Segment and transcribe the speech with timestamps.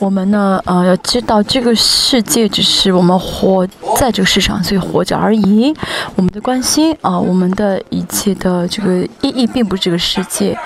[0.00, 3.66] 我们呢，呃，要知道这个世界只是我们活
[3.96, 5.74] 在这个世上，所以活着而已。
[6.14, 10.56] 我们的关心啊，我们的一切的这个意义，并不是这个世界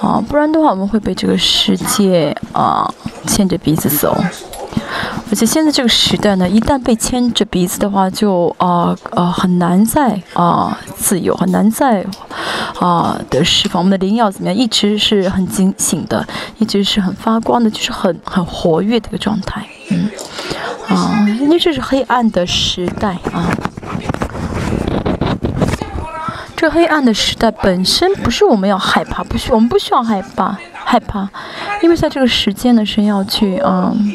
[0.00, 2.92] 啊，不然的话，我们会被这个世界啊
[3.26, 4.16] 牵着鼻子走。
[5.32, 12.04] 而且现在这个时代呢，一旦被牵着鼻子的话，就啊呃很难再啊自由，很难再
[12.78, 13.80] 啊的释放。
[13.80, 14.54] 我们的灵要怎么样？
[14.54, 16.22] 一直是很警醒的，
[16.58, 19.66] 一直是很发光的，就是很很活跃的一个状态。
[19.90, 20.10] 嗯
[20.88, 23.48] 啊，因为这是黑暗的时代啊。
[26.54, 30.54] 这黑暗的时代本身不是我们要害怕，不需我们不需要害怕
[30.84, 31.26] 害怕，
[31.80, 34.14] 因为在这个时间呢，是要去嗯。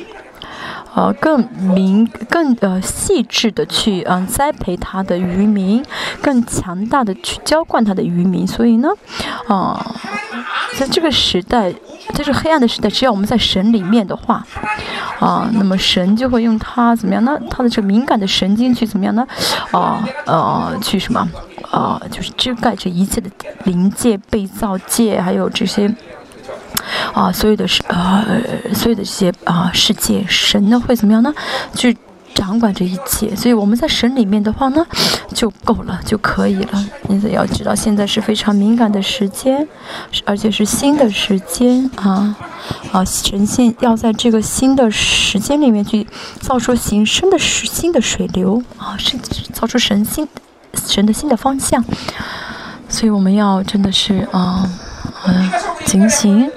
[0.98, 5.86] 呃，更明、更呃细致的去嗯栽培他的渔民，
[6.24, 8.48] 更强大的去浇灌他的渔民。
[8.48, 8.90] 所以呢，
[9.48, 9.96] 啊，
[10.76, 11.72] 在这个时代，
[12.16, 14.44] 在这黑暗的时代，只要我们在神里面的话，
[15.20, 17.40] 啊，那么神就会用他怎么样呢？
[17.48, 19.28] 他的这个敏感的神经去怎么样呢？
[19.70, 21.30] 啊呃，去什么？
[21.70, 23.30] 啊，就是遮盖着一切的
[23.66, 25.94] 灵界、被造界，还有这些。
[27.14, 28.42] 啊，所有的世呃，
[28.74, 31.34] 所有的这些啊世界，神呢会怎么样呢？
[31.74, 31.98] 去
[32.34, 33.36] 掌管这一切。
[33.36, 34.86] 所以我们在神里面的话呢，
[35.34, 36.86] 就够了，就可以了。
[37.10, 39.68] 因此要知道，现在是非常敏感的时间，
[40.24, 42.36] 而且是新的时间啊
[42.92, 43.04] 啊！
[43.06, 46.06] 神仙要在这个新的时间里面去
[46.40, 49.18] 造出新生的新的水流啊，是
[49.52, 50.28] 造出神新
[50.74, 51.84] 神的新的方向。
[52.88, 54.70] 所以我们要真的是啊。
[55.26, 55.52] 嗯，
[55.86, 56.50] 警醒。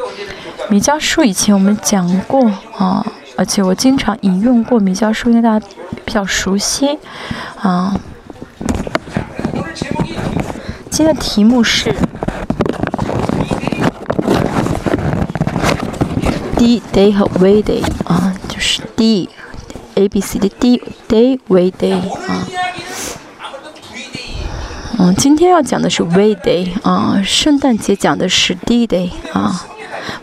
[0.68, 3.04] 米迦书以前我们讲过啊，
[3.36, 5.66] 而且我经常引用过米迦书，因为大家
[6.04, 6.98] 比较熟悉
[7.60, 7.98] 啊。
[10.90, 11.94] 今天的题目是
[16.56, 19.28] D day 和 we day，啊，就是 D
[19.94, 21.94] A B C 的 D day we day
[22.28, 22.46] 啊。
[25.02, 29.66] 嗯，今天要讲的是 V Day 啊，圣诞节讲的是 D Day 啊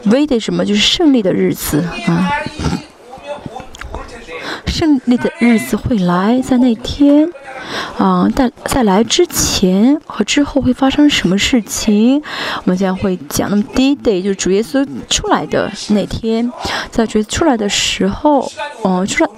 [0.03, 0.63] ，V Day 什么？
[0.63, 2.29] 就是胜利的日子啊，
[4.68, 7.28] 胜利的日子会来，在那天
[7.97, 12.22] 啊，在在来之前和之后会发生什么事情？
[12.57, 13.50] 我们将会讲。
[13.50, 16.51] 那么第一 Day 就是主耶稣出来的那天，
[16.91, 18.51] 在主耶稣出来的时候，
[18.81, 19.29] 哦，出来。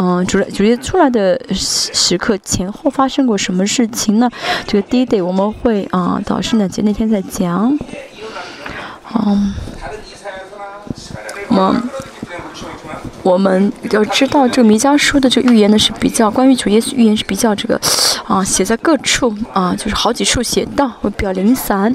[0.00, 4.30] 嗯，主主耶稣出来的时时刻前后发生过什么事情呢？
[4.64, 7.76] 这个第一 day 我们会啊，到圣诞节那天再讲。
[9.14, 9.54] 嗯，
[11.48, 11.82] 我们
[13.28, 17.78] 我们要知道这个弥迦书的这个预言呢是比较关于主耶稣预言是比较这个
[18.26, 21.94] 啊写在各处啊，就是好几处写到会比较零散，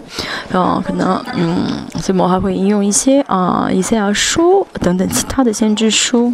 [0.51, 1.65] 然后可能嗯，
[1.99, 6.33] 所以我还会引用一些啊以赛亚书等等其他的先知书。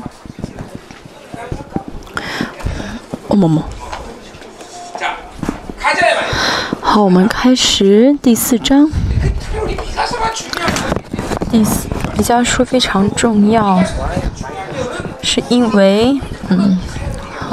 [3.29, 3.63] 哦么么，
[6.81, 8.89] 好，我们开始第四章。
[11.51, 13.81] 第四，比较说非常重要，
[15.21, 16.19] 是因为，
[16.49, 16.77] 嗯，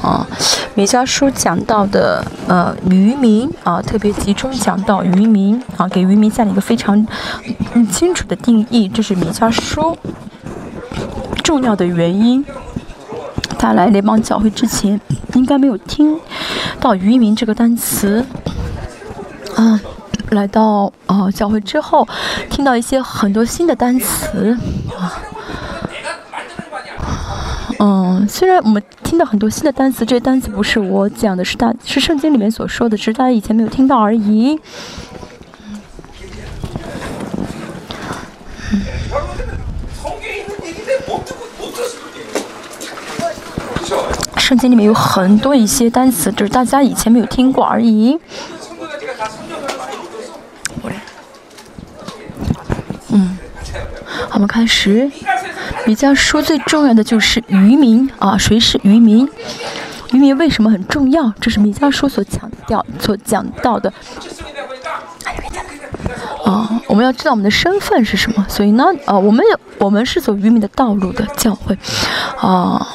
[0.03, 0.27] 啊，
[0.75, 7.07] 米迦书讲到的，呃，渔民啊，特别集中讲到渔民啊，给渔民下了一个非常
[7.91, 9.97] 清楚的定义，这是米迦书
[11.43, 12.45] 重要的原因。
[13.59, 15.01] 他来联邦教会之前，
[15.35, 16.19] 应该没有听
[16.79, 18.25] 到“渔民”这个单词。
[19.55, 19.81] 啊，
[20.31, 22.07] 来到啊教会之后，
[22.51, 24.57] 听到一些很多新的单词。
[24.99, 25.19] 啊，
[27.79, 34.59] 嗯，虽然我们听到很多新的单词，这些单词不是我讲的，是大是圣经里面所说的，只是大家以前没有听到而已。
[44.39, 48.19] 圣经里面有很多一些单词，就是大家以前没有听过而已。
[53.09, 53.37] 嗯，
[54.33, 55.11] 我们开始。
[55.85, 59.29] 比较说最重要的就是渔民啊，谁是渔民？
[60.13, 61.33] 渔民为什么很重要？
[61.41, 63.93] 这是米迦书所强调、所讲到的。
[66.45, 68.47] 啊，我们要知道我们的身份是什么。
[68.49, 69.45] 所以呢，啊，我们
[69.79, 71.77] 我们是走渔民的道路的教会，
[72.39, 72.87] 啊。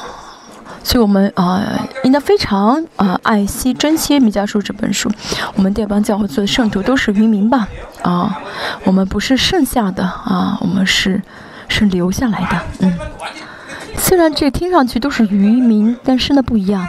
[0.84, 1.62] 所以我们啊，
[2.02, 5.08] 应该非常啊爱惜、珍惜《米迦书》这本书。
[5.54, 7.68] 我们这帮教会做的圣徒都是渔民吧？
[8.02, 8.36] 啊，
[8.82, 11.22] 我们不是剩下的啊，我们是
[11.72, 12.60] 是留下来的。
[12.80, 12.98] 嗯，
[13.96, 16.86] 虽然这听上去都是渔民，但是呢不一样。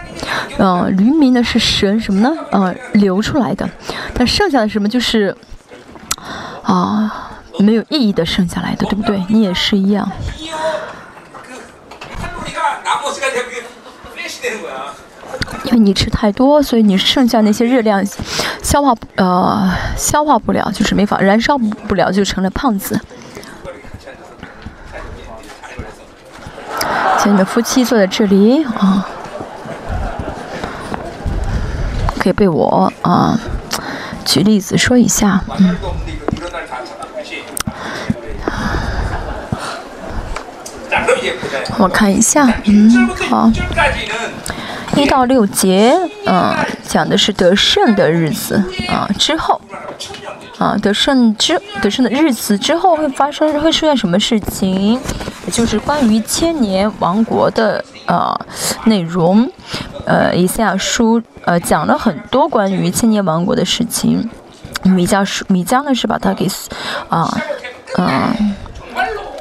[0.58, 2.36] 嗯，渔民呢是神什么呢？
[2.52, 3.68] 呃，留出来的。
[4.14, 5.36] 但剩下的什么就是
[6.62, 9.24] 啊没有意义的剩下来的，对不对？
[9.30, 10.12] 你也是一样。
[15.66, 18.06] 因为你吃太多，所以你剩下那些热量
[18.62, 23.00] 消化呃消化不了，就是没法燃烧不了，就成了胖子。
[27.24, 29.08] 请你们夫妻坐在这里啊，
[32.20, 33.40] 可以被我啊
[34.26, 35.74] 举例子说一下，嗯。
[41.78, 43.50] 我看一下，嗯，好。
[44.96, 46.56] 一到六节，嗯，
[46.88, 49.60] 讲的是得胜的日子，啊，之后，
[50.58, 55.00] 啊，得胜之得胜的日子之后会发生会出现什么事情？
[55.46, 58.34] 也就是关于千年王国的呃
[58.86, 59.50] 内容，
[60.06, 64.30] 呃，以赛亚书呃讲了很多关于千年王国的事情。
[64.84, 66.46] 米迦书米迦呢是把它给
[67.10, 67.38] 啊
[67.98, 68.56] 嗯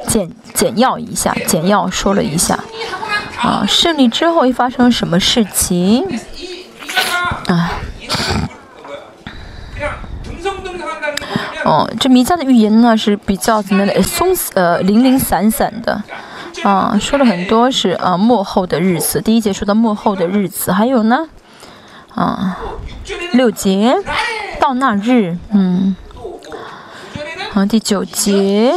[0.07, 2.59] 简简要一下，简要说了一下。
[3.41, 6.05] 啊，胜利之后会发生什么事情？
[7.47, 7.71] 啊，
[11.65, 14.01] 哦，这弥迦的预言呢是比较怎么的？
[14.01, 16.01] 松呃零零散散的，
[16.63, 19.19] 啊，说了很多是啊幕后的日子。
[19.19, 21.27] 第一节说到幕后的日子，还有呢，
[22.15, 22.57] 啊，
[23.33, 23.95] 六节
[24.59, 25.95] 到那日，嗯，
[27.53, 28.73] 啊第九节，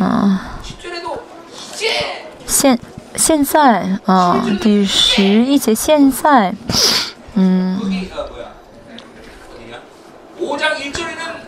[0.00, 0.50] 啊，
[2.46, 2.78] 现。
[3.16, 6.54] 现在啊，第十一节现在，
[7.34, 7.80] 嗯，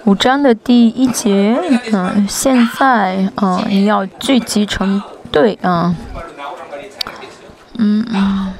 [0.04, 1.58] 五章的第一节，
[1.92, 5.94] 嗯，现在啊，你要聚集成队啊，
[7.78, 8.54] 嗯嗯，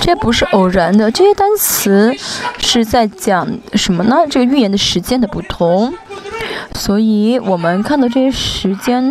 [0.00, 2.12] 这不是偶然的，这些单词
[2.58, 4.16] 是在讲什么呢？
[4.28, 5.92] 这个预言的时间的不同。
[6.74, 9.04] 所以我们看到这些时间，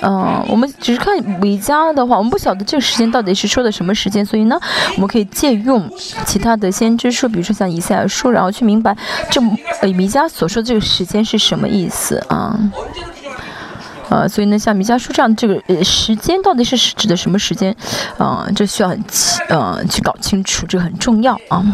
[0.00, 4.24] 嗯，我们只是看维加的话，我们不晓得这个时间到底是说的什么时间。
[4.24, 4.58] 所以呢，
[4.94, 5.90] 我们可以借用
[6.24, 8.96] 其他的先知书，比如说像以赛亚书，然后去明白
[9.30, 9.40] 这
[9.82, 12.58] 呃弥迦所说的这个时间是什么意思啊？
[14.08, 17.74] 呃，所以呢，像米迦书这样这个呃时间到底是指的什么时间？
[18.18, 19.04] 啊，这需要很
[19.48, 21.64] 呃去搞清楚，这个很重要啊。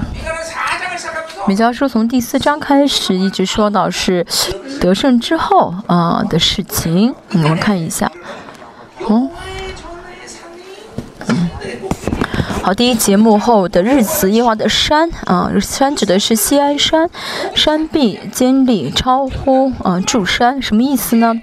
[1.47, 4.25] 米迦书从第四章开始，一直说到是
[4.81, 7.15] 得胜之后啊的事情。
[7.33, 8.11] 我们看一下，
[9.01, 9.29] 哦，
[11.27, 11.51] 嗯，
[12.63, 17.11] 好，第一节幕后的日子，耶华的山啊，山指的是西安山，
[17.55, 21.35] 山壁坚立，超乎啊柱山，什么意思呢？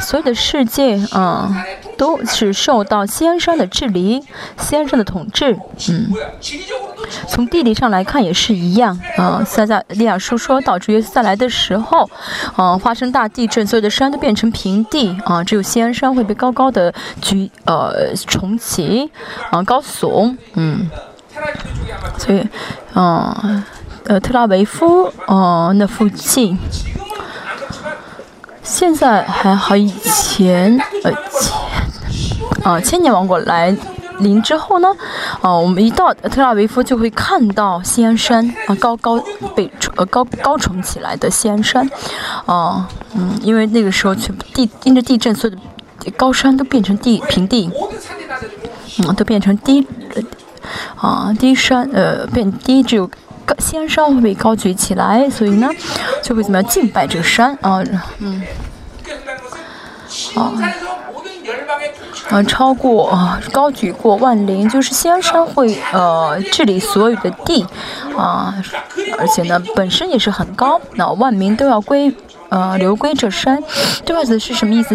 [0.00, 1.64] 所有的世界啊，
[1.96, 4.22] 都是受到西安山的治理，
[4.58, 5.58] 西安山的统治，
[5.88, 6.12] 嗯。
[7.26, 9.42] 从地理上来看也是一样啊。
[9.44, 12.08] 塞在利亚书说到，主耶稣再来的时候，
[12.56, 19.10] 啊，发生大地震，所有的山都变成平地啊，只有西安山会被高高的举呃重起
[19.50, 20.90] 啊，高耸，嗯。
[22.18, 22.46] 所以，
[22.94, 23.64] 啊，
[24.06, 26.58] 呃，特拉维夫啊那附近，
[28.68, 31.10] 现在还好，以前呃
[31.40, 33.74] 千啊千年王国来。
[34.20, 34.88] 临之后呢，
[35.40, 39.16] 啊，我们一到特拉维夫就会看到西安山啊，高高
[39.54, 41.88] 被呃高高耸起来的西安山，
[42.44, 47.70] 啊，嗯，因为那个时候全地因着地震，所有的高山都变成地平地，
[48.98, 49.86] 嗯，都变成低，
[50.96, 53.08] 啊低山呃变低，只有
[53.60, 55.70] 西安山会被高举起来，所以呢，
[56.24, 57.84] 就会怎么样敬拜这个山啊，
[58.18, 58.42] 嗯，
[60.34, 60.52] 啊。
[62.30, 67.66] 嗯，超过啊，高举过万灵，就是西安山会呃治理所有的地，
[68.14, 68.54] 啊，
[69.18, 72.14] 而且呢本身也是很高，那万民都要归
[72.50, 73.62] 呃流归这山，
[74.04, 74.94] 这句子是什么意思？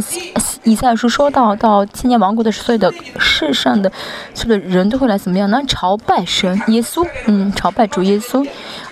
[0.63, 3.91] 以赛亚书说到到千年王国的所有的世上的
[4.35, 5.59] 所有的人都会来怎么样呢？
[5.67, 8.47] 朝拜神耶稣，嗯，朝拜主耶稣，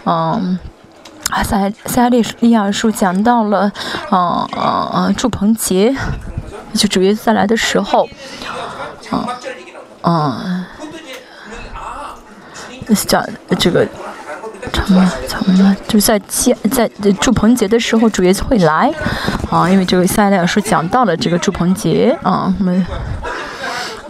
[0.05, 0.57] 嗯，
[1.31, 3.71] 啊赛赛利利亚书讲到了，
[4.11, 5.95] 嗯嗯嗯，祝棚节。
[6.73, 8.07] 就主耶稣再来的时候，
[9.09, 9.27] 啊，
[10.01, 10.67] 啊，
[13.05, 13.21] 讲
[13.59, 13.85] 这个
[14.71, 18.89] 什么什么，就在接在祝棚节的时候，主耶稣会来，
[19.49, 22.85] 啊，因为这个撒利亚书讲到了这个祝棚节，啊，我们，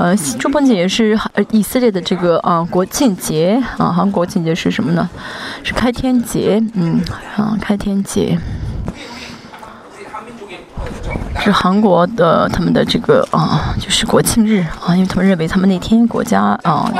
[0.02, 1.16] 呃，祝棚节也是
[1.52, 5.08] 以色列的这个啊国庆节，啊，韩国庆节是什么呢？
[5.62, 7.00] 是开天节，嗯，
[7.38, 8.36] 啊，开天节。
[11.40, 16.92] 是韩国的他们的这个啊，就是国庆日啊，因为他们认为他们那天国家啊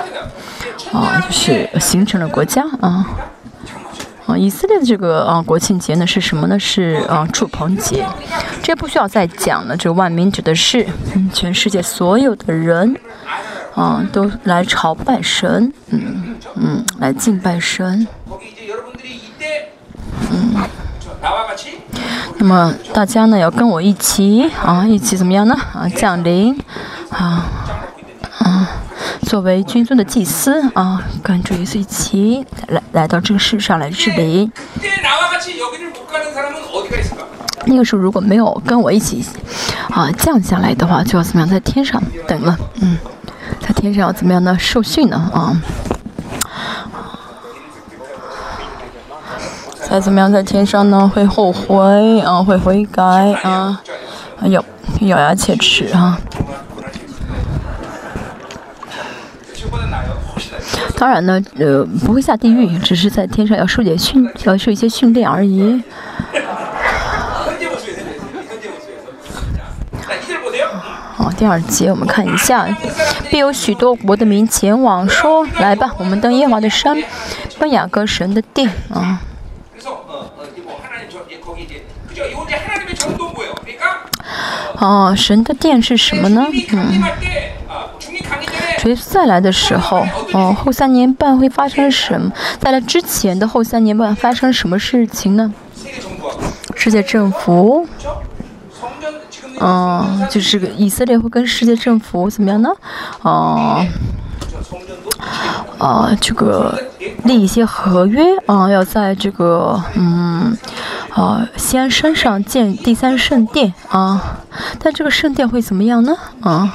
[0.94, 3.04] 啊，就是形成了国家啊
[4.32, 6.58] 啊，以色列的这个啊国庆节呢是什么呢？
[6.58, 8.06] 是啊祝棚节，
[8.64, 9.76] 这不需要再讲了。
[9.76, 10.88] 这万民指的是
[11.34, 12.96] 全世界所有的人
[13.76, 18.08] 啊都来朝拜神，嗯嗯来敬拜神。
[20.30, 20.56] 嗯，
[22.38, 25.54] 那么大家呢要跟我一起啊一起怎么样呢？
[25.74, 26.58] 啊降临
[27.10, 27.46] 啊
[28.40, 28.70] 啊。
[29.26, 34.52] 作为君尊的祭司啊，跟主耶稣一起来来到这个世上来治理。
[37.66, 39.24] 那个时候如果没有跟我一起
[39.90, 42.58] 啊降下来的话，就要怎么样在天上等了？
[42.82, 42.98] 嗯，
[43.60, 44.58] 在天上要怎么样呢？
[44.60, 45.32] 受训呢？
[45.34, 45.62] 啊，
[49.88, 51.10] 再怎么样在天上呢？
[51.14, 53.04] 会后悔啊，会悔改
[53.44, 53.82] 啊，
[54.46, 54.66] 咬
[55.02, 56.20] 咬牙切齿啊。
[61.02, 65.82] 当然呢，呃，不会下地狱，只是在天上要受点训，要受一些训练而已。
[71.16, 72.68] 好，第二节我们看一下，
[73.32, 76.96] 必有许多国的民前往，说：“来吧，我们登耶华的山，
[77.58, 79.20] 奔雅各神的殿啊。”
[84.78, 86.46] 哦，神的殿是什么呢？
[86.72, 87.02] 嗯。
[88.82, 92.32] 主耶稣再来的时候，哦，后三年半会发生什么？
[92.60, 95.54] 在来之前的后三年半发生什么事情呢？
[96.76, 97.88] 世界政府，
[99.60, 102.72] 嗯，就是以色列会跟世界政府怎么样呢？
[103.22, 103.86] 哦，
[105.78, 106.82] 啊，这个
[107.24, 110.58] 立一些合约啊，要在这个嗯。
[111.12, 114.40] 啊，西安山上建第三圣殿啊，
[114.80, 116.16] 但这个圣殿会怎么样呢？
[116.40, 116.74] 啊，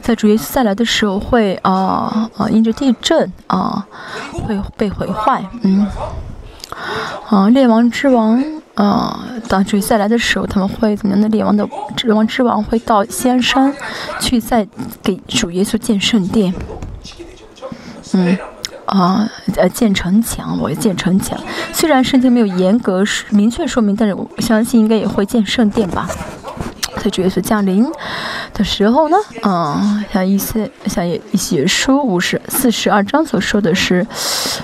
[0.00, 3.86] 在主耶稣再来的时候会啊啊，因着地震啊，
[4.32, 5.44] 会被毁坏。
[5.62, 5.86] 嗯，
[7.28, 8.42] 啊，列王之王
[8.74, 11.28] 啊，当主再来的时候，他们会怎么样的？
[11.28, 11.68] 列王的
[12.04, 13.74] 列王之王会到西安山
[14.20, 14.66] 去再
[15.02, 16.54] 给主耶稣建圣殿。
[18.12, 18.38] 嗯。
[18.86, 21.36] 啊，呃，建城墙，我要建城墙。
[21.72, 26.08] 虽然圣经没有严格明确说明，但是我相信应该也会建圣殿吧。
[27.06, 27.86] 在主耶稣降临
[28.52, 34.04] 的时候呢，嗯，像一些像一些书五十四十二章所说的是，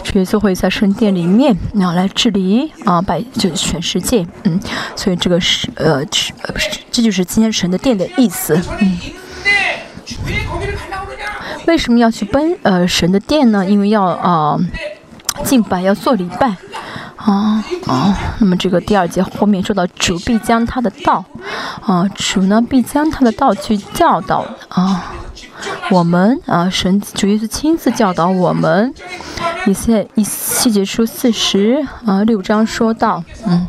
[0.03, 4.59] 主耶稣会在圣殿里面然后来治理啊，百就全世界，嗯，
[4.97, 6.55] 所以这个是呃，呃，
[6.91, 8.99] 这就是今天神的殿的意思，嗯。
[11.69, 13.65] 为什么要去奔呃神的殿呢？
[13.65, 14.59] 因为要啊
[15.45, 16.57] 敬拜，要做礼拜
[17.25, 18.17] 啊啊。
[18.39, 21.25] 那么这个第二节后面说到主必将他的道
[21.85, 25.13] 啊，主呢必将他的道去教导啊
[25.91, 28.93] 我们啊神主耶稣亲自教导我们。
[29.67, 33.67] 以赛以细节书四十啊六章说到嗯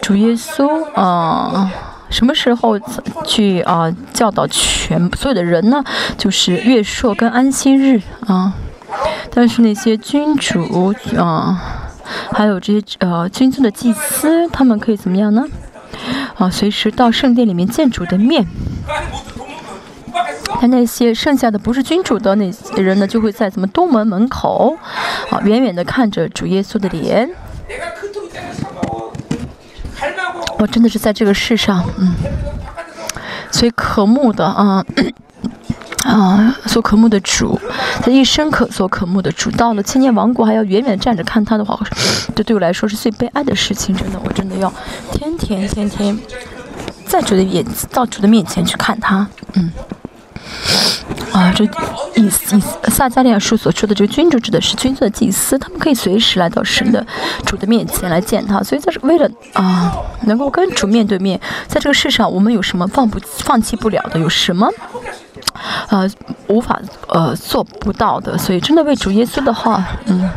[0.00, 1.70] 主耶稣啊。
[2.10, 2.78] 什么时候
[3.24, 5.82] 去啊教导全所有的人呢？
[6.18, 8.52] 就是月朔跟安息日啊。
[9.30, 11.81] 但是那些君主啊，
[12.32, 15.44] 还有这些呃君尊的祭司，他们可以怎么样呢？
[16.36, 18.46] 啊，随时到圣殿里面见主的面。
[20.60, 24.76] 他那些剩下的不是君主的那些人呢，就会在怎么东门门口
[25.30, 27.28] 啊，远远的看着主耶稣的脸。
[30.58, 32.14] 我真的是在这个世上，嗯，
[33.50, 34.84] 所以渴慕的啊，
[36.04, 37.58] 啊，所渴慕的主，
[38.02, 41.78] 他一生可所渴慕的主，到了千年王国还要远远站着看他的话，
[42.34, 43.94] 这对我来说是最悲哀的事情。
[43.94, 44.72] 真的，我真的要
[45.12, 46.18] 天天天天
[47.06, 49.70] 在主的眼到主的面前去看他，嗯。
[51.32, 51.70] 啊，这以
[52.26, 52.30] 以
[52.90, 57.04] 撒加利亚书所说的这个君主指的是君尊的祭司，他们可以随时来到神的
[57.46, 61.40] 主的面前来见他，所以这是为了啊，能够跟主面对面。
[61.66, 64.20] 在这个世上，我们有什么放不放弃不了的？
[64.20, 64.68] 有什么
[65.88, 66.08] 呃
[66.48, 68.36] 无法呃做不到的？
[68.36, 70.28] 所以真的为主耶稣的话，嗯，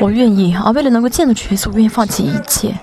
[0.00, 2.74] 我愿意啊，为了能够见到主耶稣，我愿意放弃一切。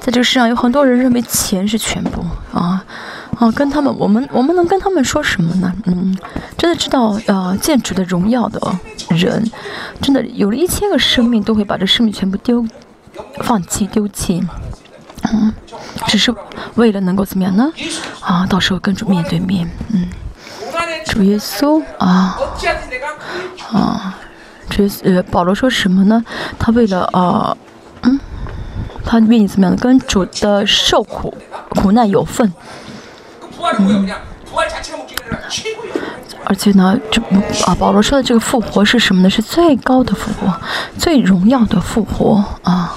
[0.00, 2.82] 在这个世上，有很多人认为钱是全部啊。
[3.38, 5.72] 哦，跟他们，我们我们能跟他们说什么呢？
[5.84, 6.16] 嗯，
[6.56, 8.58] 真的知道呃建筑的荣耀的
[9.10, 9.50] 人，
[10.00, 12.64] 真的有了一千个生命，都会把这生命全部丢，
[13.40, 14.42] 放弃丢弃，
[15.30, 15.52] 嗯，
[16.06, 16.34] 只是
[16.76, 17.70] 为了能够怎么样呢？
[18.20, 20.08] 啊，到时候跟主面对面，嗯，
[21.04, 22.38] 主耶稣啊
[23.70, 24.18] 啊，
[24.70, 26.24] 这呃保罗说什么呢？
[26.58, 27.54] 他为了啊，
[28.02, 28.18] 嗯，
[29.04, 31.34] 他愿意怎么样跟主的受苦
[31.68, 32.50] 苦难有份。
[33.78, 34.08] 嗯，
[36.44, 37.20] 而且呢，这
[37.66, 39.28] 啊，保罗说的这个复活是什么呢？
[39.28, 40.60] 是最高的复活，
[40.98, 42.96] 最荣耀的复活啊。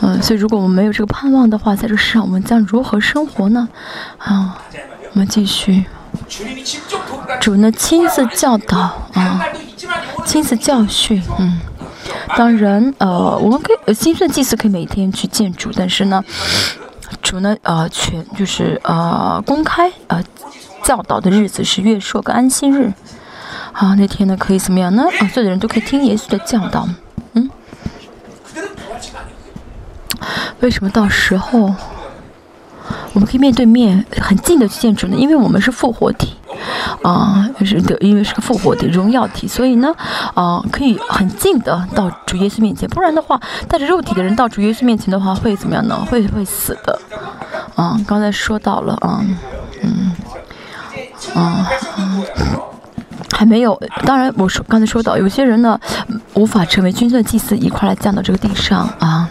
[0.00, 3.68] 嗯，所以如果我们没有这个盼望的话，在这世上我们将如何生活呢？
[4.18, 4.58] 啊，
[5.12, 5.84] 我们继续。
[7.40, 8.78] 主呢亲自教导
[9.12, 9.44] 啊，
[10.24, 11.22] 亲自教训。
[11.38, 11.60] 嗯，
[12.36, 16.24] 当然，呃，我们可以呃新生祭祀可以每天去见主，但是呢，
[17.26, 20.22] 什么呢，呃，全就是呃公开呃
[20.84, 22.92] 教导的日子是月朔跟安息日。
[23.72, 25.02] 好，那天呢可以怎么样呢？
[25.18, 26.88] 啊，所有的人都可以听耶稣的教导。
[27.32, 27.50] 嗯。
[30.60, 31.74] 为什么到时候
[33.12, 35.16] 我们可以面对面很近的去见主呢？
[35.16, 36.34] 因为我们是复活体，
[37.02, 39.94] 啊，是的，因为是个复活体、荣耀体，所以呢，
[40.34, 42.88] 啊，可以很近的到主耶稣面前。
[42.90, 45.96] 不然的话，带着肉体的人到主耶稣面前的话，会怎么样呢？
[46.10, 46.98] 会会死的。
[47.74, 49.24] 啊，刚才说到了啊，
[49.82, 50.12] 嗯，
[51.34, 51.68] 啊，
[53.32, 53.80] 还没有。
[54.04, 55.78] 当然，我说刚才说到，有些人呢
[56.34, 59.28] 无法成为君尊祭司，一块来降到这个地上啊。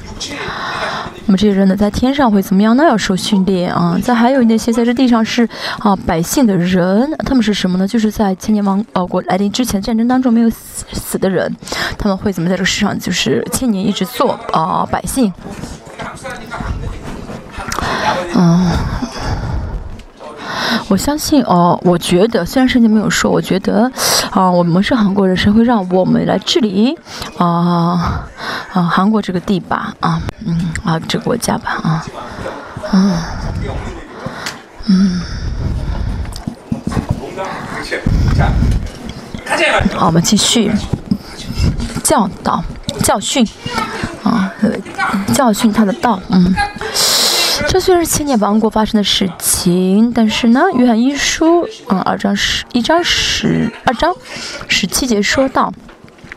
[1.26, 2.84] 我们这些人呢，在天上会怎么样呢？
[2.84, 3.98] 要受训练啊！
[4.04, 5.48] 再还有那些在这地上是
[5.80, 7.88] 啊百姓的人，他们是什么呢？
[7.88, 11.52] 就是在千年王呃国来临之前战争当中没有死死的人，
[11.98, 15.34] 他们会怎么在这个世上就是千年一直做啊百姓？
[18.36, 18.72] 嗯。
[20.88, 23.92] 我相信哦，我觉得虽然圣经没有说，我觉得
[24.32, 26.98] 啊，我们是韩国人，神会让我们来治理
[27.38, 28.28] 啊
[28.74, 32.06] 啊韩国这个地吧啊嗯啊这个国家吧啊
[32.92, 33.18] 嗯
[34.88, 35.22] 嗯。
[39.96, 40.72] 好，我们继续
[42.04, 42.64] 教导
[43.04, 43.48] 教训
[44.24, 44.52] 啊
[45.34, 46.54] 教训他的道嗯。
[47.68, 54.14] 这虽然是千年王国发生的事情，但是呢，约翰一书，嗯，二章十一章十二章
[54.68, 55.74] 十七节说到，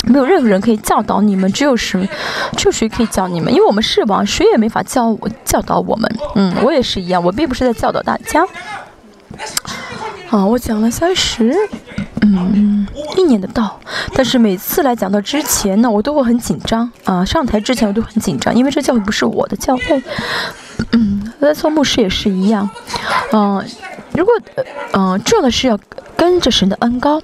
[0.04, 2.08] 没有任何人可以教导你们，只有谁，
[2.56, 6.16] 只有谁可以教你们，因为我们是王，谁也没法教我教导我们。
[6.34, 8.44] 嗯，我也是一样，我并不是在教导大家。
[10.30, 11.54] 啊，我讲了三十，
[12.20, 13.80] 嗯，一年的道，
[14.14, 20.02] 但是每次来讲到之前呢，我都会很紧张啊，上台之前我都很紧张，因为这教会不是我的教会。
[20.92, 22.68] 嗯，在做牧师也是一样，
[23.32, 23.64] 嗯，
[24.12, 24.34] 如果
[24.92, 25.78] 嗯重要的是要
[26.16, 27.20] 跟着神的恩高，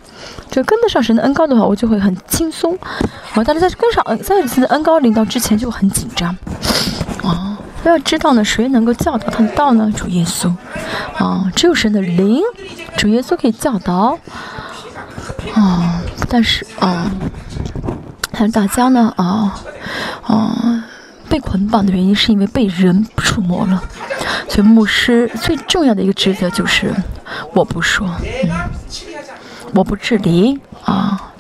[0.51, 2.79] 就跟得上神的恩高的话，我就会很轻松。
[3.35, 6.37] 啊，但是在跟上在神的恩高领导之前就很紧张。
[7.23, 9.93] 啊，要知道呢，谁能够教导他的道呢？
[9.97, 10.53] 主耶稣。
[11.19, 12.41] 啊，只有神的灵，
[12.97, 14.19] 主耶稣可以教导。
[15.55, 17.11] 啊，但是啊，
[18.33, 19.13] 还有大家呢？
[19.17, 19.61] 啊，
[20.23, 20.85] 啊。
[21.35, 23.83] 被捆绑的原因是因为被人触摸了，
[24.49, 26.95] 所以牧师最重要的一个职责就是
[27.53, 28.49] 我不说，嗯，
[29.75, 31.34] 我不治理啊，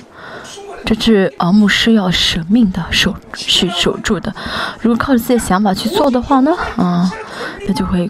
[0.85, 4.35] 这是啊牧师要舍命的守去守住的。
[4.81, 7.11] 如果靠着自己的想法去做的话呢，啊，
[7.66, 8.09] 那就会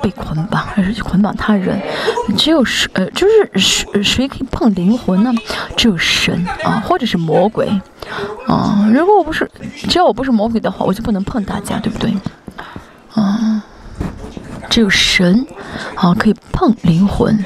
[0.00, 1.80] 被捆绑，还是去捆绑他人。
[2.36, 5.32] 只有是呃，就是谁谁可以碰灵魂呢？
[5.76, 7.68] 只有神啊，或者是魔鬼。
[8.46, 9.50] 啊，如果我不是，
[9.88, 12.14] 只要我不是魔鬼的话，我就不能碰大家，对不对？
[13.14, 13.62] 啊，
[14.70, 15.44] 只有神
[15.96, 17.44] 啊可以碰灵魂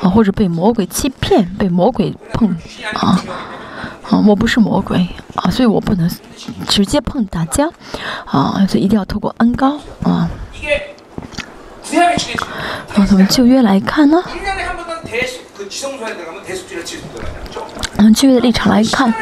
[0.00, 2.56] 啊，或者被魔鬼欺骗，被魔鬼碰
[2.94, 3.20] 啊
[4.10, 6.10] 啊，我不是魔鬼啊，所以我不能
[6.68, 7.68] 直接碰大家
[8.26, 10.28] 啊，所以一定要透过恩高啊。
[13.06, 14.22] 从旧约来看呢，
[17.96, 19.12] 从旧约的立场来看。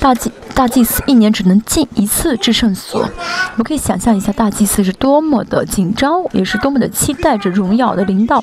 [0.00, 8.40] 大祭大祭司一年只能进一次至圣所，我们可以想象一下大祭司是多么的紧张，也是多么的期待着荣耀的领导。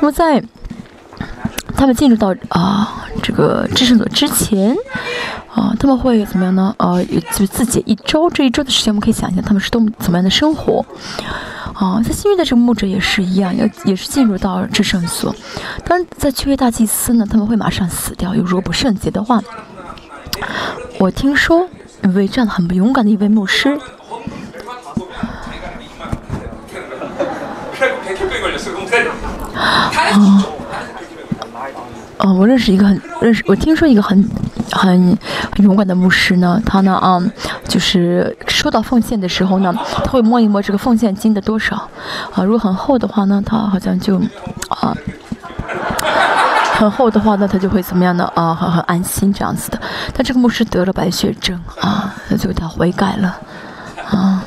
[0.00, 0.40] 那么在
[1.78, 4.76] 他们进入到啊这个至圣所之前，
[5.54, 6.74] 啊他们会怎么样呢？
[6.78, 10.84] 呃，就自己一周这一周的时间，我们可以想一下他们是多么怎么样的生活。
[11.74, 15.32] 啊，在新约的这个牧者也是一样，要也是进入到至圣所。
[15.84, 19.40] 当然，在区约大祭司呢，他们会马上死掉，如果不圣洁的话。
[20.98, 21.68] 我听说
[22.02, 23.78] 一位这样很勇敢的一位牧师，
[29.54, 29.92] 啊，
[32.32, 34.28] 我认识一个很认识，我听说一个很
[34.72, 35.18] 很
[35.54, 37.20] 很勇敢的牧师呢，他呢啊，
[37.66, 41.76] 就是收到奉献的时候呢，他会摸一摸这个奉献金的多少，
[42.34, 44.20] 啊，如果很厚的话呢，他好像就
[44.68, 44.96] 啊。
[46.78, 48.30] 很厚的话，那他就会怎么样呢？
[48.36, 49.80] 啊，很很安心这样子的。
[50.14, 53.36] 但这个牧师得了白血症啊，那就他悔改了
[54.08, 54.44] 啊。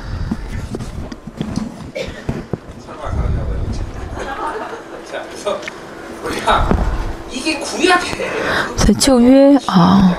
[8.76, 10.14] 所以旧约啊，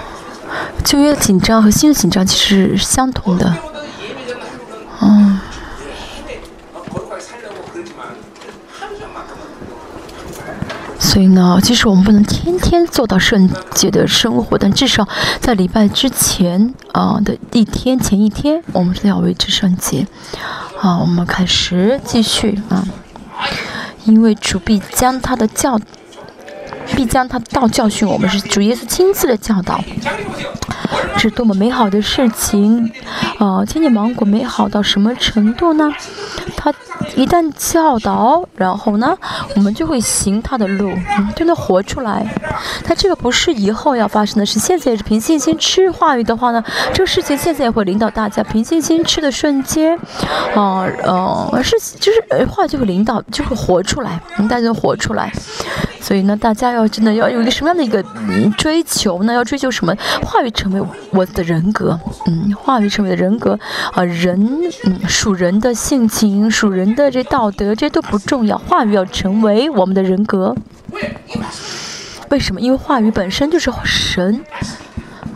[0.83, 3.53] 旧约的紧张和新的紧张其实是相同的，
[5.01, 5.39] 嗯。
[10.99, 15.07] 所以呢，其实我们不能天天做到圣洁的生活，但至少
[15.39, 20.07] 在礼拜之前啊的一天前一天，我们是要维持圣洁。
[20.75, 22.83] 好，我们开始继续啊，
[24.05, 25.79] 因为主必将他的教。
[26.95, 29.84] 必将他道教训我们，是主耶稣亲自的教导，
[31.17, 32.91] 是多么美好的事情！
[33.39, 35.91] 啊，千年芒果美好到什么程度呢？
[36.56, 36.73] 他
[37.15, 39.17] 一旦教导，然后呢，
[39.56, 42.25] 我们就会行他的路，嗯，就能活出来。
[42.84, 49.97] 他这个不是以后要发生的事，现在也是凭信心吃话语的话呢，这个事情现在也会领导大家凭信心吃的瞬间，
[50.56, 55.32] 啊，呃，是就是话就会领导，就会活出来，大家就活出来。
[55.99, 58.03] 所以呢，大家要真的要有一个什么样的一个
[58.58, 59.34] 追求呢？
[59.34, 59.95] 要追求什么？
[60.25, 63.59] 话语成为我的人格，嗯，话语成为的人格
[63.93, 68.57] 啊，人，嗯，属人的性情，属人的这道德，这都不重要。
[68.57, 70.55] 话语要成为我们的人格。
[72.29, 72.59] 为什么？
[72.61, 74.43] 因为话语本身就是神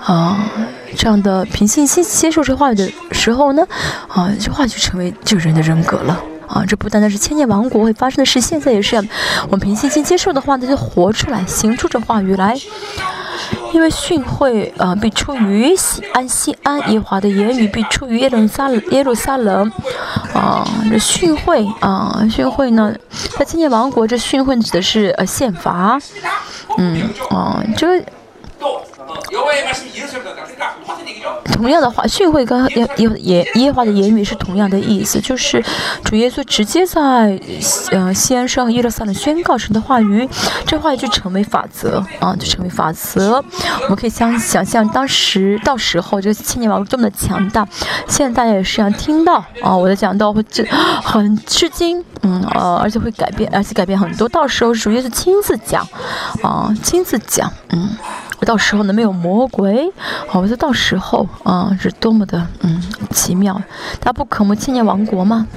[0.03, 0.49] 啊，
[0.95, 3.67] 这样的平信心接受这话语的时候呢，
[4.07, 6.19] 啊，这话就成为这人的人格了。
[6.47, 8.95] 啊，这不单单是千年王国会发生的事，现在也是。
[8.95, 12.55] 我们凭信心接受的话，那就活出来，行出这话语来。
[13.73, 19.71] 因为训会啊，必出于西安，西安耶华的言语必出于耶路撒耶路撒冷。
[20.33, 22.93] 啊，这训会啊，训会呢，
[23.37, 25.99] 在千年王国，这训会指的是呃宪法。
[26.77, 28.03] 嗯，啊，这。
[31.53, 35.63] 同样的话，训会跟耶耶耶耶华的言语是同样的意思，就是
[36.03, 37.39] 主耶稣直接在
[37.91, 40.27] 嗯西安上耶路撒冷宣告神的话语，
[40.65, 43.43] 这话语就成为法则啊，就成为法则。
[43.83, 47.67] 我们可以想想象当时到时候这个千年王这么的强大，
[48.07, 50.63] 现在大家也是要听到啊，我的讲道会这
[51.03, 54.29] 很吃惊，嗯呃，而且会改变，而且改变很多。
[54.29, 55.87] 到时候主耶稣亲自讲
[56.43, 57.97] 啊，亲自讲，嗯。
[58.45, 59.91] 到时候呢，没有魔鬼，
[60.27, 63.61] 好，我说到时候啊，是多么的嗯奇妙。
[63.99, 65.47] 他不渴慕千年王国吗？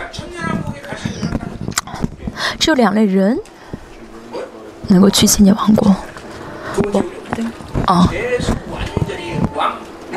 [2.59, 3.39] 只有两类人
[4.89, 5.95] 能够去千年王国。
[7.87, 8.09] 啊，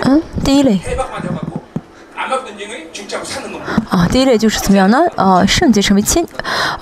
[0.04, 0.80] 嗯，第一类。
[3.89, 5.00] 啊，第一类就是怎么样呢？
[5.15, 6.26] 呃，圣洁成为千，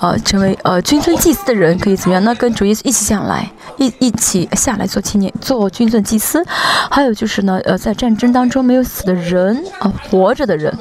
[0.00, 2.34] 呃，成为呃君尊祭司的人可以怎么样呢？
[2.34, 6.44] 跟主耶稣一起下来，一一起下来做千年做君尊祭司。
[6.90, 10.76] 还有就是呢，呃，在战争当中没有死的人啊，活着的人。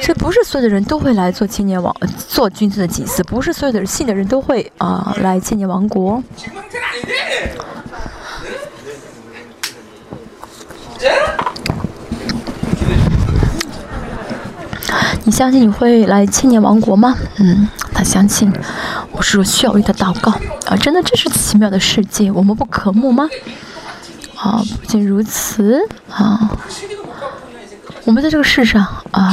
[0.00, 1.94] 所以不是所有的人都会来做千年王，
[2.28, 3.22] 做君尊的祭司。
[3.22, 6.22] 不是所有的信的人都会啊来千年王国。
[15.24, 17.16] 你相信你会来千年王国吗？
[17.38, 18.52] 嗯，他相信。
[19.12, 20.32] 我是说需要为他祷告
[20.66, 20.76] 啊！
[20.76, 23.28] 真的，这是奇妙的世界，我们不渴慕吗？
[24.36, 25.78] 啊，不仅如此
[26.10, 26.50] 啊，
[28.04, 29.32] 我们在这个世上啊，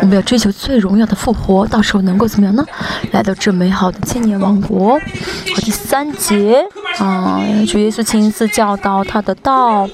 [0.00, 2.64] 我们要追求最荣耀的复活，到时候能够怎么样呢？
[3.12, 4.98] 来到这美好的千年王国。
[4.98, 6.66] 好第三节
[6.98, 9.88] 啊，主耶稣亲自教导他的道。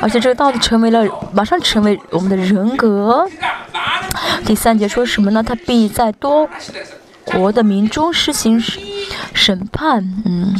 [0.00, 3.28] 而且这个道子成为了，马上成为我们的人格。
[4.44, 5.42] 第三节说什么呢？
[5.42, 6.48] 他必在多
[7.24, 8.62] 国的民中施行
[9.34, 10.02] 审判。
[10.24, 10.54] 嗯，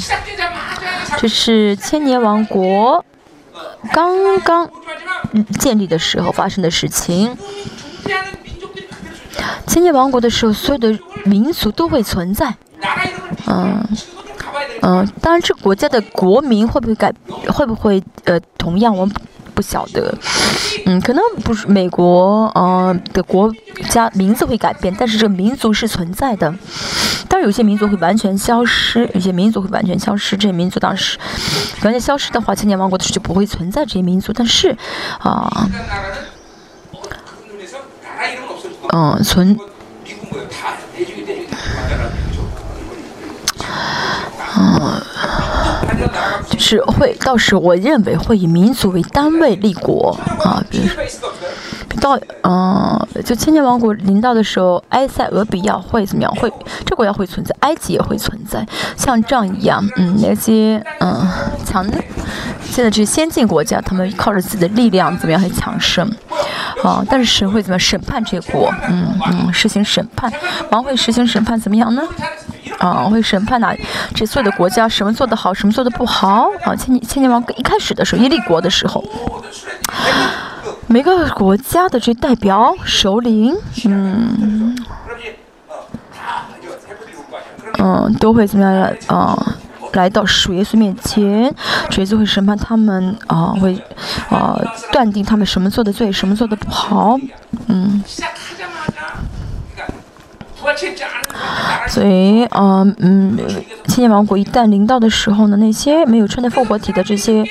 [1.18, 3.04] 这是千年王国
[3.92, 4.70] 刚刚
[5.58, 7.36] 建立的时候发生的事情。
[9.66, 12.54] 千年王国的时候，所有的民族都会存在。
[13.46, 13.86] 嗯。
[14.82, 17.12] 嗯，当然，这国家的国民会不会改，
[17.48, 19.14] 会不会呃，同样我们
[19.54, 20.14] 不晓得。
[20.86, 23.52] 嗯，可能不是美国呃的国
[23.90, 26.54] 家名字会改变，但是这个民族是存在的。
[27.28, 30.36] 当然，有些民族会完全消失，有些民族会完全消失。
[30.36, 31.18] 这些民族当时
[31.82, 34.32] 完全消失的话，千年王国的时候就不会存在这些民族。
[34.32, 34.76] 但是
[35.18, 35.68] 啊，
[38.92, 39.58] 嗯，存。
[44.62, 46.39] Oh.
[46.50, 56.34] 就是会，到时我认为会以民族为单位立国啊，比如到嗯，就千年王国临到的时候，埃塞俄比亚会怎么样？
[56.36, 56.50] 会
[56.84, 61.26] 这国家会存在，埃及也会存在，像这样一样，嗯，那些嗯
[61.64, 61.84] 强，
[62.62, 66.10] 现在这些先进国家，他们靠着自己的力量怎么样很强盛？
[66.82, 68.72] 啊，但是神会怎么审判这些国？
[68.88, 70.32] 嗯嗯，实行审判，
[70.70, 72.02] 王会实行审判，怎么样呢？
[72.78, 73.76] 啊，会审判哪
[74.14, 76.39] 这所有的国家，什么做得好，什么做得不好？
[76.62, 79.04] 啊，千年千年王一开始的时候，耶利国的时候，
[80.86, 84.76] 每个国家的这代表首领，嗯。
[87.82, 89.56] 嗯，都会怎么样来啊？
[89.94, 91.52] 来到主耶稣面前，
[91.88, 93.82] 主耶稣会审判他们啊，会
[94.28, 94.60] 啊
[94.92, 97.16] 断定他们什么做的对，什么做的不好。
[97.68, 98.04] 嗯。
[101.88, 103.36] 所以啊，嗯，
[103.86, 107.44] 千年王国一旦临到的时候呢，那些没有穿戴复活体的这些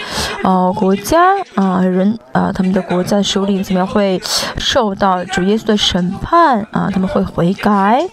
[0.44, 1.20] 呃国家
[1.56, 4.22] 啊人啊，他们的国家首领怎么样会
[4.58, 6.90] 受到主耶稣的审判啊？
[6.94, 8.06] 他们会悔改。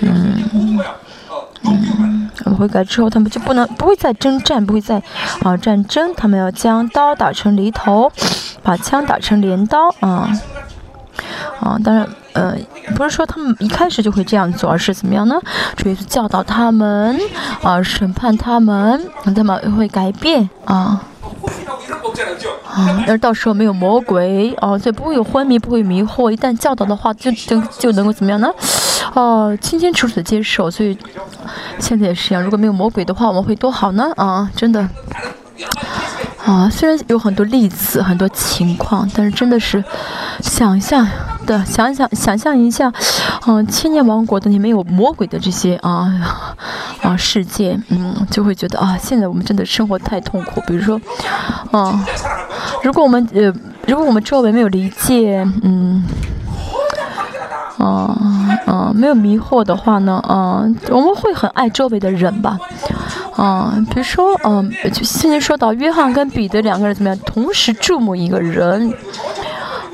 [0.00, 0.78] 嗯。
[1.64, 5.00] 嗯，悔改之后，他们就不能不会再征战，不会再
[5.44, 6.12] 啊战争。
[6.16, 8.10] 他们要将刀打成犁头，
[8.64, 10.28] 把枪打成镰刀啊
[11.60, 11.78] 啊！
[11.84, 12.56] 当然，呃，
[12.94, 15.38] 不是说他们一开始就会这样做，而是怎么样呢？
[15.76, 17.18] 主要是教导他们
[17.62, 19.00] 啊，审判他们，
[19.34, 21.02] 他们会改变啊
[22.64, 23.04] 啊！
[23.06, 26.30] 要是到时候没有魔鬼啊，所以不会有昏迷，不会迷惑。
[26.30, 28.50] 一旦教导的话，就就就能够怎么样呢？
[29.14, 30.96] 哦，清清楚楚的接受，所以
[31.78, 32.42] 现在也是一样。
[32.42, 34.10] 如果没有魔鬼的话，我们会多好呢？
[34.16, 34.88] 啊，真的。
[36.44, 39.84] 啊，虽然有很多例子、很多情况，但是真的是
[40.40, 41.06] 想象
[41.46, 42.92] 的，想想想象一下，
[43.46, 46.10] 嗯，千年王国的里面有魔鬼的这些啊
[47.02, 50.60] 啊世界，嗯，就会觉得啊，现在我们真的生活太痛苦。
[50.66, 51.00] 比如说，
[51.70, 52.04] 啊，
[52.82, 53.52] 如果我们呃，
[53.86, 56.04] 如果我们周围没有离界，嗯。
[57.84, 62.56] 嗯嗯，没有迷惑的话呢，嗯，我们会很爱周围的人吧，
[63.36, 68.94] 嗯，比如说，嗯，就现在说到约翰跟彼得两个人怎么样，同时注目一个人，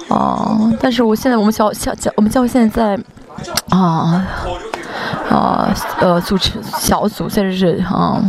[0.08, 2.98] 啊，但是我现在我们小小教我们教会现在，
[3.68, 4.26] 啊
[5.30, 5.68] 啊
[6.00, 8.20] 呃组织小组，现在是啊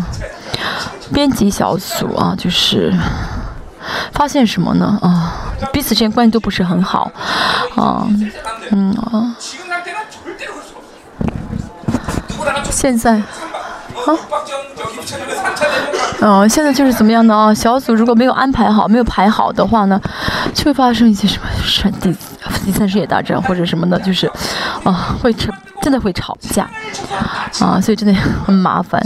[1.14, 2.94] 编辑小组啊，就是
[4.14, 5.00] 发现什么呢？
[5.02, 5.34] 啊，
[5.72, 7.12] 彼此之间关系都不是很好，
[7.76, 8.08] 啊。
[8.72, 9.36] 嗯啊，
[12.70, 13.20] 现在，
[16.22, 17.54] 嗯，现在就是怎么样的啊？
[17.54, 20.00] 小组如果没有安排好，没有排好的话呢，
[20.54, 22.16] 就会发生一些什么第
[22.66, 24.30] 第三世界大战或者什么的，就是，
[24.84, 26.70] 啊，会吵，真的会吵架，
[27.60, 28.14] 啊，所以真的
[28.46, 29.02] 很麻烦。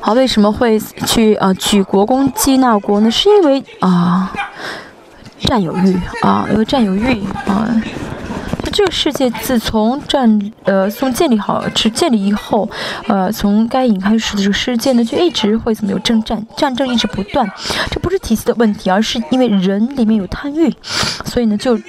[0.00, 3.10] 好，为什么会去啊举国攻击那国呢？
[3.10, 4.32] 是因为啊。
[5.38, 7.68] 占有欲啊，因为占有欲啊，
[8.76, 12.68] 这个世界自从战呃从建立好是建立以后，
[13.08, 17.50] 呃从该隐开始的这个世界呢，就一直会怎么有征战，战争一直不断，
[17.90, 20.70] 这不是体系的问题，而是因为人里面有贪欲，
[21.24, 21.80] 所以呢就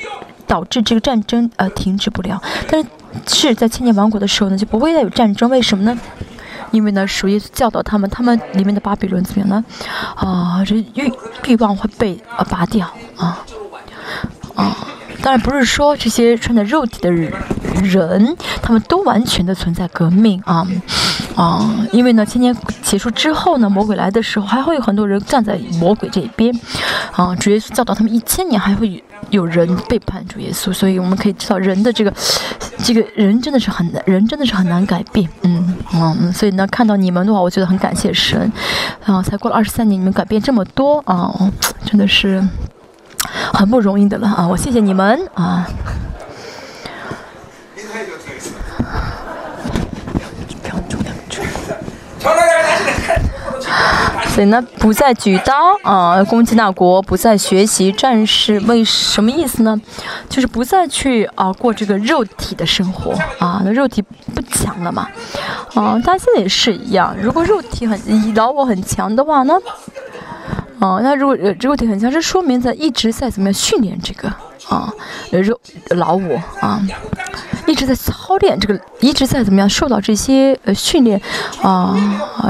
[0.48, 2.42] 导致这个战争呃停止不了。
[2.70, 2.90] 但是
[3.50, 6.00] 是在千年王国的时候呢，就不会再有战争，为什么呢？
[6.72, 9.66] 因为呢，属于教导他们，他们里面的巴比伦怎么样呢？
[10.16, 11.12] 啊，这欲
[11.48, 13.44] 欲望会被呃拔掉啊
[14.56, 14.87] 啊。
[15.28, 20.66] 当然不是说这些穿着肉体的人，他们都完全的存在革命啊
[21.36, 21.70] 啊！
[21.92, 26.58] 因为呢，千年结束之后呢，魔鬼来的时候，还会有很多人站在魔鬼这边
[27.12, 27.36] 啊。
[27.36, 32.14] 主耶稣教导他们一千年，还会有人背叛主耶稣，所以我们可以知道人的这个
[32.82, 35.30] 这个人真的是很难，人真的是很难改变。
[35.42, 38.50] 嗯嗯，所以呢，看到你们的话，我觉得很感谢神
[39.04, 39.22] 啊！
[39.22, 41.52] 才过了二十三年，你们改变这么多啊，
[41.84, 42.42] 真的是。
[43.54, 44.48] 很不容易的了啊！
[44.48, 45.68] 我谢谢你们啊。
[54.30, 59.82] 所以呢，不再举刀啊攻击那国，不再学习战士，为什么意思呢？
[60.30, 64.00] 就是不再去啊过这个肉体的生活啊，那肉体
[64.36, 65.08] 不强了嘛
[65.74, 68.00] 啊，大家现在也是一样，如果肉体很
[68.36, 69.56] 老我很强的话呢？
[70.80, 74.28] 哦，那如果呃肉体很强，这说明在一直在怎么样训练这个
[74.70, 74.94] 啊，
[75.32, 75.60] 肉
[75.96, 76.80] 老五啊，
[77.66, 81.20] 一直在操练这个，一直在怎么样受到这些呃训练
[81.62, 81.96] 啊，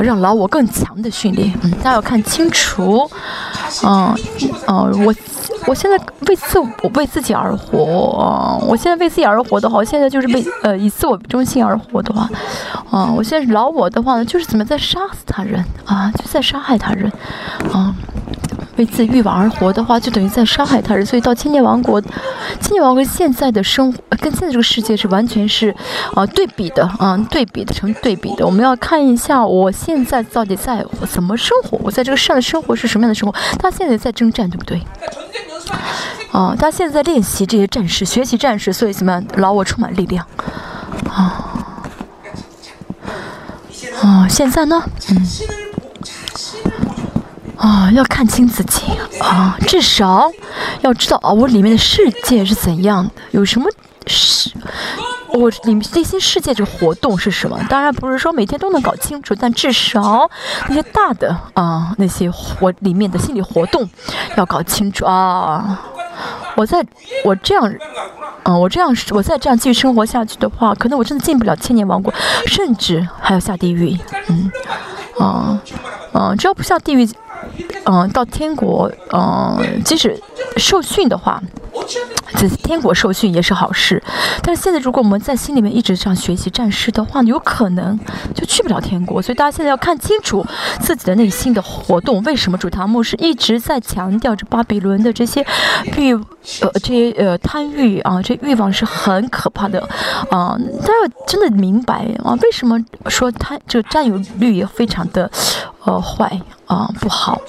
[0.04, 1.54] 让老五更强的训练。
[1.62, 3.10] 嗯，大家要看清楚。
[3.84, 4.16] 嗯，
[4.68, 5.14] 嗯，我
[5.66, 12.30] 我现在为自我为自己而活，我现在为自己而活的话，我现在就是为呃以自我中心而活的话，
[12.90, 17.12] 啊，我现在老我的话呢，就是怎么在杀死他人啊，就在杀害他人，
[17.74, 17.96] 啊。
[18.78, 21.06] 为自己欲望而活的话，就等于在伤害他人。
[21.06, 25.76] 所以到千年王国，千年王国现在的生活跟现在这个世界是完全是
[26.14, 28.46] 啊对比的啊对比的成对比的。
[28.46, 33.36] 我们要看一下我现在到底在怎么生活，我在这个世上的生活是什么样的生活。
[33.60, 34.82] 他现在在征战，对不对？
[36.32, 40.26] 啊，他现在在练习这些战士，学习战士，所以怎么样，老我充满力量
[41.10, 41.64] 啊
[44.02, 44.28] 啊！
[44.30, 45.67] 现在呢，嗯。
[47.58, 48.84] 啊，要看清自己
[49.20, 50.32] 啊，至少
[50.82, 53.68] 要知道啊，我里面的世界是怎样的，有什么
[54.06, 54.52] 是，
[55.30, 57.60] 我里面内心世界这活动是什么？
[57.68, 60.30] 当然不是说每天都能搞清楚，但至少
[60.70, 63.90] 那些大的啊，那些活里面的心理活动
[64.36, 65.82] 要搞清楚啊。
[66.56, 66.86] 我在
[67.26, 67.74] 我这样，
[68.44, 72.14] 嗯，我这样我再这样继续生活下去的话，可能我真的进不了千年王国，
[72.46, 73.98] 甚至还要下地狱。
[74.28, 74.52] 嗯，
[75.20, 75.60] 啊，
[76.14, 77.10] 嗯，只要不下地狱。
[77.86, 80.20] 嗯，到天国，嗯，即使
[80.58, 81.42] 受训的话。
[82.34, 84.02] 在天国受训也是好事，
[84.42, 87.98] 但是现在如果我们在心里面一直这样学习战士的话，有可能
[88.34, 89.22] 就去不了天国。
[89.22, 90.46] 所以大家现在要看清楚
[90.82, 92.22] 自己的内心的活动。
[92.24, 95.46] 为什么主堂牧师一直在强调着巴比伦的这些
[95.96, 99.80] 欲，呃，这些呃贪欲啊，这欲望是很可怕的
[100.30, 100.58] 啊！
[100.82, 105.30] 大家真的明白啊，为什么说他这个占有欲也非常的
[105.88, 106.30] 呃坏
[106.66, 107.42] 啊，不好。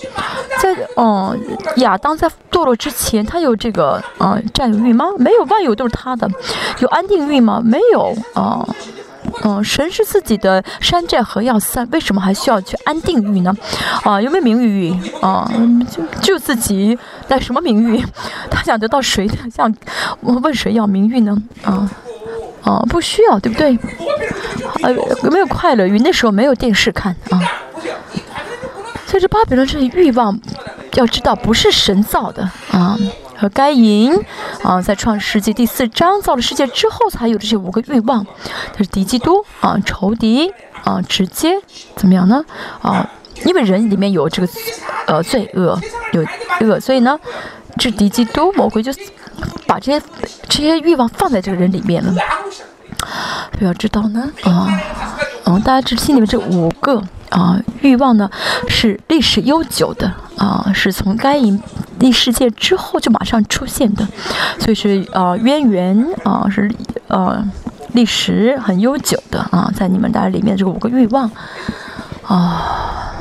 [0.60, 1.36] 在嗯，
[1.78, 4.00] 亚当在堕落之前，他有这个。
[4.18, 5.06] 啊，占有欲吗？
[5.18, 6.30] 没有，万有都是他的。
[6.78, 7.60] 有安定欲吗？
[7.64, 8.14] 没有。
[8.34, 8.64] 啊，
[9.42, 13.52] 嗯，神是自己的山寨和要塞，为什么还需要去安定欲呢？
[14.04, 15.10] 啊，有没有名誉欲？
[15.20, 15.50] 啊，
[15.90, 16.96] 就就自己
[17.26, 18.04] 那什么名誉？
[18.48, 19.36] 他想得到谁的？
[19.50, 19.72] 想
[20.20, 21.36] 问谁要名誉呢？
[21.64, 21.90] 啊，
[22.62, 23.76] 啊，不需要，对不对？
[24.82, 24.92] 呃，
[25.24, 25.98] 有没有快乐欲？
[25.98, 27.40] 那时候没有电视看啊。
[29.08, 30.38] 所以这巴比伦这些欲望，
[30.92, 32.94] 要知道不是神造的啊。
[33.38, 34.12] 和该隐
[34.64, 38.26] 啊，在创世纪第四章造了世界之后，才有这些五个欲望。
[38.72, 40.52] 它是敌基督啊，仇敌
[40.84, 41.52] 啊，直接
[41.94, 42.44] 怎么样呢？
[42.82, 43.08] 啊，
[43.44, 44.48] 因为人里面有这个
[45.06, 45.80] 呃罪恶，
[46.12, 46.26] 有
[46.66, 47.18] 恶，所以呢，
[47.78, 48.92] 这敌基督魔鬼就
[49.68, 50.04] 把这些
[50.48, 52.12] 这些欲望放在这个人里面了。
[53.60, 54.68] 要知道呢啊，
[55.44, 57.02] 嗯，大家这心里面这五个。
[57.30, 58.30] 啊，欲望呢
[58.68, 61.60] 是历史悠久的啊，是从该隐
[61.98, 64.06] 历世界之后就马上出现的，
[64.58, 66.70] 所以是呃渊源啊是
[67.08, 67.44] 呃
[67.92, 71.30] 历史很悠久的啊，在你们大家里面这五个欲望
[72.26, 73.12] 啊，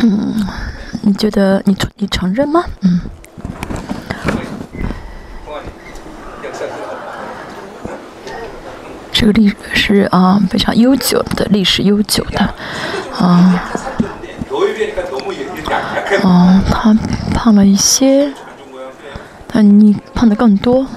[0.00, 0.46] 嗯，
[1.02, 2.64] 你觉得你你承认吗？
[2.82, 3.00] 嗯。
[9.15, 12.39] 这个历史啊，非常悠久的历史，悠久的
[13.17, 13.61] 啊，
[16.23, 16.93] 啊，他
[17.33, 18.31] 胖了一些，
[19.47, 20.87] 但你胖的更多。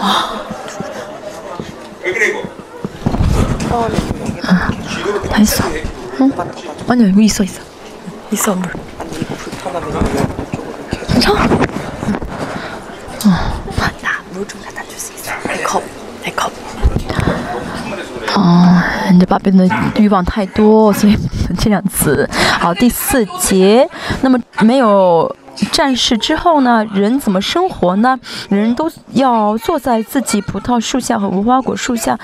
[0.00, 0.42] 啊，
[4.42, 4.72] 啊，
[5.30, 5.64] 还少，
[6.18, 6.32] 嗯，
[6.88, 8.62] 아니있어있어있어물
[18.35, 18.81] 哦，
[19.11, 21.17] 你这边的欲望太多，所以
[21.57, 22.29] 这样子。
[22.59, 23.89] 好，第四节，
[24.21, 25.35] 那么没有。
[25.71, 28.15] 战事之后呢，人怎么生活呢？
[28.47, 32.15] 人都要坐在自己葡萄树下和无花果树下，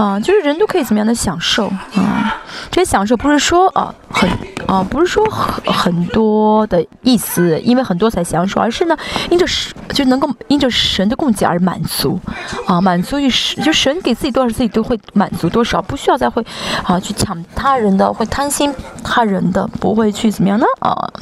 [0.00, 2.34] 啊，就是人都可以怎么样的享受啊？
[2.70, 4.26] 这些享受不是说啊很
[4.66, 8.96] 啊，不是说很很多的意思，因为很多才享受，而是呢，
[9.28, 12.18] 因着神就能够因着神的供给而满足，
[12.66, 16.42] 啊，满足于神，就神给自己多少，自己都会满足多少，不需要再会
[16.82, 20.64] 啊去抢他人的，会贪心他人的，不会去怎么样呢？
[20.80, 21.12] 啊？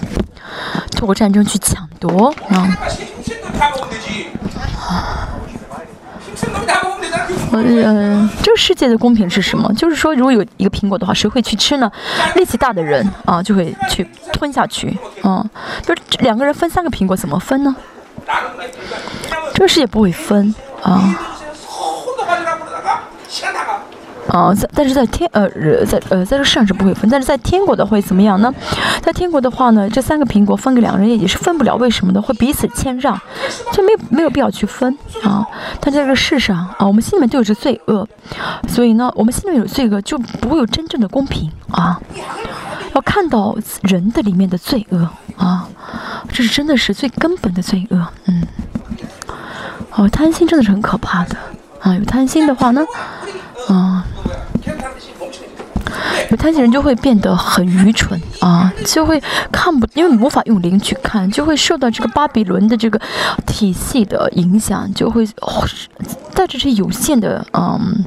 [0.96, 2.78] 透过战争去抢夺啊！
[7.52, 9.72] 嗯，这个世界的公平是什么？
[9.74, 11.90] 就是说，如果有一个苹果的话，谁会去吃呢？
[12.34, 14.96] 力气大的人啊，就会去吞下去。
[15.22, 15.48] 嗯，
[15.82, 17.74] 就是两个人分三个苹果，怎么分呢？
[19.54, 21.18] 这个世界不会分啊。
[24.28, 25.48] 啊，在但是在天呃
[25.86, 28.52] 在呃在这世上是不会分，但是在天国的会怎么样呢？
[29.02, 32.20] 在天国的话呢，这三个苹果分给两个人也是分不了，为什么呢？
[32.20, 33.18] 会彼此谦让，
[33.72, 35.46] 就没有没有必要去分啊。
[35.80, 38.06] 但在这个世上啊，我们心里面都有着罪恶，
[38.68, 41.98] 所以呢，我们心里面有罪恶就不会有真正的公平啊。
[42.94, 45.68] 要看到人的里面的罪恶啊，
[46.28, 48.42] 这是真的是最根本的罪恶，嗯。
[49.94, 51.36] 哦，贪心真的是很可怕的
[51.80, 52.84] 啊，有贪心的话呢。
[53.68, 53.97] 啊，
[56.38, 59.20] 贪心人就会变得很愚蠢啊，就会
[59.50, 63.00] 看不，因为无法用灵去看，就会受到这个巴比伦的这个
[63.46, 65.26] 体系的影响，就会
[66.32, 68.04] 带着这有限的嗯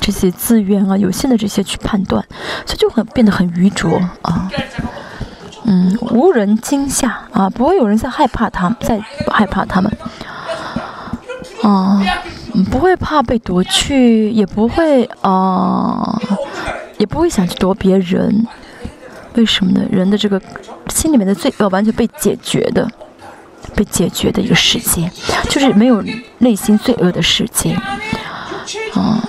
[0.00, 2.24] 这些资源啊，有限的这些去判断，
[2.66, 4.50] 所以就很变得很愚拙啊。
[5.64, 9.92] 嗯，无人惊吓啊，不会有人在害怕他，在害怕他们，
[11.62, 12.02] 啊，
[12.70, 16.20] 不会怕被夺去，也不会啊，
[17.00, 18.46] 也不会想去夺别人，
[19.34, 19.80] 为什么呢？
[19.90, 20.40] 人的这个
[20.88, 22.86] 心里面的罪恶完全被解决的，
[23.74, 25.10] 被解决的一个世界，
[25.48, 26.04] 就是没有
[26.38, 27.72] 内心罪恶的世界，
[28.92, 29.24] 啊，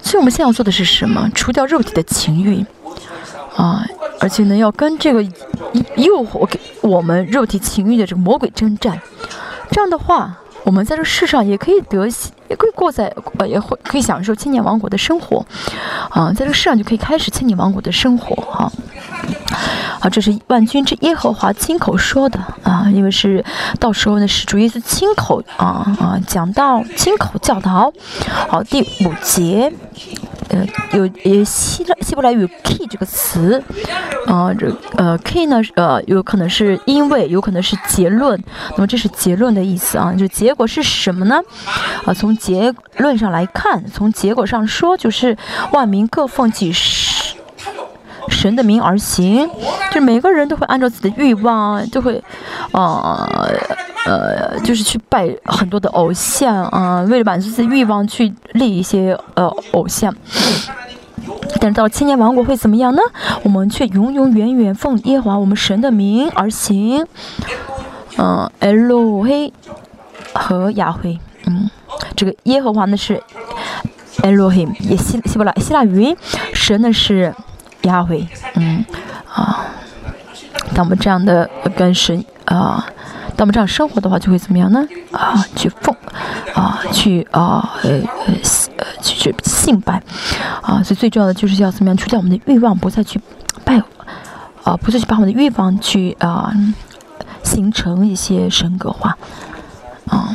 [0.00, 1.28] 所以我们现在要做的是什么？
[1.34, 2.64] 除掉肉体的情欲。
[3.56, 3.82] 啊，
[4.20, 5.22] 而且呢，要跟这个
[5.96, 9.00] 诱惑给我们肉体情欲的这个魔鬼征战，
[9.70, 12.06] 这样的话，我们在这世上也可以得，
[12.48, 15.44] 也可以过在，呃，也会可以享受千年王国的生活，
[16.10, 18.70] 啊，在这个世上就可以开始千年王国的生活，哈，
[20.00, 23.44] 啊，这是万军之耶和华亲口说的，啊，因为是
[23.78, 27.92] 到时候呢是主耶稣亲口啊啊讲到，亲口教导，
[28.48, 29.72] 好，第五节。
[30.48, 33.60] 呃，有呃希腊希伯来语 key 这个词，
[34.28, 38.40] 啊，这呃 key 呢，呃，有可能是因为，有可能是结论，
[38.76, 41.40] 那么这是结论的意思啊，就结果是什么呢？
[42.04, 45.36] 啊，从结论上来看，从结果上说，就是
[45.72, 46.72] 万民各奉己
[48.28, 49.48] 神的名而行，
[49.90, 52.22] 就是每个人都会按照自己的欲望，就会，
[52.72, 53.28] 啊。
[54.08, 60.14] 呃，就是去拜很多的偶像啊，为了满足自己的欲望去立一些呃偶像。
[61.60, 63.02] 但到千年王国会怎么样呢？
[63.42, 67.04] 我们却永永远远奉耶和华我们神的名而行。
[68.16, 69.52] 嗯，L 黑
[70.32, 71.70] 和亚辉，嗯，
[72.14, 73.22] 这个耶和华呢是
[74.22, 76.16] L 黑，也希希伯来希腊语，
[76.52, 77.34] 神呢是
[77.82, 78.84] 亚辉，嗯
[79.32, 79.64] 啊，
[80.74, 82.86] 当我们这样的跟神啊。
[83.38, 84.82] 当我们这样生活的话，就会怎么样呢？
[85.12, 85.94] 啊，去奉，
[86.54, 88.34] 啊，去啊，呃呃，
[89.02, 90.02] 去去信拜，
[90.62, 93.20] 啊，所以最重要的就是要怎么样除掉我们的欲望，不再去
[93.62, 93.76] 拜，
[94.64, 96.50] 啊，不再去把我们的欲望去啊，
[97.42, 99.18] 形成一些神格化，
[100.06, 100.34] 啊，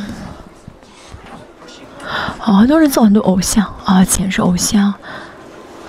[2.38, 4.92] 啊，很多人做很多偶像，啊，钱是偶像，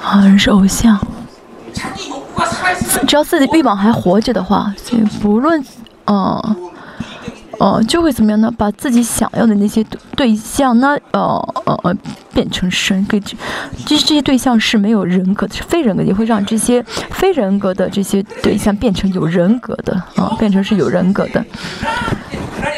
[0.03, 0.99] 啊，人是偶像，
[3.07, 5.63] 只要自己欲望还活着的话，所以不论，
[6.05, 6.55] 啊。
[7.59, 8.51] 哦，就会怎么样呢？
[8.57, 9.81] 把自己想要的那些
[10.17, 11.95] 对象呢，呃呃呃，
[12.33, 21.45] 变成神，给其实这些对象是没有人格的，是非人格，也会让这些非人格的这些对象变成有人格的啊，变成是有人格的。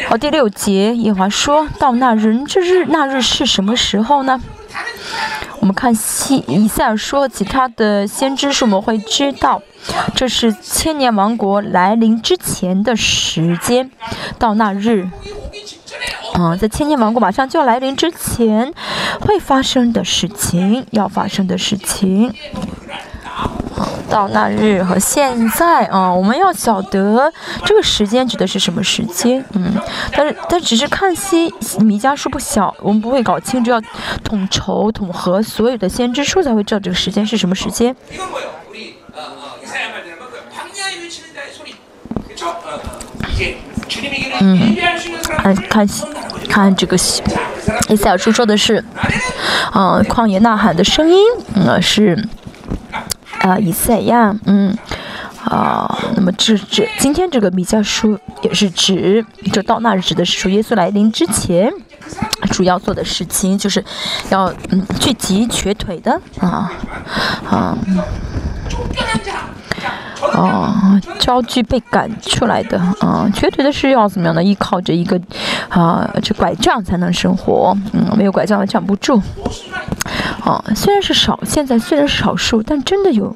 [0.07, 4.41] 好，第六节，耶华说到那日，这日那日是什么时候呢？
[5.59, 9.61] 我们看西以赛尔说其他的先知书，我们会知道，
[10.15, 13.89] 这是千年王国来临之前的时间，
[14.38, 15.07] 到那日，
[16.33, 18.73] 啊，在千年王国马上就要来临之前，
[19.21, 22.33] 会发生的事情，要发生的事情。
[24.16, 27.30] 到那日和现在啊，我们要晓得
[27.66, 29.43] 这个时间指的是什么时间？
[29.51, 29.74] 嗯，
[30.13, 33.82] 但是但只是看西米迦书不小，我们不会搞清，楚，要
[34.24, 37.93] 统筹统合所有的先知书才会知道这个时间是什么时间。
[44.39, 44.78] 嗯，
[45.43, 45.88] 看看
[46.47, 46.95] 看这个
[47.89, 48.82] 以赛亚书说的是，
[49.74, 51.18] 嗯，旷野呐喊的声音，
[51.53, 52.26] 嗯，是。
[53.45, 54.75] 啊，以赛亚，嗯，
[55.43, 59.23] 啊，那么这这今天这个比较书也是指，
[59.53, 61.71] 就到那日指的是说耶稣来临之前，
[62.49, 63.85] 主要做的事情就是
[64.29, 66.71] 要嗯聚集瘸腿的啊，
[67.47, 67.77] 啊。
[70.34, 74.43] 哦，焦距被赶出来的啊，瘸腿的是要怎么样呢？
[74.43, 75.19] 依靠着一个
[75.69, 77.76] 啊，这拐杖才能生活。
[77.93, 79.21] 嗯，没有拐杖的站不住。
[80.43, 83.36] 啊，虽然是少，现在虽然是少数，但真的有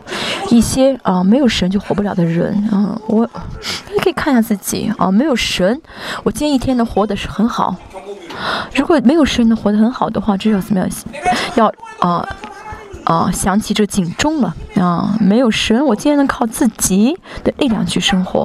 [0.50, 3.00] 一些啊，没有神就活不了的人啊。
[3.08, 3.28] 我
[3.94, 5.82] 你可以看一下自己啊，没有神，
[6.24, 7.76] 我今天一天能活的是很好。
[8.76, 10.90] 如果没有神能活得很好的话，这要怎么样？
[11.56, 12.28] 要啊。
[13.10, 15.18] 啊，想起这警钟了啊！
[15.20, 18.42] 没有神，我竟然能靠自己的力量去生活。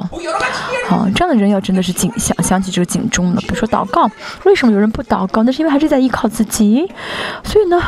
[0.89, 3.41] 啊，这样的人要真的是警想想起这个警钟了。
[3.41, 4.09] 比如说祷告，
[4.43, 5.43] 为什么有人不祷告？
[5.43, 6.91] 那是因为还是在依靠自己。
[7.43, 7.79] 所以呢，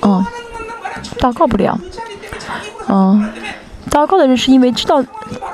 [0.00, 0.24] 嗯，
[1.18, 1.78] 祷告不了。
[2.88, 3.30] 嗯，
[3.90, 5.04] 祷告的人是因为知道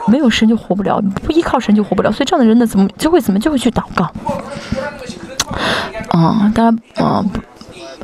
[0.07, 2.13] 没有神就活不了，不依靠神就活不了。
[2.13, 4.05] 所以这样的人呢，怎么就会怎么就会去祷告？
[6.11, 7.25] 啊，当然啊。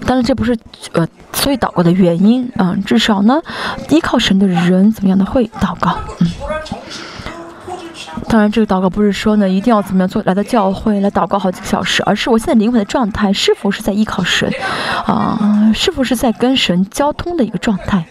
[0.07, 0.57] 当然这不是
[0.93, 3.43] 呃所以祷告的原因啊，至少呢，
[3.91, 6.31] 依靠神的人怎么样的会祷告，嗯。
[8.29, 14.51] 当然，这个祷告不是说呢，一定要怎么样做来到教会来祷告好几个小时，而是我现在灵魂的状态是否是在依靠神，
[15.05, 18.07] 啊，是否是在跟神交通的一个状态，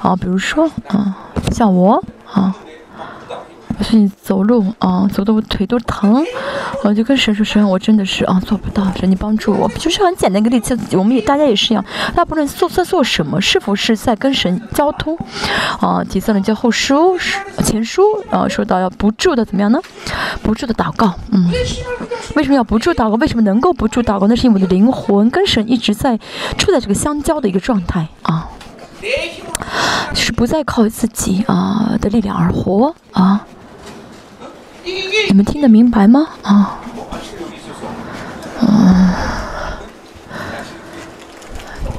[0.00, 1.16] 啊，比如说，啊，
[1.50, 2.54] 像我，啊。
[3.78, 6.24] 我说你走路啊，走的我腿都疼，
[6.82, 15.16] 我就跟神说：“神，我真的是啊，做不到，神你帮助我。”就是很简单一个例子，我们也大家也是一样，大不论做在做什么，是否是在跟神交通
[15.80, 16.02] 啊？
[16.02, 17.16] 提圣人叫后书
[17.64, 19.80] 前书啊，说到要不住的怎么样呢？
[20.42, 21.48] 不住的祷告，嗯，
[22.34, 23.14] 为什么要不住祷告？
[23.16, 24.26] 为什么能够不住祷告？
[24.26, 26.18] 那是因为我的灵魂跟神一直在
[26.56, 28.48] 处在这个相交的一个状态啊，
[30.12, 33.46] 就是不再靠自己啊的力量而活啊。
[35.28, 36.28] 你们听得明白吗？
[36.42, 36.78] 啊，
[38.60, 39.14] 嗯，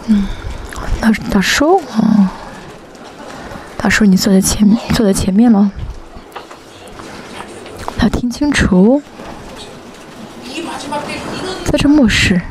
[0.08, 0.28] 嗯，
[1.00, 2.32] 大大叔啊，
[3.78, 5.70] 大叔，你坐在前坐在前面了，
[8.02, 9.02] 要听清楚，
[11.66, 12.42] 在这末世，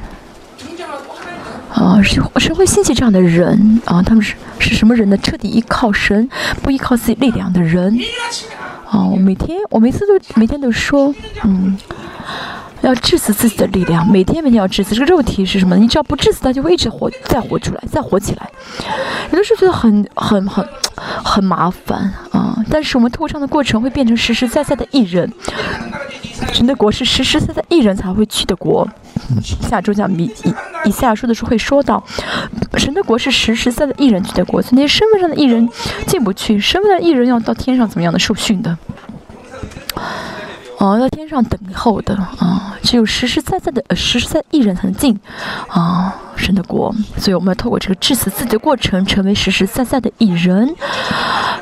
[1.75, 3.83] 啊，是是会兴起这样的人。
[3.85, 5.17] 啊，他们是是什么人呢？
[5.19, 6.29] 彻底依靠神，
[6.63, 7.99] 不依靠自己力量的人。
[8.91, 11.15] 哦，我每天，我每次都每天都说，
[11.45, 11.77] 嗯，
[12.81, 14.95] 要致死自己的力量，每天每天要致死。
[14.95, 15.77] 这个肉体是什么？
[15.77, 18.49] 你只要不致死，它就会一直活，再活出来，再活起来。
[19.31, 20.67] 有的时候觉得很很很
[21.23, 25.31] 很麻烦啊，但是我们透过这样的过程，会变成实实在在的艺人。
[26.53, 28.87] 神的国是实实在在一人才会去的国。
[29.63, 30.55] 下周讲以以
[30.87, 32.03] 以赛亚书的时候会说到，
[32.77, 35.69] 神的国是实实在在一人去的国，那些身份上的艺人
[36.07, 38.77] 进不去，身份上的艺人要到天上怎么样的受训的。
[40.79, 45.19] 哦，在天上等候的啊，只有实实在在的、实实在艺人才能进
[45.69, 50.75] 啊神的国，所以我们要透过这个致死自己的过程，成为实实在在的艺人。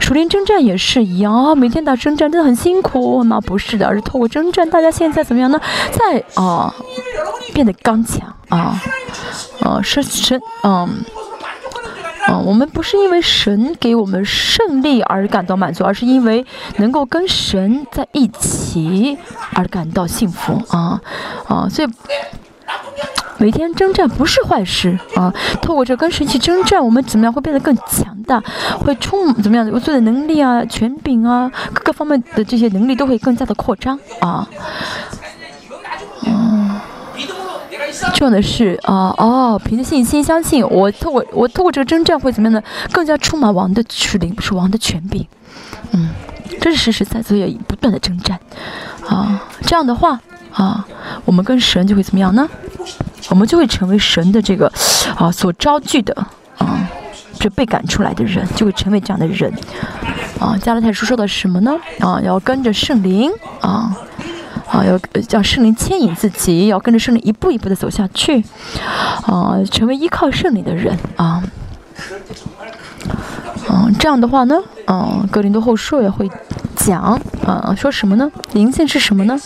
[0.00, 3.40] 属灵征战也是一样啊，每天打征战真的很辛苦吗？
[3.40, 5.58] 不是的，而是透过征战，大家现在怎么样呢？
[5.92, 6.72] 在啊，
[7.54, 8.78] 变得刚强啊，
[9.60, 10.88] 啊，是神，嗯。
[12.26, 16.44] 啊，我们不是因为神给我们胜利而感到满足，而是因为
[16.78, 19.16] 能够跟神在一起
[19.54, 21.00] 而感到幸福啊
[21.46, 21.68] 啊！
[21.68, 21.88] 所以
[23.38, 25.32] 每天征战不是坏事啊。
[25.62, 28.42] 透过这跟神去征战，我们怎么样会变得更强大？
[28.80, 29.70] 会充怎么样？
[29.72, 34.48] 我做的能力啊、权柄啊，各个方面的这些能力都会更加的扩张啊。
[36.26, 36.65] 嗯。
[38.14, 42.62] 重要的是啊哦，凭着信心相信我，透过我透过这个征战会怎么样呢？
[42.92, 45.26] 更加充满王的权柄，不是王的权柄。
[45.92, 46.10] 嗯，
[46.60, 47.36] 这是实实在在
[47.66, 48.38] 不断的征战
[49.06, 49.42] 啊。
[49.62, 50.20] 这样的话
[50.52, 50.86] 啊，
[51.24, 52.48] 我们跟神就会怎么样呢？
[53.28, 54.72] 我们就会成为神的这个
[55.16, 56.14] 啊所招聚的
[56.58, 56.88] 啊，
[57.38, 59.52] 这被赶出来的人就会成为这样的人
[60.38, 60.56] 啊。
[60.58, 61.74] 加拉太书说的什么呢？
[62.00, 63.30] 啊，要跟着圣灵
[63.60, 63.96] 啊。
[64.70, 68.42] 啊，要叫圣灵牵引自己，要跟着圣灵一步一步的走下去，
[69.26, 71.42] 啊，成为依靠圣灵的人啊，
[73.70, 74.56] 嗯，这样的话呢，
[74.86, 76.30] 嗯，格林多后书也会
[76.74, 78.30] 讲，啊，说什么呢？
[78.52, 79.38] 灵性是什么呢？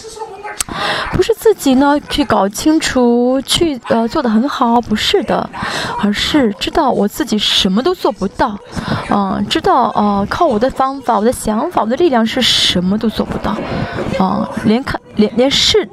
[1.12, 5.48] 不是自己呢去搞清楚，去呃做的很好，不是的，
[6.03, 8.59] 而是知道我自己什么都做不到，
[9.11, 13.57] 嗯，知道呃靠我的方法、我的想法、我的力量是什么都做不到，
[14.24, 15.88] 啊，连看连连试，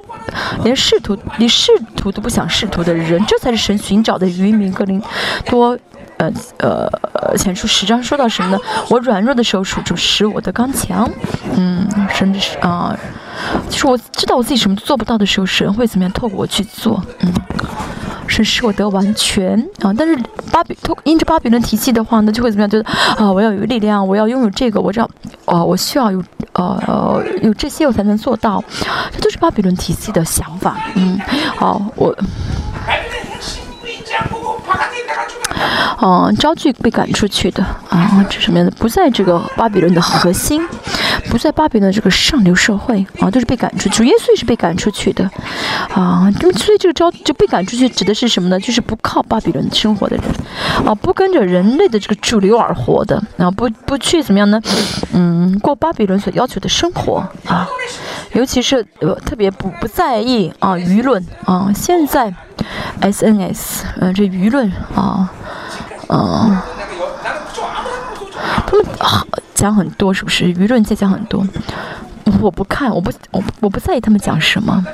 [0.64, 5.01] 连试图连试图都不想试图的人，这才是神寻找的渔民格林
[5.45, 5.78] 多。
[6.18, 8.59] 呃呃，前书十章说到什么呢？
[8.89, 11.09] 我软弱的时候，属主使我的刚强。
[11.55, 12.97] 嗯，甚至是啊，
[13.70, 17.03] 就是我知道我自己什么都做不到的时候，神会怎么样透过我去做？
[17.20, 17.32] 嗯，
[18.28, 19.93] 神使我得完全啊。
[19.95, 20.18] 但是
[20.51, 22.70] 巴比透因着巴比伦体系的话呢，就会怎么样？
[22.70, 25.09] 觉得啊，我要有力量，我要拥有这个，我这样，
[25.45, 28.63] 哦，我需要有呃有这些我才能做到。
[29.11, 30.78] 这都是巴比伦体系的想法。
[30.95, 31.20] 嗯，
[31.55, 32.15] 好，我。
[35.99, 38.72] 哦，招聚被赶出去的啊，这什么样的？
[38.78, 40.62] 不在这个巴比伦的核心，
[41.30, 43.89] 不在巴比伦这个上流社会啊，都是被赶出。
[43.89, 45.24] 主耶稣也是被赶出去的
[45.93, 46.32] 啊。
[46.39, 48.60] 那么，所以这个招就被赶出去，指的是什么呢？
[48.60, 50.26] 就是不靠巴比伦生活的人
[50.86, 54.62] 啊，不跟着人类的这个主流而活的啊，不不去怎么样呢？
[55.14, 57.68] 嗯，过巴比伦所要求的生活啊，
[58.34, 62.34] 尤其是呃，特别不不在意啊舆论啊，现在。
[63.01, 65.32] SNS，嗯，这舆论啊，
[66.10, 66.58] 嗯，
[68.66, 68.86] 他们
[69.53, 70.45] 讲很多，是不是？
[70.45, 71.45] 舆论在讲很多，
[72.41, 74.86] 我不看，我不，我我不在意他们讲什么。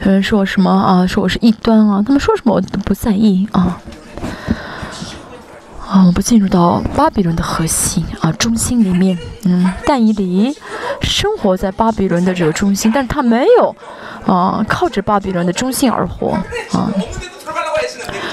[0.00, 1.04] 有人说我什么啊？
[1.06, 2.00] 说我是异端啊？
[2.04, 3.80] 他们说什么我都不在意啊。
[5.88, 9.16] 啊，我不进入到巴比伦的核心啊中心里面。
[9.44, 10.56] 嗯，但以理
[11.00, 13.76] 生活在巴比伦的这个中心，但是他没有
[14.26, 16.32] 啊靠着巴比伦的中心而活
[16.72, 16.90] 啊。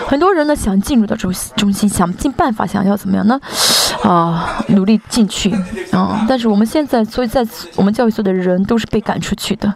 [0.08, 3.40] 很多人呢想进入到中中心，想尽办法想要怎么样呢？
[4.04, 5.56] 啊，努力进去
[5.92, 6.26] 啊！
[6.28, 9.74] 但是我们现在，所以在我们教育所的人都是被赶出去的，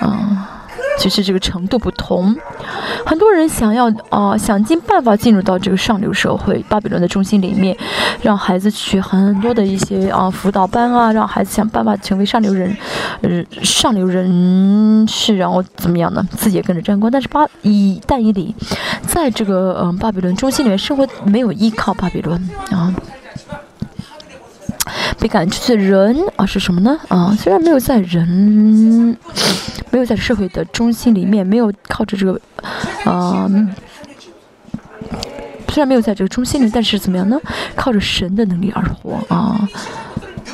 [0.00, 0.53] 啊。
[0.98, 2.34] 其实这个程度不同，
[3.04, 7.76] 很多人想要啊，想尽办法进入到这个上流社会，巴比伦的中心里面，
[8.22, 12.74] 让孩子去很多的一些啊辅导班啊，让孩子想办法成为上流人，
[13.22, 16.26] 呃，上流人士，然后怎么样呢？
[16.36, 17.10] 自己也跟着沾光。
[17.10, 18.54] 但是巴以但以里，
[19.06, 22.40] 在这个嗯巴比伦中心里面生活，没有依靠巴比伦
[22.70, 22.94] 啊。
[25.18, 26.98] 被赶出去的人啊是什么呢？
[27.08, 29.16] 啊，虽然没有在人，
[29.90, 32.40] 没有在社会的中心里面，没有靠着这个，
[33.04, 33.48] 啊，
[35.68, 37.38] 虽然没有在这个中心里，但是怎么样呢？
[37.74, 39.68] 靠着神的能力而活啊，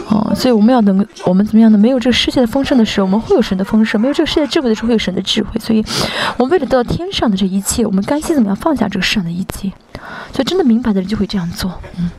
[0.08, 1.76] 啊，所以我们要能，我们怎么样呢？
[1.76, 5.60] 没有这个世界的丰盛的时候，我们会有神的丰盛；没有这个世界智慧的时候，会有神的智慧。
[5.60, 5.84] 所以，
[6.38, 9.72] 我们为了得到天上的这一切，我们甘心怎么样放下这个世上的一切？
[10.32, 12.10] 所以，真的明白的人就会这样做，嗯。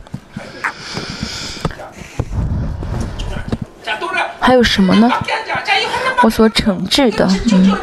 [4.42, 5.08] 还有什么呢？
[6.22, 7.76] 我所惩治的，嗯，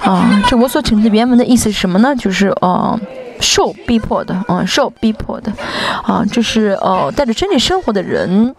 [0.00, 2.14] 啊，这我所惩治原文的意思是什么呢？
[2.16, 2.98] 就是呃，
[3.40, 5.52] 受逼迫的，啊，受逼迫的，
[6.02, 8.54] 啊，就是呃，带着真理生活的人，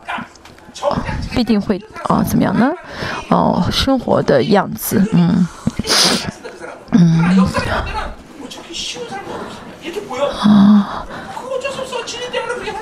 [1.36, 2.72] 必定会啊，怎么样呢？
[3.30, 5.48] 哦，生活的样子，嗯，
[6.92, 7.48] 嗯，
[10.42, 11.06] 啊。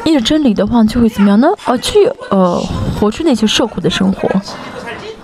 [0.10, 1.47] 依着真理的话，就会怎么样呢？
[1.66, 2.62] 啊，去呃，
[2.99, 4.30] 活出那些受苦的生活，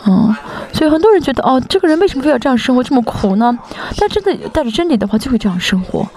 [0.06, 0.36] 嗯，
[0.74, 3.58] 所以很多人觉得，哦，这个人为什么非要这样生活，这么苦呢？
[3.98, 6.08] 但真的带着真理的话，就会这样生活，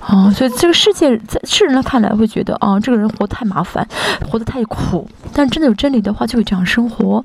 [0.00, 3.86] 啊，所以这个世界在世人看来会觉得，啊，这个人活太麻烦，
[4.28, 5.08] 活得太苦。
[5.32, 7.24] 但真的有真理的话，就会这样生活，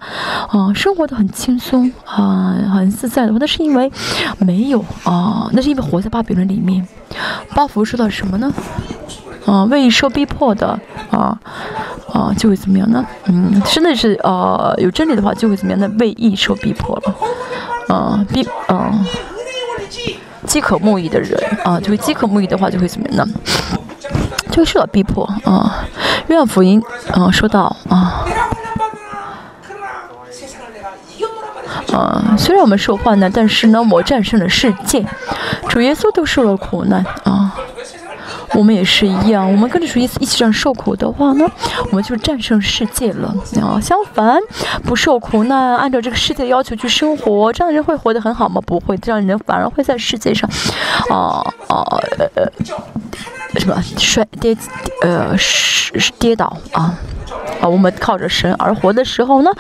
[0.50, 3.92] 啊，生活的很轻松，啊，很自在的话，那是因为
[4.38, 6.88] 没有啊，那是因为活在巴比伦里面。
[7.56, 8.54] 巴福说到什么呢？
[9.46, 10.80] 啊，为受逼迫的
[11.12, 11.38] 啊
[12.12, 13.06] 啊，就会怎么样呢？
[13.26, 15.90] 嗯，真的是呃，有真理的话，就会怎么样呢？
[16.00, 17.16] 为义受逼迫了，
[17.96, 18.94] 啊，逼啊，
[20.46, 23.28] 饥渴慕义的人啊，就会饥渴慕义的话，就会怎么样呢？
[24.50, 25.86] 就会受到逼迫啊。
[26.28, 26.82] 约翰福音
[27.12, 28.24] 啊，说到啊，
[31.92, 35.06] 啊，虽然我们受患难，但是呢，我战胜了世界。
[35.68, 37.56] 主耶稣都受了苦难啊。
[38.56, 41.46] 我们也是一样，我们跟着主一一起这样受苦的话呢，
[41.90, 43.82] 我们就战胜世界了啊！
[43.82, 44.38] 相反，
[44.84, 48.62] 不受苦，那按照这个世界的要求去生活，这样的人会活得很好吗？
[48.66, 50.48] 不会，这样的人反而会在世界上，
[51.10, 51.84] 啊啊
[52.20, 54.56] 呃呃，什么摔跌
[55.02, 56.98] 呃是跌倒啊
[57.60, 57.68] 啊！
[57.68, 59.52] 我们靠着神而活的时候呢，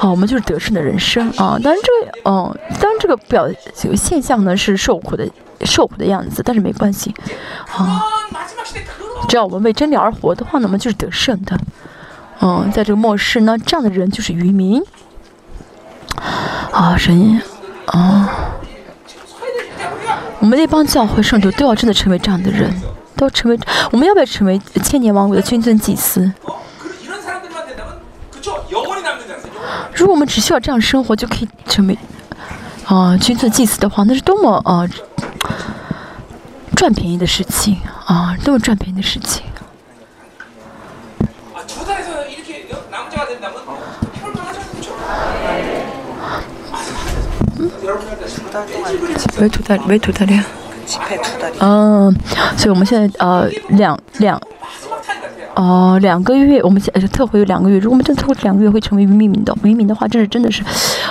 [0.00, 1.58] 啊，我们就是得胜的人生啊！
[1.62, 3.46] 当然这个，嗯，当然这个表
[3.94, 5.28] 现象呢是受苦的。
[5.66, 7.14] 受苦的样子，但是没关系，
[7.76, 8.02] 啊，
[9.28, 11.58] 只要我们为真理而活的话，那么就是得胜的，
[12.40, 14.82] 嗯，在这个末世呢，这样的人就是渔民，
[16.72, 17.40] 啊，神，
[17.86, 18.30] 啊，
[20.38, 22.72] 我们那帮教会圣徒都要真的成为这样的人，
[23.16, 23.58] 都要成为，
[23.92, 26.32] 我们要不要成为千年王国的君尊祭司？
[29.94, 31.98] 如果我们只需要这样生活就可以成为，
[32.86, 34.88] 啊，君尊祭司的话，那是多么啊！
[36.76, 39.42] 赚便宜的事情啊，都是赚便宜的事情。
[49.38, 49.98] 没土大，没
[51.60, 52.14] 嗯，
[52.56, 54.40] 所以我们现在呃两两。
[55.56, 57.76] 哦，两个月，我们现特会有两个月。
[57.78, 60.62] 如果我们真特两个月会成为渔民的，渔民的话，这是真的是，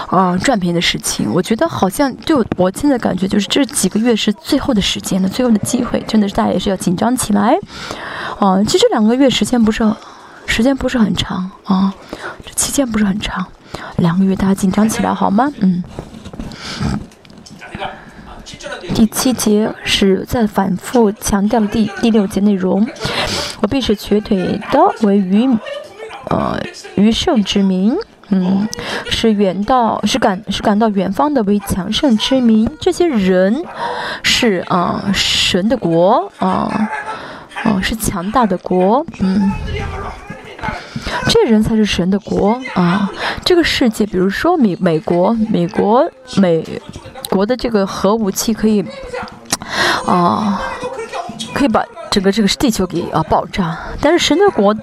[0.07, 1.32] 啊，赚便宜的事情。
[1.32, 7.55] 我觉得好像就我现在感觉就是这几个月是最后的时间了，最后的机会，真的是大家也是要紧张起来。
[8.39, 9.88] 哦，其实两个月时间不是，
[10.47, 11.93] 时间不是很长啊，
[12.43, 13.45] 这期间不是很长，
[13.97, 15.51] 两个月大家紧张起来好吗？
[15.59, 15.84] 嗯。
[19.00, 22.86] 第七节是在反复强调第第六节内容。
[23.62, 25.47] 我必是瘸腿的，为愚，
[26.30, 26.60] 呃，
[26.95, 27.95] 余圣之名，
[28.28, 28.68] 嗯，
[29.10, 32.70] 是远到是感是感到远方的为强盛之名。
[32.82, 33.64] 这些人
[34.22, 36.89] 是啊神的国啊，
[37.64, 39.50] 哦是强大的国，嗯。
[41.30, 43.10] 这人才是神的国啊！
[43.45, 46.66] 这个世界，比如说美美国，美国美
[47.30, 48.84] 国的这个核武器可以
[50.05, 50.61] 啊，
[51.54, 51.84] 可以把。
[52.12, 54.76] 整个这个地球给啊爆炸，但是神的国，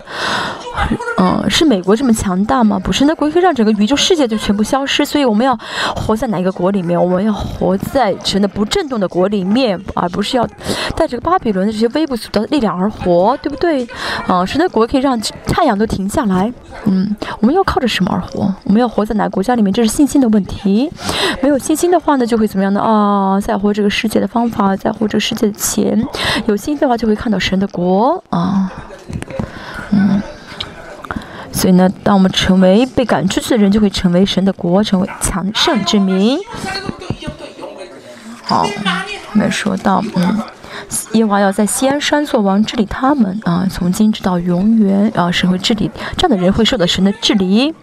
[1.19, 2.79] 嗯，是美国这么强大吗？
[2.79, 5.05] 不是，神的国可以让整个宇宙世界就全部消失。
[5.05, 5.59] 所以我们要
[5.97, 7.03] 活在哪一个国里面？
[7.03, 10.47] 我们要活在神的不震动的国里面，而不是要
[10.95, 13.85] 带着巴比伦的这些微不足道的力量而活，对不对？
[14.29, 16.53] 啊，神的国可以让太阳都停下来。
[16.85, 18.55] 嗯，我们要靠着什么而活？
[18.63, 19.73] 我们要活在哪个国家里面？
[19.73, 20.89] 这是信心的问题。
[21.43, 22.81] 没有信心的话呢，就会怎么样呢？
[22.81, 26.07] 啊，在乎这个世界的方法，在乎这个世界的钱。
[26.47, 27.17] 有信心的话，就会。
[27.17, 28.71] 看到神的国啊，
[29.91, 30.23] 嗯，
[31.51, 36.39] 所以呢，当我们成为被赶出去的人，就会成为神的国，成为强盛之民。
[38.45, 38.67] 好，
[39.33, 40.39] 我们说到，嗯，
[41.13, 47.75] 耶和华要在西安山做王，治理他们啊，从今直到永远啊，神会治理这样的人会受到神的治理。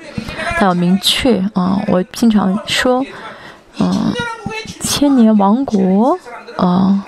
[0.57, 3.03] 他要明确啊，我经常说，
[3.79, 4.13] 嗯，
[4.79, 6.19] 千年王国
[6.55, 7.03] 啊。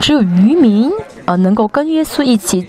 [0.00, 0.90] 只有渔民
[1.24, 2.68] 啊，能够跟耶稣一起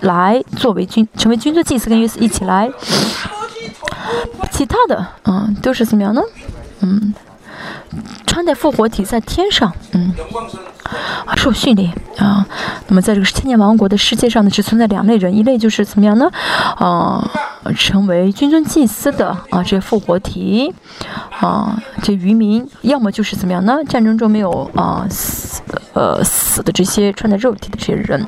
[0.00, 2.70] 来作为君，成为君尊祭司，跟耶稣一起来。
[4.50, 6.22] 其他的，嗯，都是怎么样呢？
[6.80, 7.14] 嗯，
[8.26, 10.12] 穿戴复活体在天上，嗯。
[11.36, 12.46] 受训练啊，
[12.88, 16.30] 那么在这个千年王国的世界上呢，只存在两类人，一类就是怎么样呢？
[16.76, 17.30] 啊，
[17.76, 20.72] 成为君尊祭司的啊，这些复活体
[21.40, 23.78] 啊，这渔民，要么就是怎么样呢？
[23.88, 25.62] 战争中没有啊死
[25.92, 28.26] 呃死的这些穿着肉体的这些人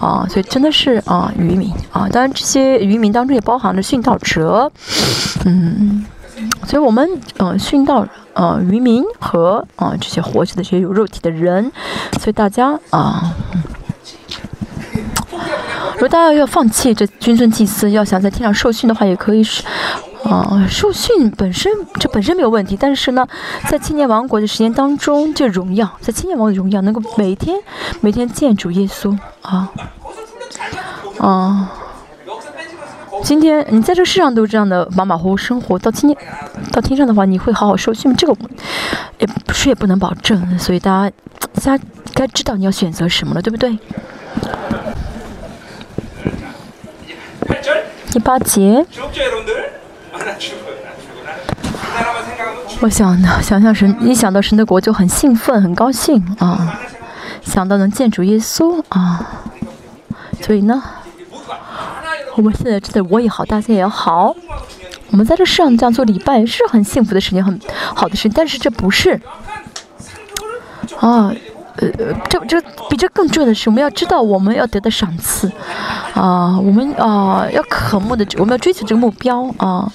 [0.00, 4.70] 啊，所以真的是啊渔民啊，当然这些渔民当中也包含了殉道者，
[5.44, 6.04] 嗯。
[6.66, 8.04] 所以，我们嗯训到
[8.34, 11.72] 呃渔民和啊这些活着的这些有肉体的人，
[12.20, 13.34] 所以大家啊，
[15.94, 19.62] 如果大家要放弃这君尊祭司，要想在天上受训的话，也可以是
[20.24, 23.26] 啊受训本身这本身没有问题，但是呢，
[23.68, 27.58] 在千年王国的时间当中，这荣耀在千年王国的荣耀能够每天
[28.00, 29.70] 每天见主耶稣啊
[31.18, 31.70] 啊。
[33.24, 36.16] 今天你在这个世上都这样的马马虎虎生活，到今天
[36.70, 38.16] 到天上的话，你会好好受训吗？
[38.18, 38.36] 这个
[39.18, 41.16] 也谁也不能保证，所以大家
[41.54, 43.78] 大家该知道你要选择什么了，对不对？
[48.12, 48.84] 第八节，
[52.80, 56.78] 我想想象神，一想到神的国就很兴奋，很高兴啊，
[57.42, 59.40] 想到能见主耶稣啊，
[60.42, 60.82] 所以呢。
[62.36, 64.34] 我们现在真的我也好，大家也好。
[65.10, 67.60] 我们在这世上这样做礼拜是很幸福的事情，很
[67.94, 68.32] 好的事情。
[68.34, 69.20] 但是这不是
[70.98, 71.32] 啊，
[71.76, 71.88] 呃，
[72.28, 75.50] 这这比这更重要的是，我们要知道我们要得到赏赐
[76.14, 79.92] 啊，我们啊要渴慕的，我们要追求这个目标啊。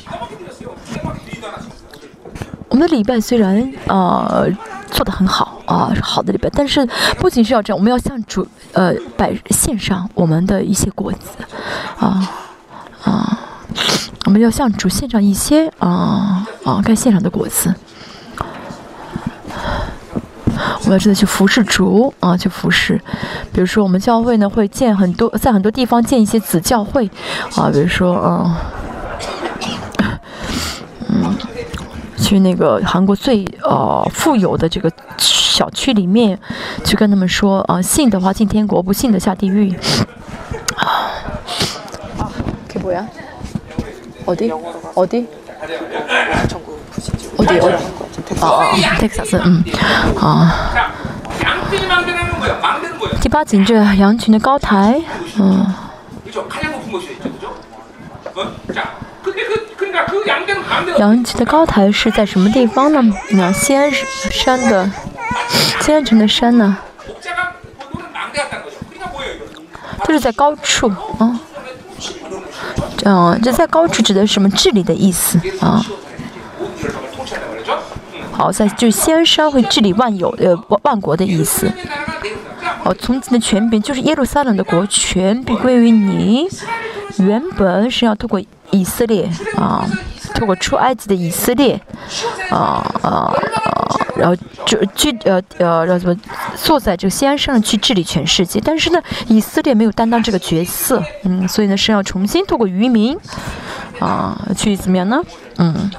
[2.69, 4.45] 我们的礼拜虽然啊。
[4.91, 6.49] 做的很好啊，好的礼拜。
[6.53, 6.85] 但是
[7.19, 11.43] 不仅是要这样，我们要向主呃摆献上我们的一些果子，
[11.97, 12.29] 啊
[13.03, 13.39] 啊，
[14.25, 17.73] 我们要向主献上一些啊啊该献上的果子。
[20.81, 22.99] 我们要真的去服侍主啊，去服侍。
[23.53, 27.09] 比如说我们教会呢会建很多，在很多地方建一些子教会
[27.55, 28.15] 啊，比如说
[31.07, 31.35] 嗯。
[32.28, 36.38] 去那个韩国最呃富有的这个小区里面，
[36.84, 39.76] 去跟他们说啊，信的话进天国，不信的下地狱。
[40.76, 41.12] 啊，
[42.72, 45.26] 그뭐야어디어디
[47.36, 49.64] 어디어디아텍사스嗯
[50.20, 50.72] 啊。
[53.20, 55.00] 第八景这羊群的高台，
[55.38, 55.66] 嗯。
[60.97, 63.01] 羊群的高台是在什么地方呢？
[63.31, 64.89] 那西安山的
[65.81, 66.77] 西安城的山呢？
[70.05, 70.87] 就是在高处
[71.19, 71.39] 啊。
[73.05, 74.49] 嗯，这在高处指的是什么？
[74.49, 75.85] 治理的意思啊。
[78.31, 81.71] 好，在就西安山会治理万有呃万国的意思。
[82.83, 86.47] 哦，从今的权柄就是耶路撒冷的国权必归于你。
[87.17, 88.41] 原本是要透过
[88.71, 89.87] 以色列啊。
[90.35, 91.81] 透过出埃及的以色列，
[92.51, 93.33] 啊啊，
[94.15, 96.15] 然后就去呃呃，让什么
[96.55, 98.61] 坐在这个西安上去治理全世界。
[98.63, 103.17] 但是呢，以色列没有担当这个角色，嗯，所以呢是要重新透过渔民，
[103.99, 105.21] 啊，去怎么样呢？
[105.57, 105.89] 嗯，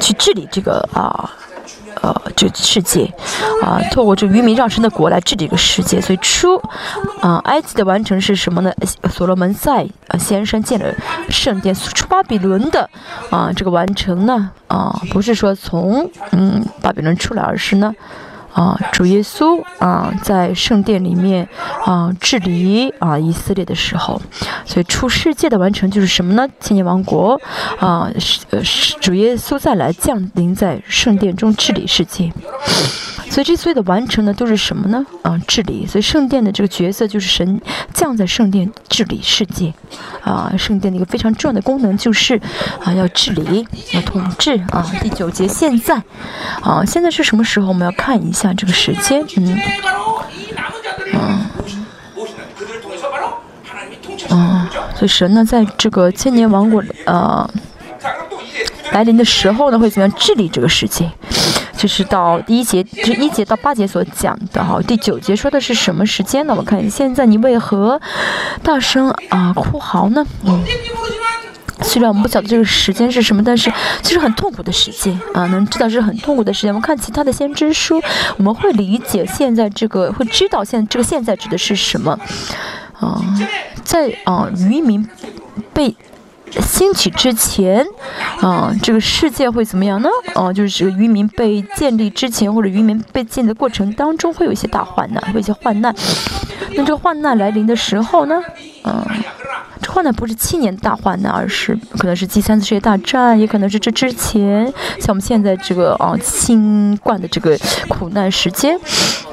[0.00, 1.30] 去治理这个啊
[2.04, 3.10] 呃这世界，
[3.62, 5.98] 啊，透过这渔民让神的国来治理这个世界。
[6.00, 6.60] 所以出
[7.22, 8.70] 啊埃及的完成是什么呢？
[9.10, 10.94] 所罗门在啊先生建了
[11.30, 11.74] 圣殿。
[11.74, 12.88] 出巴比伦的
[13.30, 17.94] 啊这个完成呢啊不是说从嗯巴比伦出来，而是呢。
[18.54, 21.46] 啊，主耶稣啊，在圣殿里面
[21.84, 24.22] 啊治理啊以色列的时候，
[24.64, 26.48] 所以出世界的完成就是什么呢？
[26.60, 27.40] 千年王国
[27.80, 32.32] 啊，是呃是主耶稣再来降临在圣殿中治理世界。
[33.34, 35.04] 所以这所有的完成呢，都是什么呢？
[35.22, 35.84] 啊，治理。
[35.84, 37.60] 所以圣殿的这个角色就是神
[37.92, 39.74] 降在圣殿治理世界。
[40.22, 42.40] 啊，圣殿的一个非常重要的功能就是
[42.84, 44.52] 啊，要治理，要统治。
[44.70, 46.00] 啊，第九节现在，
[46.62, 47.66] 啊，现在是什么时候？
[47.66, 49.26] 我们要看一下这个时间。
[49.36, 49.58] 嗯，
[51.12, 51.46] 嗯，
[54.30, 57.50] 嗯，所以神呢，在这个千年王国呃
[58.92, 61.10] 来临的时候呢，会怎么样治理这个世界？
[61.76, 64.80] 就是到第一节，就是一节到八节所讲的哈。
[64.86, 66.54] 第九节说的是什么时间呢？
[66.56, 68.00] 我看现在你为何
[68.62, 70.24] 大声啊哭嚎呢？
[70.44, 70.62] 嗯，
[71.82, 73.72] 虽然我们不晓得这个时间是什么，但是
[74.02, 76.70] 其实很痛苦的时间啊，能知道是很痛苦的时间。
[76.70, 78.00] 我们看其他的先知书，
[78.38, 82.18] 我们会理解现在这个，会知道现在这个现在指的是什么
[82.98, 83.20] 啊，
[83.82, 85.08] 在啊渔民
[85.72, 85.94] 被。
[86.60, 87.84] 兴起之前，
[88.40, 90.08] 啊，这个世界会怎么样呢？
[90.34, 95.94] 啊，就是这个渔民被建立之前，或者渔民被建的过程当中，会有一些大患难，会有一些患难。
[96.76, 98.40] 那这患难来临的时候呢，
[98.84, 99.04] 嗯。
[99.82, 104.64] 这患难不是七年大患难，而是可能是第三次世界大战，也可能是这之前，
[104.98, 107.58] 像我们现在这个啊新冠的这个
[107.88, 108.78] 苦难时间，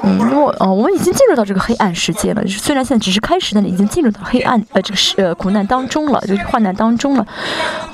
[0.02, 7.26] 嗯，那么啊我们已经进入到这个黑暗世界了，就是虽然现在只是开始，但已经进入到黑暗呃这个是呃苦难当中了，就是患难当中了，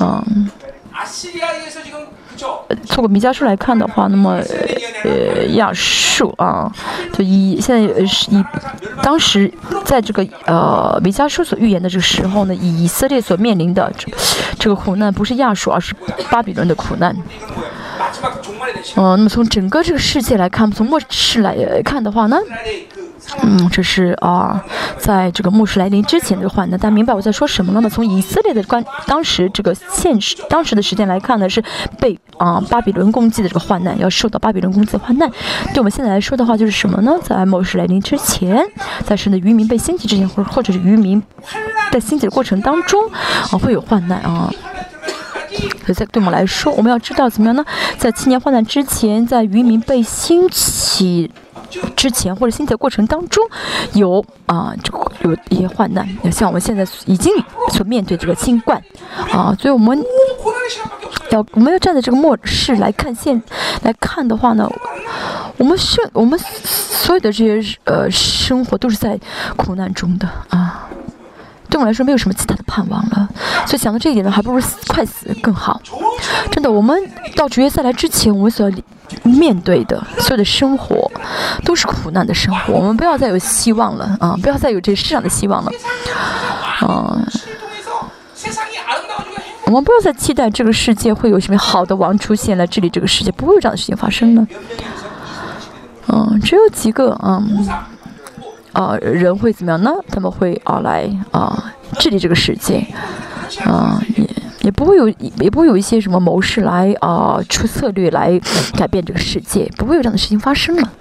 [0.00, 0.50] 嗯。
[2.88, 4.40] 透过米迦书来看的话，那么
[5.04, 6.70] 呃亚述啊，
[7.12, 8.44] 就以现在是以
[9.02, 9.52] 当时
[9.84, 14.08] 在这个呃米迦书所预言的这个时候呢，以色列所面临的这
[14.58, 15.94] 这个苦难，不是亚述，而是
[16.30, 17.14] 巴比伦的苦难。
[18.96, 22.38] 嗯，那么从整个这个世界来看，从末世来看的话呢？
[23.42, 24.62] 嗯，这是啊，
[24.98, 27.88] 在这个末世来临之前的患难，大家明白我在说什么了吗？
[27.88, 31.62] 从以色列的关当时这个现实当时的时间来看呢，是
[32.00, 35.30] 被啊巴比伦攻击的这个患难，要受到巴比伦攻击的患难。
[35.72, 37.12] 对我们现在来说的话，就是什么呢？
[37.22, 38.64] 在末世来临之前，
[39.04, 41.22] 在神的渔民被兴起之前，或或者是渔民
[41.92, 43.00] 在兴起的过程当中
[43.52, 44.50] 啊，会有患难啊。
[45.84, 47.64] 所以在对我们来说，我们要知道怎么样呢？
[47.98, 51.30] 在七年患难之前，在渔民被兴起。
[51.96, 53.44] 之前或者兴起的过程当中，
[53.92, 57.32] 有啊，这个有一些患难，像我们现在已经
[57.72, 58.82] 所面对这个新冠
[59.32, 60.02] 啊，所以我们
[61.30, 63.40] 要我们要站在这个末世来看现
[63.82, 64.70] 来看的话呢，
[65.56, 69.18] 我们是我们所有的这些呃生活都是在
[69.56, 70.88] 苦难中的啊，
[71.68, 73.28] 对我来说没有什么其他的盼望了，
[73.66, 75.80] 所以想到这一点呢，还不如快死更好。
[76.50, 76.98] 真的，我们
[77.36, 78.70] 到主约再来之前，我们所。
[79.22, 81.10] 面对的所有的生活
[81.64, 84.36] 都是苦难的生活，我们不要再有希望了啊！
[84.42, 85.72] 不要再有这世上的希望了，
[86.80, 87.18] 啊！
[89.64, 94.46] 我们不要再期待这个世界会有什么好的王出现来治理这个世界，不会有这样的事情发生的。
[96.08, 97.66] 嗯，只有几个嗯
[98.72, 99.90] 啊人会怎么样呢？
[100.08, 102.86] 他们会啊来啊治理这个世界
[103.64, 104.28] 啊也。
[104.62, 105.08] 也不会有，
[105.40, 108.38] 也不会有一些什么谋士来啊出策略来
[108.76, 110.92] 改变这个世界，不会有这样的事情发生了。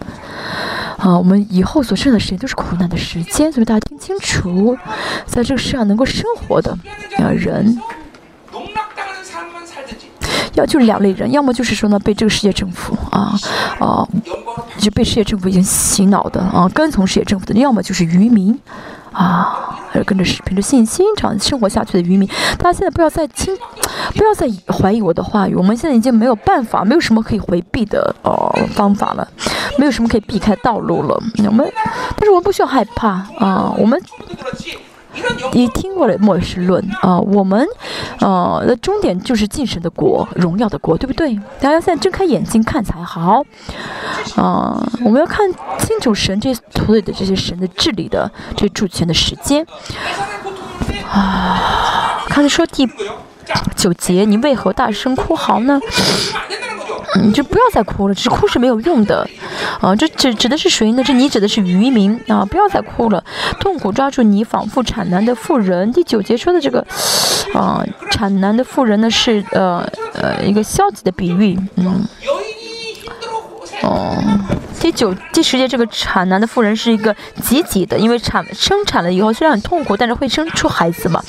[0.98, 4.78] 啊，我们以后所剩的时间都是苦难的时间，所以大家听清楚，
[5.26, 6.72] 在这个世上能够生活的
[7.18, 7.78] 啊人，
[10.60, 13.34] 要就是两类人，要么就是说呢被这个世界政府啊
[13.80, 14.08] 啊
[14.78, 18.60] 就被世界政府已经洗脑的啊跟从世界政府的，要么就是渔民。
[19.14, 22.30] 啊，还是跟着凭着信心这样生活下去的渔民，
[22.60, 23.52] 大家现在不要再轻，
[24.14, 25.56] 不要再怀疑我的话语。
[25.56, 29.28] 我们现在已经没有办法，没有什么可以回避的哦方法了，
[29.80, 31.20] 没有什么可以避开道路了。
[31.48, 31.68] 我们，
[32.16, 34.00] 但是我们不需要害怕啊，我们。
[35.54, 37.20] 你听过了末世论啊？
[37.20, 37.66] 我们，
[38.20, 41.36] 呃，的终点就是进神的国，荣耀的国，对不对？
[41.60, 43.44] 大家现在睁开眼睛看才好。
[44.36, 49.66] 啊，我们要看清楚神这土里的这些神的治理的这主权的时间。
[51.10, 52.88] 啊，看他说第
[53.76, 55.80] 九节，你为何大声哭嚎呢？
[57.24, 59.28] 你就不要再哭了，只哭是没有用的，
[59.82, 61.04] 啊，这指指的是谁呢？
[61.04, 62.46] 这你指的是渔民啊！
[62.46, 63.24] 不要再哭了，
[63.60, 65.92] 痛苦抓住你，仿佛产男的妇人。
[65.92, 66.86] 第九节说的这个，
[67.54, 72.06] 啊，产男的妇人呢是呃呃一个消极的比喻，嗯。
[73.84, 74.18] 哦，
[74.80, 81.24] 第九、第十节这个产难的妇人是一个积极的，因为产生产了以后虽然很痛苦，但是会生出孩子嘛。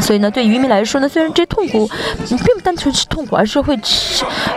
[0.00, 1.88] 所以呢，对渔民来说呢，虽然这痛苦
[2.28, 3.78] 并不单纯是痛苦，而是会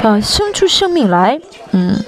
[0.02, 1.40] 呃生出生命来，
[1.72, 2.04] 嗯。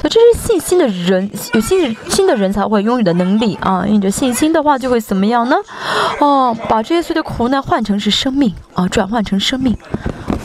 [0.00, 3.84] 所以这是信心的人，有信心的人才会拥有的能力啊。
[3.86, 5.56] 有着信心的话，就会怎么样呢？
[6.20, 9.76] 哦，把这些所有的苦难换成是生命啊，转换成生命。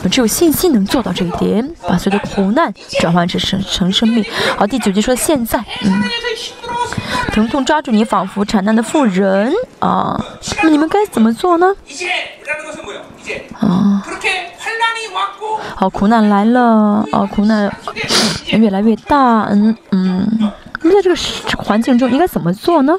[0.08, 4.24] 只有信心能做到这一点，把所有的苦难转换成生成生命。
[4.56, 6.02] 好，第九节说现在，嗯，
[7.32, 10.22] 疼痛抓住你，仿佛产难的妇人啊。
[10.62, 11.74] 那你们该怎么做呢？
[13.60, 14.02] 啊，
[15.74, 17.70] 好，苦难来了，啊，苦难
[18.46, 20.52] 越来越大，嗯嗯。
[20.82, 21.16] 那么在这个
[21.62, 22.94] 环境中应该怎么做呢？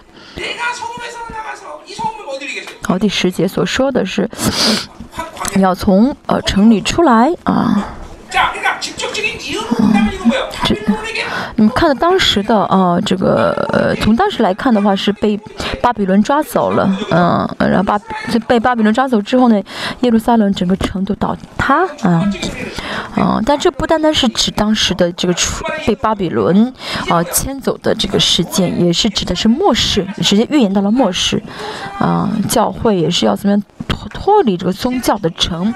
[2.83, 4.29] 好，第十节所说的是。
[5.55, 7.95] 你要从呃城里出来啊。
[8.29, 8.39] 这，
[11.55, 15.39] 你们看到当时的啊这个呃，从当时来看的话是被
[15.81, 17.97] 巴比伦抓走了，嗯，然后巴
[18.47, 19.61] 被巴比伦抓走之后呢，
[20.01, 22.29] 耶路撒冷整个城都倒塌啊，
[23.15, 25.33] 嗯，但这不单单是指当时的这个
[25.85, 26.73] 被巴比伦
[27.09, 31.41] 啊迁走的这个事件，也是指的是末世，直接预言到了末世，
[31.99, 35.73] 啊，教会也是要怎么样脱脱离这个宗教的城，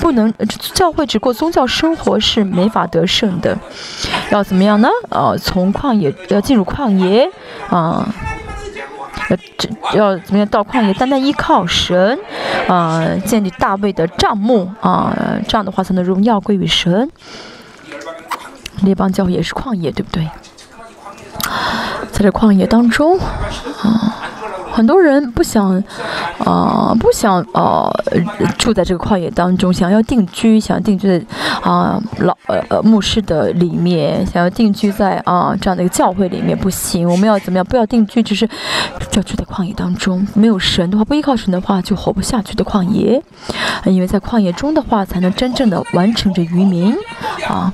[0.00, 0.32] 不能
[0.74, 3.56] 教会只过宗教生活是没法得胜的。
[4.30, 4.88] 要怎么样呢？
[5.08, 7.30] 呃，从旷野要进入旷野，
[7.70, 8.06] 啊，
[9.30, 10.92] 要这要怎么样到旷野？
[10.94, 12.18] 单单依靠神，
[12.68, 15.16] 啊，建立大卫的帐幕，啊，
[15.48, 17.08] 这样的话才能荣耀归于神。
[18.82, 20.28] 列邦教会也是旷野，对不对？
[22.12, 24.16] 在这旷野当中，啊。
[24.72, 25.82] 很多人不想，
[26.44, 27.92] 啊，不想，呃，
[28.56, 31.24] 住在这个旷野当中，想要定居，想要定居在，
[31.62, 37.64] 啊，老，呃，呃，牧师的里面，想要定居在啊这样的一个教会里面，不行，我们要怎么样？
[37.66, 38.48] 不要定居，只是
[39.14, 43.22] 要住在旷野当中，没有神的话，不依靠神的话，就活不下去的旷野，
[43.84, 46.94] 因为在旷野中的话，才能真正的完成着渔民，
[47.48, 47.72] 啊。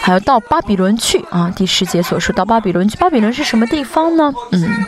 [0.00, 1.52] 还要到巴比伦去啊！
[1.56, 4.32] 第十节所说到巴比伦去，巴比伦是什么地方呢？
[4.52, 4.86] 嗯，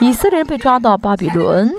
[0.00, 1.72] 以色列人被抓到巴比伦。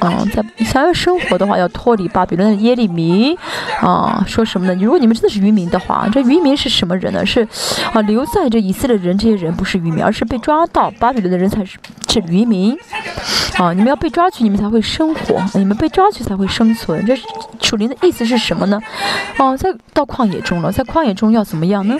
[0.00, 3.38] 啊，在想要生活的话，要脱离巴比伦的耶利米。
[3.80, 4.74] 啊，说什么呢？
[4.82, 7.24] 如果你们真的是渔民的话，这渔民是什么人呢？
[7.24, 7.46] 是
[7.92, 11.78] 啊，留在这以色列人这些人不是渔民，而是被抓到巴比伦的人才是
[12.08, 12.76] 是渔民。
[13.56, 17.06] 啊，你们要被抓去，你们才会生活；你们被抓去才会生存。
[17.06, 17.16] 这
[17.60, 18.80] 楚林的意思是什么呢？
[19.38, 21.94] 哦，在到旷野中了，在旷野中要怎么样呢？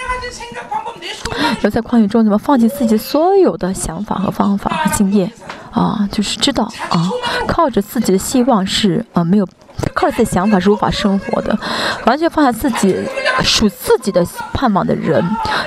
[1.63, 5.31] 要在旷野中怎么放弃自己所有的想法和方法和经验？
[5.75, 7.11] 啊，就是知道啊，
[7.49, 9.47] 靠着自己的希望是啊没有，
[9.93, 11.59] 靠着自己的想法是无法生活的，
[12.07, 12.97] 完全放下自己
[13.43, 15.23] 属自己的盼望的人，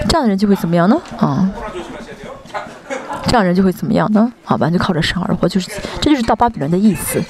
[0.08, 0.98] 这样的人就会怎么样呢？
[1.18, 1.50] 啊，
[3.28, 4.32] 这样人就会怎么样呢？
[4.46, 7.22] 啊，完全靠着生而活，就是这就是到巴比伦的意思。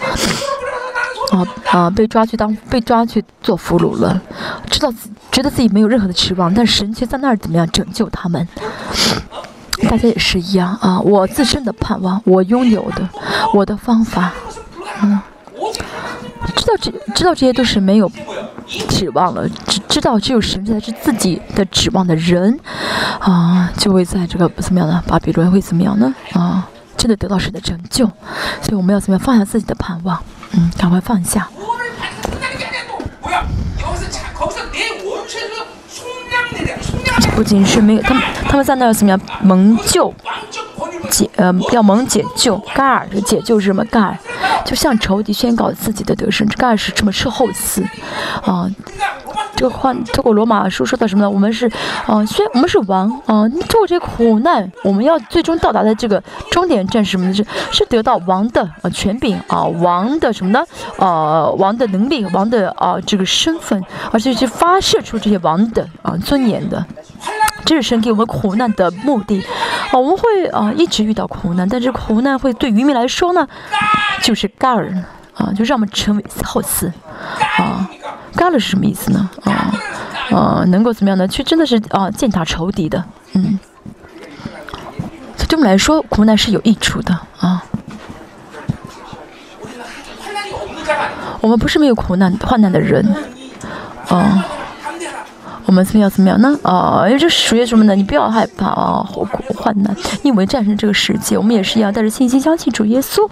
[1.32, 4.22] 啊啊，被抓去当被抓去做俘虏了，
[4.70, 8.48] 知道自觉得自己没有任何的指望，但神却在那儿怎么样拯救他们。
[9.84, 11.00] 大家也是一样啊！
[11.02, 13.08] 我自身的盼望，我拥有的，
[13.54, 14.34] 我的方法，
[15.02, 15.20] 嗯，
[16.56, 18.12] 知道这知道这些都是没有
[18.90, 22.60] 指望了，只知道只有神才是自己的指望的人，
[23.20, 25.04] 啊，就会在这个怎么样呢？
[25.08, 26.14] 巴比伦会怎么样呢？
[26.34, 26.68] 啊，
[26.98, 28.06] 真的得到神的拯救，
[28.62, 30.20] 所以我们要怎么样放下自己的盼望？
[30.52, 31.48] 嗯，赶快放下。
[37.38, 40.12] 不仅是没有他们，他们在那怎么样蒙救
[41.08, 44.18] 解呃要蒙解救盖尔的解救是什么盖尔，
[44.66, 47.84] 就向仇敌宣告自己的得胜，盖尔是这么是后嗣
[48.44, 48.68] 啊。
[49.56, 51.30] 这个话透过罗马书说的什么呢？
[51.30, 51.72] 我们是
[52.08, 57.32] 啊，虽然我们是王啊，透过这苦难，我们要最终到达的这个终点站是什么？
[57.32, 60.64] 是是得到王的啊权柄啊，王的什么呢？
[60.98, 66.84] 呃，王的能力，王的啊这个身份，而且去发射出这些王的啊尊严的。
[67.68, 69.46] 这是神给我们苦难的目的，
[69.92, 73.46] 啊，我们会啊一直遇到苦难，但是苦难会对渔民来说呢，
[74.22, 74.90] 就是盖尔
[75.36, 76.90] 啊，就让我们成为后嗣，
[77.58, 77.90] 啊，
[78.38, 79.30] 盖尔是什么意思呢？
[79.44, 79.74] 啊，
[80.32, 81.28] 啊，能够怎么样呢？
[81.28, 83.04] 去真的是啊践踏仇敌的，
[83.34, 83.60] 嗯，
[85.50, 87.66] 对我们来说，苦难是有益处的啊。
[91.42, 93.06] 我们不是没有苦难患难的人，
[94.08, 94.46] 啊。
[95.68, 96.10] 我们怎么样？
[96.10, 96.58] 怎么样呢？
[96.64, 97.94] 啊，因为这属于什么呢？
[97.94, 99.04] 你不要害怕啊！
[99.12, 99.94] 患患难，
[100.24, 103.30] 因为战胜这个世界，我们也是一样，带着信心相信主耶稣，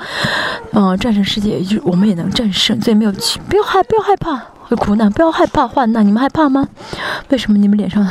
[0.74, 6.68] 嗯，战胜世界，就我们也能战胜，所以没有去，不要害，不要害怕会苦难，不要害怕患难，你们害怕吗？
[7.30, 8.06] 为什么你们脸上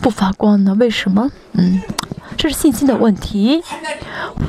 [0.00, 0.76] 不发光呢？
[0.78, 1.28] 为什么？
[1.54, 1.80] 嗯。
[2.36, 3.62] 这是信心的问题，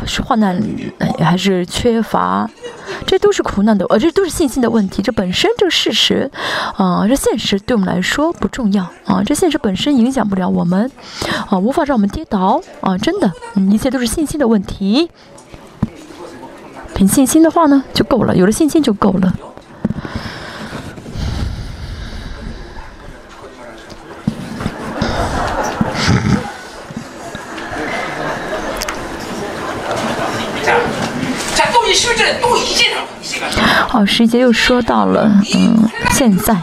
[0.05, 0.61] 是患难
[1.19, 2.49] 还是缺乏？
[3.05, 5.01] 这都是苦难的，呃，这都是信心的问题。
[5.01, 6.29] 这本身这个事实，
[6.75, 10.89] 啊，这现实对我们来说不重要啊，这现实本身影响不了我们，
[11.49, 13.31] 啊，无法让我们跌倒啊，真的，
[13.71, 15.09] 一切都是信心的问题。
[16.93, 19.33] 凭信心的话呢，就够了，有了信心就够了。
[33.87, 36.55] 好，时间又说到了，嗯，现在，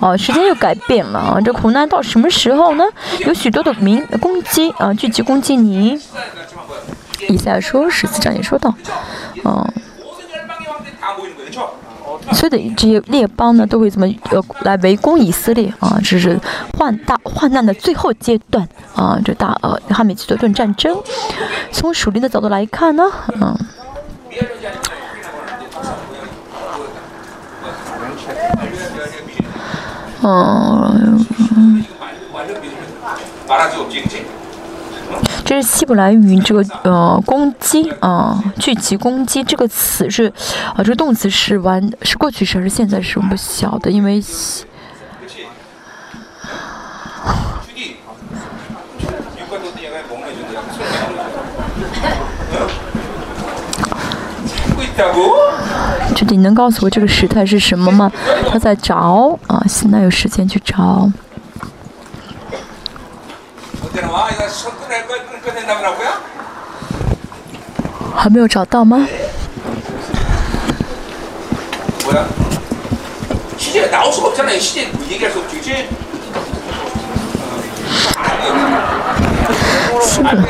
[0.00, 1.40] 哦，时间又改变了啊！
[1.44, 2.84] 这苦难到什么时候呢？
[3.20, 6.00] 有许多的民攻击啊，聚集攻击你。
[7.28, 8.74] 以下说十四章也说到，
[9.44, 9.72] 嗯，
[12.32, 15.98] 所有的这些列邦呢，都会怎么呃来围攻以色列啊？
[16.04, 16.38] 这是
[16.78, 19.18] 患大患难的最后阶段啊！
[19.24, 20.96] 这大呃哈米吉多顿战争，
[21.72, 23.04] 从属灵的角度来看呢，
[23.40, 23.56] 嗯。
[30.22, 31.24] 嗯，
[35.50, 40.32] 这是希伯来语这个呃攻击啊，聚集攻击这个词是
[40.76, 44.22] 啊，这个动词是完是过去时还是现在时我不晓得，因为。
[56.14, 58.12] 这你能告诉我这个时态是什么吗？
[58.48, 61.10] 他在找啊，现在有时间去找。
[68.14, 69.06] 还没有找到吗？
[80.02, 80.44] 是的。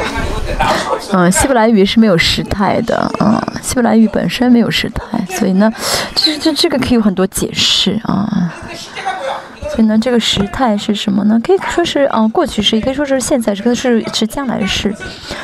[1.12, 5.72] 嗯，希伯来语是没有时态的，嗯，希伯来语本身没有时态，所以呢，
[6.14, 8.52] 这这这个可以有很多解释啊。
[9.70, 11.40] 所以呢，这个时态是什么呢？
[11.42, 14.94] 可以说是啊，过去式，也可以说是现在式，可是是将来式。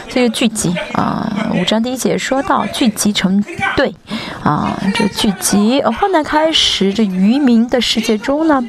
[0.08, 3.42] 这个聚集啊，五章第一节说到聚集成
[3.76, 3.94] 队
[4.42, 8.64] 啊，这聚集，然后呢开始这渔民的世界中呢，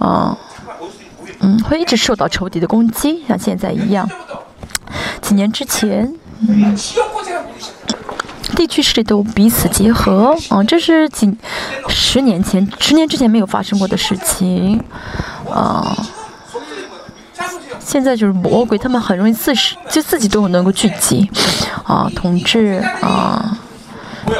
[0.00, 0.36] 嗯
[1.40, 4.08] 嗯，会一直受到仇敌的攻击，像现在一样。
[5.20, 6.12] 几年之前，
[6.48, 6.76] 嗯，
[8.62, 11.36] 地区势力都彼此结合，嗯，这是几
[11.88, 14.80] 十年前、十年之前没有发生过的事情，
[15.50, 15.96] 啊，
[17.80, 21.28] 现在就是魔鬼，他们很容易自始就自己都能够聚集，
[21.82, 23.58] 啊，统治啊，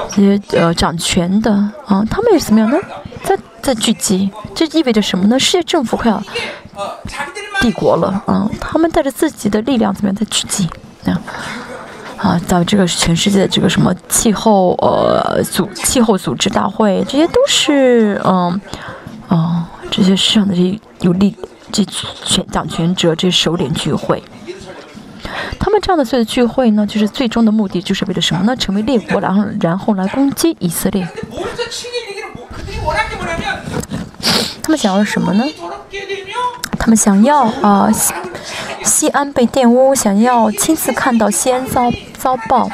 [0.09, 1.51] 这些呃掌权的，
[1.87, 2.79] 啊，他们是怎么样呢？
[3.25, 5.37] 在在聚集，这意味着什么呢？
[5.37, 6.23] 世界政府快要。
[7.61, 10.68] 帝国了，嗯，他们带着自己的力量怎么样在聚集？
[11.07, 11.20] 啊，
[12.23, 18.61] 啊，到这个全世界这个什么气候呃组气候组织大会，这些都是嗯，
[19.27, 21.37] 哦，这些世上的这些有利
[21.73, 24.23] 这权掌权者这些首领聚会，
[25.59, 28.55] 他们这样的所有的聚会呢，就是最终的目的就是为了什么呢？
[28.55, 31.05] 成为列国，然后然后来攻击以色列。
[34.62, 35.45] 他们想要什么呢？
[36.79, 37.91] 他们想要啊，
[38.84, 42.68] 西安被玷污，想要亲自看到西安遭遭报，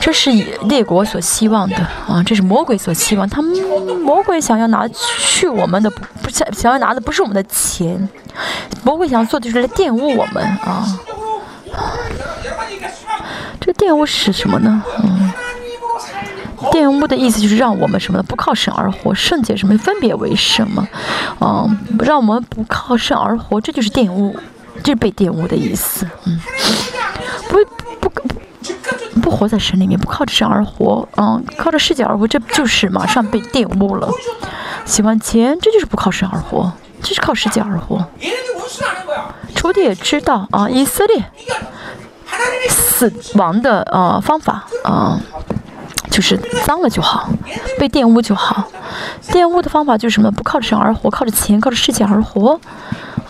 [0.00, 0.30] 这是
[0.62, 1.76] 列国所希望的
[2.08, 3.28] 啊，这是魔鬼所希望。
[3.28, 3.56] 他们
[4.00, 8.08] 魔鬼想要拿去我们的，不想想要拿的不是我们的钱，
[8.82, 10.84] 魔鬼想要做的就是来玷污我们啊。
[13.60, 14.82] 这玷污是什么呢？
[15.02, 15.32] 嗯。
[16.70, 18.24] 玷污的意思就是让我们什么呢？
[18.28, 19.76] 不靠神而活，圣洁什么？
[19.78, 20.86] 分别为什么？
[21.40, 24.36] 嗯，让我们不靠神而活，这就是玷污，
[24.82, 26.06] 这是被玷污的意思。
[26.24, 26.40] 嗯，
[27.48, 27.58] 不
[28.00, 34.08] 不不不活在神里面，不靠着神而活，嗯，靠着世界而活，这就是马上被玷污了。
[34.84, 36.72] 喜欢钱，这就是不靠神而活，
[37.02, 38.04] 这是靠世界而活。
[39.54, 41.24] 仇敌也知道啊，以色列
[42.68, 45.20] 死亡的呃方法啊。
[46.12, 47.30] 就是脏了就好，
[47.78, 48.68] 被玷污就好。
[49.30, 50.30] 玷污的方法就是什么？
[50.30, 52.60] 不靠着神而活，靠着钱，靠着世界而活，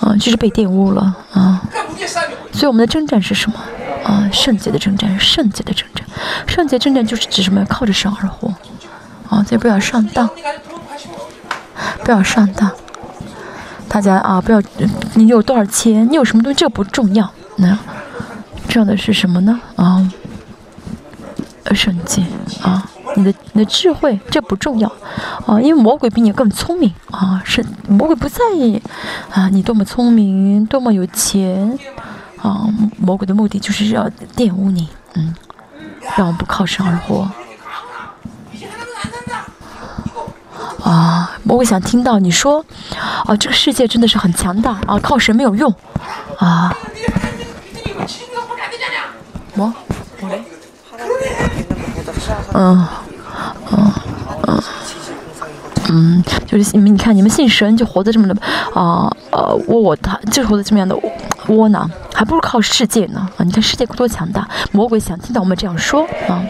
[0.01, 1.63] 嗯，就是被玷污了啊。
[2.53, 3.57] 所以我们的征战是什么？
[4.05, 6.05] 啊，圣洁的征战，圣洁的征战。
[6.49, 7.65] 圣洁征战就是指什么？
[7.67, 8.49] 靠着神而活，
[9.29, 10.29] 啊，所以不要上当，
[12.03, 12.69] 不要上当。
[13.89, 14.61] 大家啊，不要
[15.15, 17.31] 你有多少钱，你有什么东西，这不重要。
[17.57, 17.79] 那
[18.69, 19.61] 重要的是什么呢？
[19.77, 20.11] 啊，
[21.75, 22.23] 圣洁
[22.63, 24.91] 啊，你的你的智慧，这不重要
[25.47, 28.81] 啊，因为魔鬼比你更聪明啊，是魔鬼不在意
[29.31, 31.79] 啊，你多么聪明，多么有钱
[32.43, 32.67] 啊，
[32.99, 35.35] 魔鬼的目的就是要玷污你，嗯，
[36.17, 37.31] 让我们不靠神而活。
[40.85, 42.65] 啊，魔鬼想听到你说，
[43.25, 45.73] 啊，这个世界真的是很强大啊，靠神没有用，
[46.39, 46.75] 啊。
[49.55, 49.75] 么？
[52.55, 52.87] 嗯，
[53.73, 53.93] 嗯，
[54.47, 54.63] 嗯，
[55.91, 58.35] 嗯，就是你们，你看你们信神就活得这么的
[58.75, 60.97] 啊，呃，窝窝他就活得这么样的
[61.49, 63.45] 窝囊，还不如靠世界呢啊！
[63.45, 66.43] 你看世界多强大，魔鬼想听到我们这样说啊，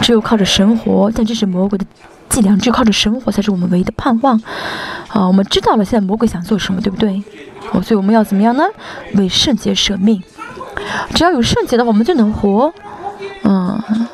[0.00, 1.84] 只有靠着神活，但这是魔鬼的。
[2.30, 4.40] 伎俩，只有靠着神活才是我们唯一的盼望。
[5.08, 7.20] 啊，我们知道了现在魔鬼想做什么，对不对？
[7.72, 8.62] 哦，所以我们要怎么样呢？
[9.14, 10.22] 为圣洁舍命。
[11.12, 12.72] 只要有圣洁的话，我们就能活。
[13.88, 14.06] 嗯，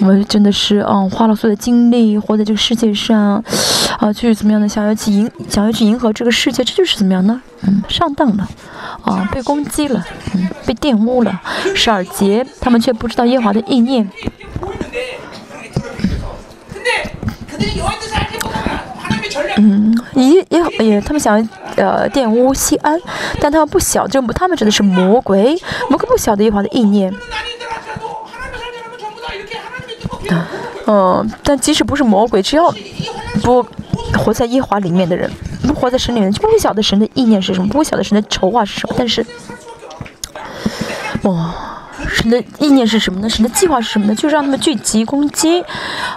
[0.00, 3.42] 我们真的是嗯，花了所有的精力活在这个世界上，
[3.98, 7.40] 啊，去怎么样的想要去迎，想要去迎合这个世界，这就是怎么样呢？
[7.62, 8.48] 嗯，上当了，
[9.02, 10.04] 啊，被攻击了，
[10.34, 11.40] 嗯，被玷污了。
[11.74, 14.10] 十二节，他们却不知道耶华的意念。
[19.56, 19.89] 嗯，
[20.28, 21.36] 也也也，他们想
[21.76, 23.00] 呃玷污西安，
[23.40, 25.56] 但他们不晓，就他们指的是魔鬼，
[25.88, 27.14] 魔鬼不晓得耶和华的意念。
[30.86, 32.72] 嗯，但即使不是魔鬼，只要
[33.42, 33.64] 不
[34.18, 35.30] 活在耶和华里面的人，
[35.62, 38.94] 不活在神里面，就不会晓得神的意念是什么，不会晓得神的筹划是什么。
[38.98, 39.24] 但是，
[41.22, 41.79] 哇。
[42.20, 43.28] 神的意念是什么呢？
[43.28, 44.14] 神的计划是什么呢？
[44.14, 45.64] 就是让他们聚集攻击，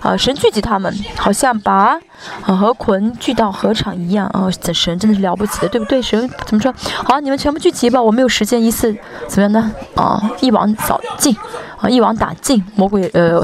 [0.01, 1.97] 啊，神聚集他们，好像把
[2.45, 4.49] 啊河捆聚到河场一样啊。
[4.61, 6.01] 这神真的是了不起的，对不对？
[6.01, 6.73] 神怎么说？
[7.05, 8.93] 好，你们全部聚集吧，我没有时间一次
[9.27, 9.71] 怎么样呢？
[9.95, 11.33] 啊，一网扫尽，
[11.77, 13.09] 啊，一网打尽魔鬼。
[13.13, 13.41] 呃，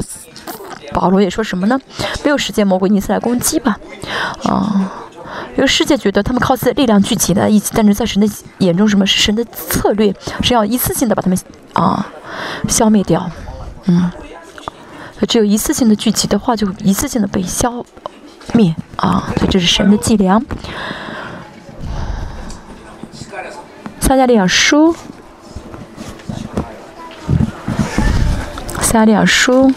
[0.94, 1.80] 保罗也说什么呢？
[2.26, 3.78] 没有时间，魔鬼一次来攻击吧，
[4.44, 4.92] 啊。
[5.56, 8.28] 因为世界觉得他们靠自己的力量聚集在一起，但是在神的
[8.60, 10.14] 眼中，什么是神的策略？
[10.42, 11.38] 是要一次性的把他们
[11.74, 12.06] 啊
[12.68, 13.30] 消灭掉，
[13.86, 14.12] 嗯，
[15.28, 17.86] 只有一次性的聚集的话，就一次性的被消
[18.54, 20.42] 灭啊，所以这是神的伎俩。
[24.00, 24.96] 撒加利亚书，
[28.82, 29.72] 撒加利亚书。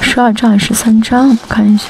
[0.00, 1.30] 十二章还是十三章？
[1.30, 1.88] 我看一下。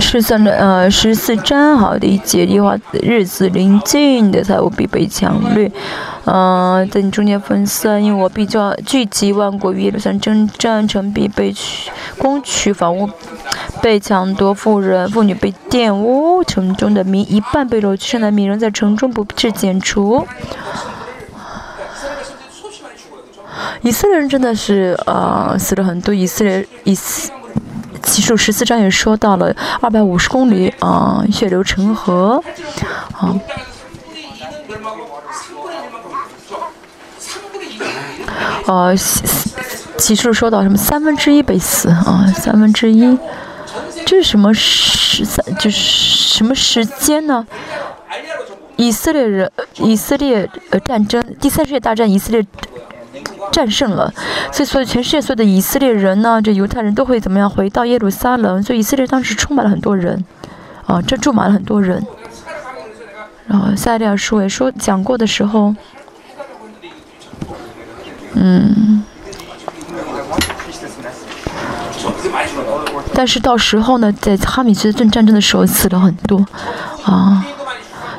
[0.00, 5.70] 十三呃十四章好的一节的话，日子临近的才务必被抢掠，
[6.24, 13.10] 嗯，在你中间分散，因为我比较聚集万国于耶路撒冷征战，城必被取攻取，房屋
[13.82, 20.24] 被抢夺，妇人妇女被玷污，城中的民一半被掳去，剩的民仍在城中不致剪除。
[23.82, 32.40] 以色列人真的是呃死了很多，以色列以其数十四章也说到了二百五十公里啊，血流成河
[33.12, 33.22] 啊。
[33.22, 33.40] 呃，
[39.98, 43.18] 启示说到什么三分之一被死啊，三分之一，
[44.04, 47.46] 这是什么时三就是什么时间呢？
[48.76, 52.44] 以色列人，以色列呃战争，第三世界大战，以色列。
[53.50, 54.10] 战胜了，
[54.50, 58.62] 所以所有全世界所有的以色列人呢，这犹太人都会怎么样回到耶路撒冷？
[58.62, 60.24] 所以以色列当时充满了很多人，
[60.86, 62.02] 啊，这住满了很多人。
[63.46, 65.74] 然后塞利亚书也说讲过的时候，
[68.34, 69.02] 嗯，
[73.14, 76.44] 但是到时候呢，在哈米斯顿战争的时候死了很多，
[77.04, 77.44] 啊，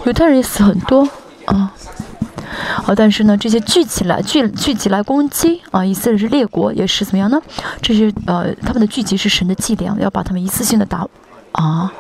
[0.06, 1.08] 犹太人也死很多，
[1.46, 1.72] 啊。
[2.86, 7.42] 啊，但是呢，这些聚起来聚聚集来攻击啊，以色列是列国，也是怎么样呢？
[7.82, 11.08] 这些呃，他们的聚集是神的伎俩，要把他们一次性的打
[11.54, 11.92] 啊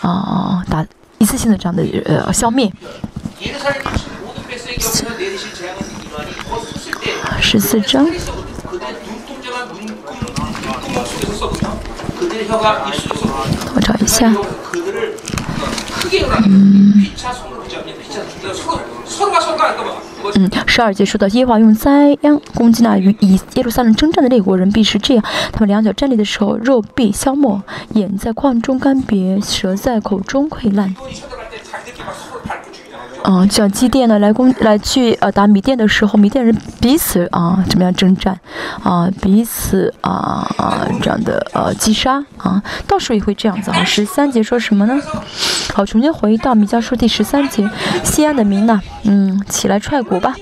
[0.00, 0.84] 啊打
[1.18, 2.70] 一次性的这样的呃消灭。
[7.40, 8.06] 十四章。
[13.74, 14.32] 我找一下。
[16.46, 17.06] 嗯。
[20.34, 27.60] 嗯，十二节说到耶和华用灾殃攻击那与以耶路撒冷征战的列国人，必是这样：他们两脚站立的时候，肉必消磨；
[27.94, 30.94] 眼在矿中干瘪，舌在口中溃烂。
[33.22, 38.38] 啊，像基甸呢来攻来去呃打米甸的时候，米甸人彼此啊怎么样征战，
[38.82, 43.84] 啊彼此啊啊这样的呃击杀啊，到时候也会这样子啊。
[43.84, 44.98] 十三节说什么呢？
[45.74, 47.68] 好，重新回到米迦书第十三节，
[48.02, 50.34] 西安的民呐，嗯，起来踹鼓吧。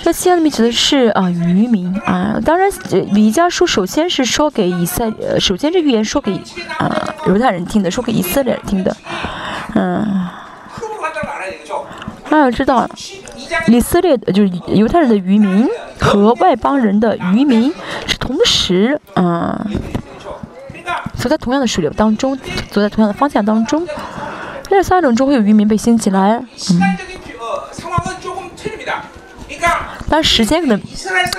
[0.00, 2.70] 这西安的民指的是啊渔民啊，当然
[3.12, 6.40] 米迦书首先是说给以色，首先这预言说给
[6.78, 8.96] 啊犹太人听的，说给以色列人听的，
[9.74, 10.28] 嗯。
[12.30, 12.88] 那要知道，
[13.66, 15.68] 以色列的就是犹太人的渔民
[16.00, 17.72] 和外邦人的渔民
[18.06, 19.58] 是同时，嗯，
[21.16, 22.36] 走在同样的水流当中，
[22.70, 23.86] 走在同样的方向当中。
[24.70, 26.80] 那三种中会有渔民被兴起来，嗯。
[30.10, 30.80] 但时间可能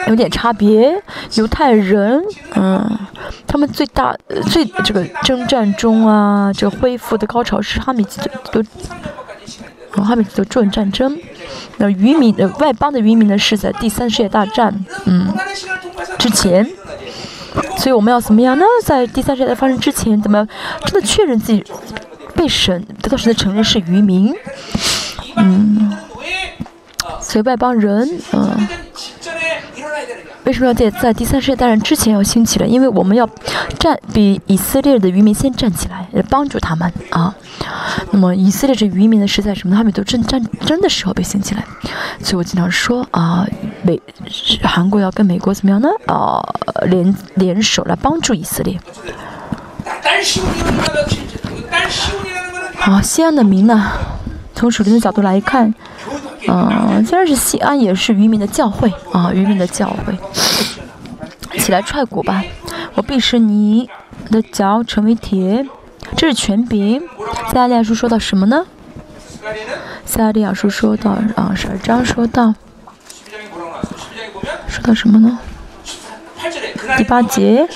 [0.07, 1.02] 有点差别。
[1.34, 2.24] 犹太人，
[2.56, 2.99] 嗯，
[3.48, 4.16] 他们最大
[4.52, 8.06] 最这个征战中啊，这个恢复的高潮是哈米
[8.52, 8.64] 都。
[9.94, 11.18] 然后后面就转战争，
[11.78, 14.74] 那渔民呃外邦的渔民呢是在第三世界大战
[15.06, 15.34] 嗯
[16.18, 16.68] 之前，
[17.78, 18.66] 所以我们要怎么样呢？
[18.84, 20.48] 在第三世界大战发生之前，怎么
[20.86, 21.64] 真的确认自己
[22.36, 24.34] 被神得到神的承认是渔民？
[25.38, 25.98] 嗯，
[27.22, 28.68] 所以外邦人嗯。
[30.45, 32.66] 为什么要在在第三世界大战之前要兴起来？
[32.66, 33.30] 因为我们要
[33.78, 37.36] 站比以色列的渔民先站起来，来帮助他们啊。
[38.11, 39.76] 那么以色列这渔民呢是在什么？
[39.76, 41.64] 他们都正战争的时候被兴起来。
[42.24, 43.45] 所以我经常说啊，
[43.84, 43.99] 美
[44.64, 45.90] 韩国要跟美国怎么样呢？
[46.07, 46.41] 啊，
[46.86, 48.80] 联联手来帮助以色列。
[52.78, 53.91] 好，西安的民呢，
[54.56, 55.74] 从属灵的角度来看。
[56.48, 60.18] 嗯，虽然是西安，也是渔民的教会啊，渔民的教会。
[61.60, 62.44] 起来踹鼓吧！
[62.94, 63.90] 我必使你
[64.32, 65.66] 的脚成为铁。
[66.16, 67.02] 这是权柄。
[67.52, 68.66] 塞利亚书说到什么呢？
[70.06, 72.53] 塞利亚书说到啊，十二章说到，
[74.68, 75.40] 说到什么呢？
[76.98, 77.68] 第八节。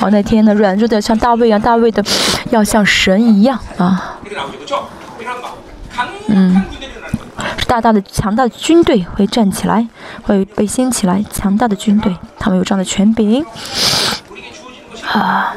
[0.00, 2.04] 哦，那天呢，软弱的像大卫一样，大卫的
[2.50, 4.18] 要像神一样啊。
[6.28, 6.64] 嗯，
[7.56, 9.86] 是大大的、强大的军队会站起来，
[10.22, 11.24] 会被掀起来。
[11.30, 13.44] 强大的军队，他们有这样的权柄
[15.12, 15.54] 啊。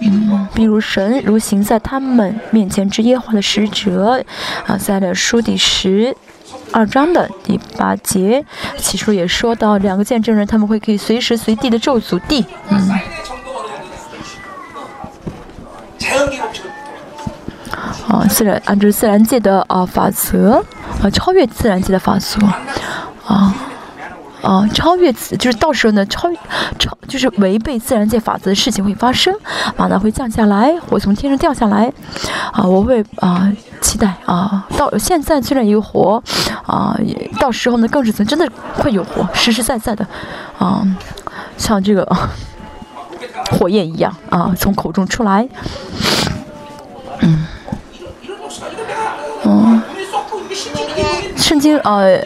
[0.00, 4.24] 嗯，比如神如行在他们面前之耶和华的使者
[4.66, 6.16] 啊，在的书第十
[6.72, 8.44] 二章的第八节，
[8.76, 12.46] 起初也说到两个见证人，他们会可以随时随地的咒诅地。
[12.68, 13.00] 嗯。
[18.08, 20.64] 啊，自然按照自然界的啊法则，
[21.02, 22.40] 啊超越自然界的法则，
[23.26, 23.54] 啊
[24.40, 26.26] 啊超越就是到时候呢超
[26.78, 29.34] 超就是违背自然界法则的事情会发生，
[29.76, 31.92] 马呢会降下来，火从天上掉下来，
[32.50, 33.52] 啊我会啊
[33.82, 36.22] 期待啊到现在虽然有火，
[36.64, 36.98] 啊
[37.38, 40.06] 到时候呢更是真的会有火，实实在在的，
[40.58, 40.82] 啊
[41.58, 42.10] 像这个
[43.50, 45.46] 火焰一样啊从口中出来，
[47.20, 47.46] 嗯。
[49.48, 49.82] 嗯，
[51.36, 52.20] 圣经呃，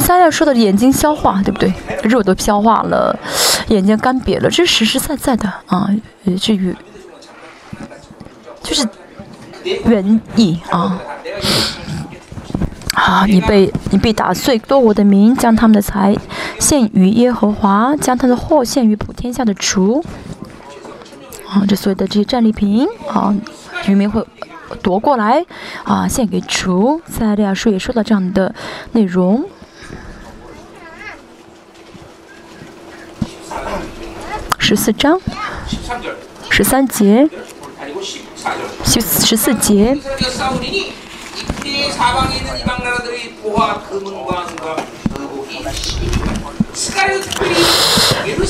[0.00, 1.72] 撒亚说的眼睛消化，对不对？
[2.04, 3.18] 肉都消化了，
[3.68, 5.90] 眼睛干瘪了，这是实实在在的啊，
[6.40, 6.74] 至于
[8.62, 8.88] 就是
[9.84, 11.00] 原意啊。
[12.94, 16.14] 啊，你被你被打碎，多我的名将他们的财
[16.60, 20.04] 献于耶和华，将他的货献于普天下的主。
[21.48, 23.34] 啊，这所有的这些战利品啊，
[23.88, 24.24] 渔民会。
[24.76, 25.44] 夺过来，
[25.84, 27.00] 啊，献给主。
[27.06, 28.54] 塞利亚书也说到这样的
[28.92, 29.44] 内容。
[34.58, 35.20] 十四章，
[36.50, 37.28] 十三节，
[38.84, 39.98] 十十四节。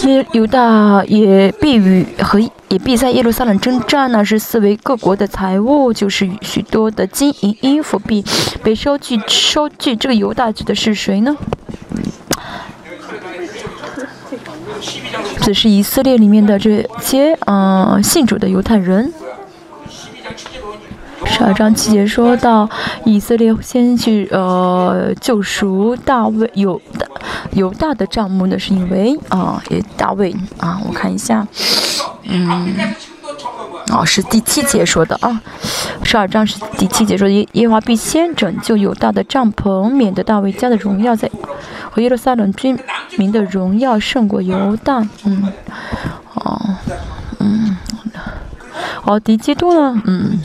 [0.05, 2.39] 耶犹大也必与和
[2.69, 8.25] 也必在耶路撒冷征战呢，是四维各国的财物，就是许多的金银衣服必
[8.63, 9.97] 被收据收据。
[9.97, 11.37] 这个犹大指的是谁呢？
[15.41, 19.13] 这是以色列里面的这些嗯信主的犹太人。
[21.27, 22.69] 十二章七节说到，
[23.05, 27.07] 以色列先去呃救赎大卫有大
[27.53, 31.47] 犹大的帐目呢，是因为啊也大卫啊，我看一下，
[32.25, 32.75] 嗯
[33.93, 35.41] 哦，是第七节说的啊，
[36.03, 41.31] 十二章是第七节说耶耶和华必先拯救犹大的帐篷，免得大卫家的荣耀在
[41.91, 42.79] 和耶路撒冷居
[43.17, 45.07] 民的荣耀胜过犹大。
[45.25, 45.53] 嗯，
[46.35, 46.61] 哦，
[47.41, 47.77] 嗯，
[49.03, 50.03] 好，敌基督呢？
[50.07, 50.39] 嗯。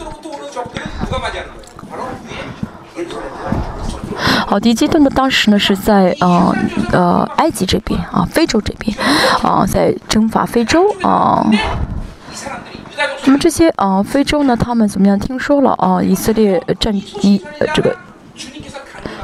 [4.47, 5.09] 好，敌基督呢？
[5.13, 6.55] 当时呢是在呃
[6.91, 8.95] 呃埃及这边啊，非洲这边
[9.43, 11.45] 啊，在征伐非洲啊。
[13.25, 15.19] 那么这些啊，非洲呢，他们怎么样？
[15.19, 17.95] 听说了啊，以色列战机呃这个，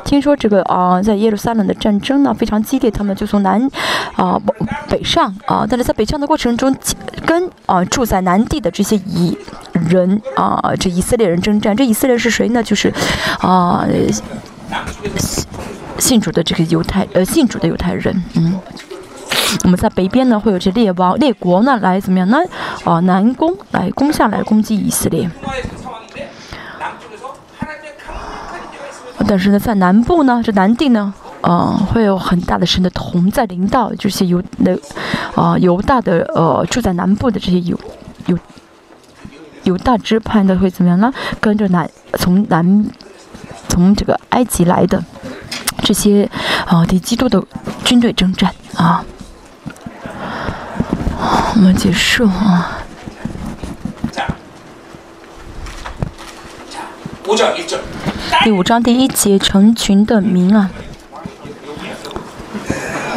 [0.05, 3.69] 听说这个啊，在耶路撒冷的战争呢非常激烈，他们就从南
[4.15, 4.39] 啊
[4.89, 6.75] 北上啊，但是在北上的过程中，
[7.25, 9.37] 跟啊住在南地的这些以
[9.71, 11.75] 人啊，这以色列人征战。
[11.75, 12.61] 这以色列是谁呢？
[12.61, 12.93] 就是
[13.39, 13.85] 啊
[15.97, 18.59] 信主的这个犹太呃信主的犹太人，嗯。
[19.63, 22.39] 我们在北边呢，会有这列王列国呢来怎么样呢？
[22.85, 25.29] 啊，南攻来攻下来攻击以色列。
[29.27, 34.77] 但是呢，在南部呢，这南地呢，嗯，会有很大的神的同在领导，这些犹的
[35.35, 37.79] 啊犹大的呃住在南部的这些犹
[38.27, 38.37] 犹
[39.63, 41.11] 犹大支派呢，会怎么样呢？
[41.39, 42.85] 跟着南从南
[43.69, 45.03] 从这个埃及来的
[45.79, 46.29] 这些
[46.65, 47.43] 啊敌基督的
[47.83, 49.03] 军队征战啊。
[51.55, 52.82] 我们结束啊。
[58.43, 60.69] 第五章第一节，成群的民啊。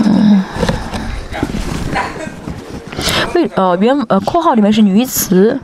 [0.04, 0.44] 嗯。
[3.34, 5.60] 为呃原呃括号里面是女词。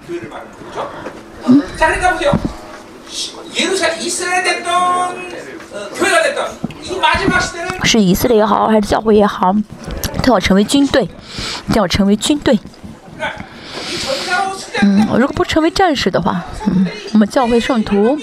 [1.47, 1.62] 嗯。
[7.85, 9.55] 是以色列也好，还是教会也好，
[10.23, 11.09] 都要成为军队。
[11.74, 12.59] 要成为军队，
[14.83, 18.19] 嗯，如果不成为战士的话，嗯，我们教会圣徒，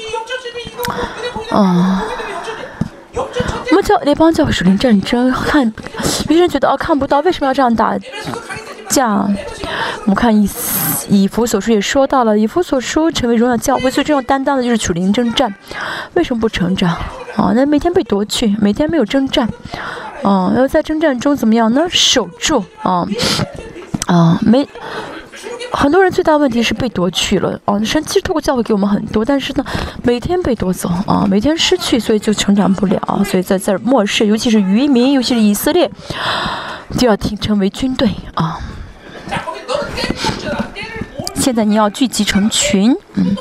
[1.51, 1.99] 嗯，
[3.15, 5.71] 我们教那帮教会属灵战争，看
[6.27, 7.97] 有些人觉得哦看不到，为什么要这样打
[8.89, 9.27] 架？
[10.03, 10.49] 我们看以
[11.09, 15.53] 以弗所书也说到了，以弗所书成为荣耀教会最重要担当的就是属灵征战，
[16.13, 16.89] 为什么不成长？
[17.35, 19.47] 啊，那每天被夺去，每天没有征战。
[20.21, 21.85] 哦，要在征战中怎么样呢？
[21.89, 23.07] 守住啊
[24.07, 24.37] 啊！
[24.41, 24.67] 没
[25.71, 27.81] 很多人最大问题是被夺去了哦。
[27.83, 29.65] 神其实透过教会给我们很多，但是呢，
[30.03, 33.23] 每天被夺走啊，每天失去，所以就成长不了。
[33.25, 35.89] 所以在这末世，尤其是渔民，尤其是以色列，
[36.97, 38.59] 就要听成为军队啊。
[41.35, 43.35] 现在你要聚集成群，嗯，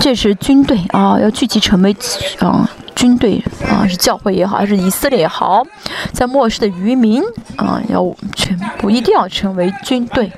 [0.00, 1.96] 这是军队啊，要聚集成为
[2.40, 2.68] 啊。
[3.00, 5.64] 军队啊，是教会也好，还是以色列也好，
[6.12, 7.22] 在末世的渔民
[7.56, 10.30] 啊，要全部一定要成为军队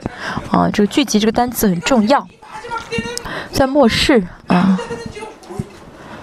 [0.48, 0.70] 啊。
[0.72, 2.24] 这个聚集这个单词很重要，
[3.50, 4.78] 在末世啊，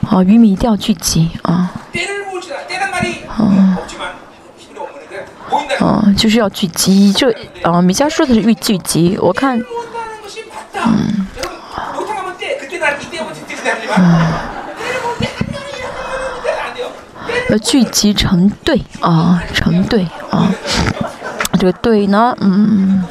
[0.09, 1.73] 啊，渔民一定要聚集啊，
[5.79, 7.11] 啊，就是要聚集。
[7.11, 7.29] 这
[7.63, 9.59] 啊，米迦说的是预聚集，我看，
[10.85, 11.27] 嗯，
[13.97, 14.58] 嗯。
[17.49, 20.47] 要聚集成队啊，成队啊，
[21.53, 23.03] 这个队呢，嗯，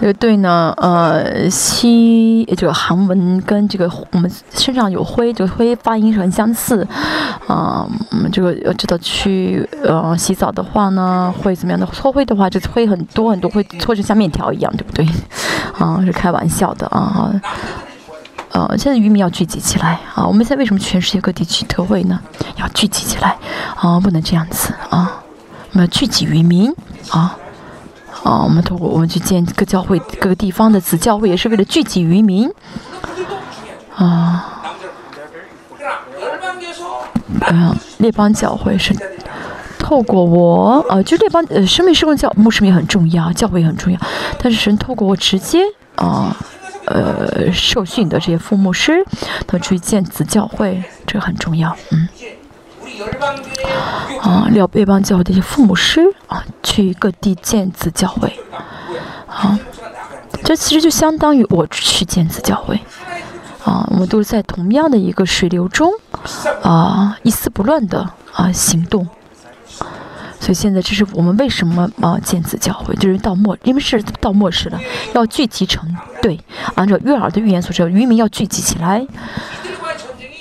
[0.00, 6.86] 这个队呢，呃，西这个韩文跟这个我们身上有灰，这个灰发音是很相似
[7.48, 7.84] 啊。
[8.12, 11.84] 我们这个要知道去呃洗澡的话呢，会怎么样的？
[11.86, 15.04] 搓灰的话，就灰很多很多，会搓成像面条一样，对不对？
[15.76, 17.32] 啊，是开玩笑的啊。
[18.52, 20.26] 呃现在渔民要聚集起来啊！
[20.26, 22.18] 我们现在为什么全世界各地去特会呢？
[22.56, 23.36] 要聚集起来
[23.76, 24.00] 啊！
[24.00, 25.22] 不能这样子啊！
[25.72, 26.74] 我们要聚集渔民
[27.10, 27.36] 啊！
[28.24, 32.50] 啊，我们通过我们去建各教会、各个地方的子教会，也是为了聚集渔民
[33.94, 34.64] 啊。
[37.50, 38.94] 嗯，列邦教会是
[39.78, 43.98] 透过我呃，就列邦呃，生命施工教牧师们也很重要，教会也很重要，
[44.42, 45.60] 但是神透过我直接
[45.96, 46.36] 啊。
[46.88, 49.04] 呃受训的这些父牧师，
[49.46, 52.08] 他去建子教会，这很重要，嗯。
[54.22, 58.36] 啊，廖贝邦教会这些父母师啊，去各地建子教会，
[59.26, 59.56] 好，
[60.42, 62.80] 这其实就相当于我去建子教会，
[63.64, 65.92] 啊，我们都是在同样的一个水流中，
[66.62, 69.06] 啊，一丝不乱的啊行动。
[70.40, 74.80] 所以现在这是我们为什么啊建子教会，就是到末，因为是到末世了，
[75.14, 75.88] 要聚集成
[76.22, 76.38] 队。
[76.74, 79.06] 按照约尔的预言所说，渔民要聚集起来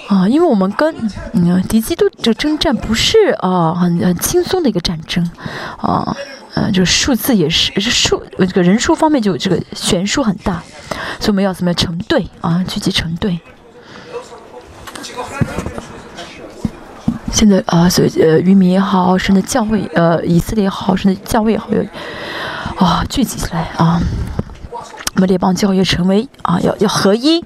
[0.07, 0.95] 啊，因为我们跟
[1.33, 5.29] 嗯敌基督这个征战不是啊很很轻松的一个战争
[5.77, 6.15] 啊，
[6.55, 10.63] 嗯，就是数字也是数这个人数方面就这个悬殊很大，
[11.19, 12.63] 所以我们要怎么样成队啊？
[12.67, 13.39] 聚集成队。
[17.31, 24.01] 现在啊，所以呃，渔民也好，甚至教会呃，以色列也好，甚至教会也好，要啊聚集起来啊。
[25.15, 27.43] 我们列邦教会成为啊，要要合一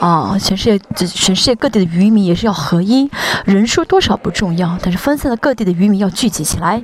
[0.00, 0.38] 啊！
[0.38, 3.10] 全世界全世界各地的渔民也是要合一，
[3.44, 6.82] 人数多少不重要，但是分散的各地的渔民要聚集起来。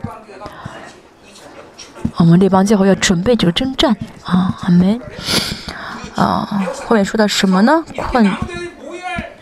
[2.16, 5.00] 我们列邦教会要准备这个征战啊，阿门
[6.14, 6.66] 啊！
[6.86, 7.82] 后面说到什么呢？
[8.12, 8.30] 困，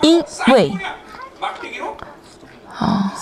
[0.02, 0.72] 因为。
[2.78, 3.12] 啊，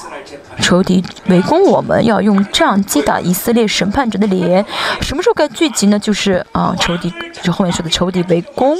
[0.60, 4.64] 仇敌围攻我们，要用杖击打以色列审判者的脸。
[5.02, 5.98] 什么时候该聚集呢？
[5.98, 7.12] 就是啊，仇敌
[7.42, 8.76] 就后面说的仇敌围攻，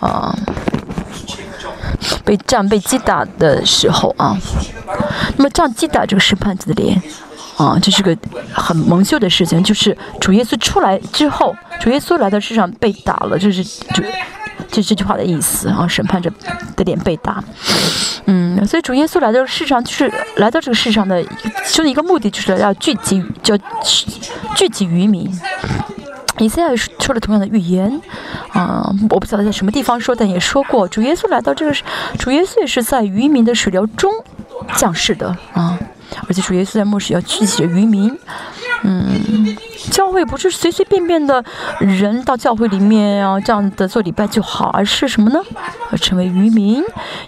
[0.00, 0.36] 啊，
[2.24, 4.36] 被杖被击打的时候啊。
[5.36, 7.00] 那么杖击打这个审判者的脸，
[7.56, 8.16] 啊，这是个
[8.52, 9.62] 很蒙羞的事情。
[9.62, 13.64] 就是主耶稣出来之后，主耶稣来到世上被打了，就是
[14.72, 14.82] 就。
[14.92, 16.30] 这句话的意思啊，审判者
[16.76, 17.42] 的脸被打，
[18.26, 21.24] 嗯，所以主耶稣来到世上，就是来到这个世上的，
[21.70, 23.56] 就一个目的，就是要聚集，叫
[24.54, 25.32] 聚集渔民。
[26.38, 28.00] 以赛亚说了同样的预言，
[28.50, 31.74] 啊，我不晓得在什么地方说，但也说过，主耶稣来到这个，
[32.18, 34.12] 主耶稣也是在渔民的水流中
[34.76, 35.78] 降世的啊，
[36.28, 38.16] 而且主耶稣在末世要聚集渔民。
[38.84, 39.56] 嗯，
[39.92, 41.44] 教会不是随随便便的
[41.78, 45.40] 人到教会里面啊，这样的做礼拜就好，而是什么呢？
[45.92, 46.82] 要成为渔民，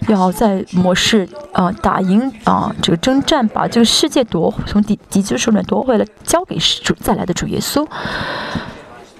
[0.09, 7.87] 要在末世啊打赢啊这个征战，把这个世界夺从敌敌军手里夺回来，交给主再来的主耶稣。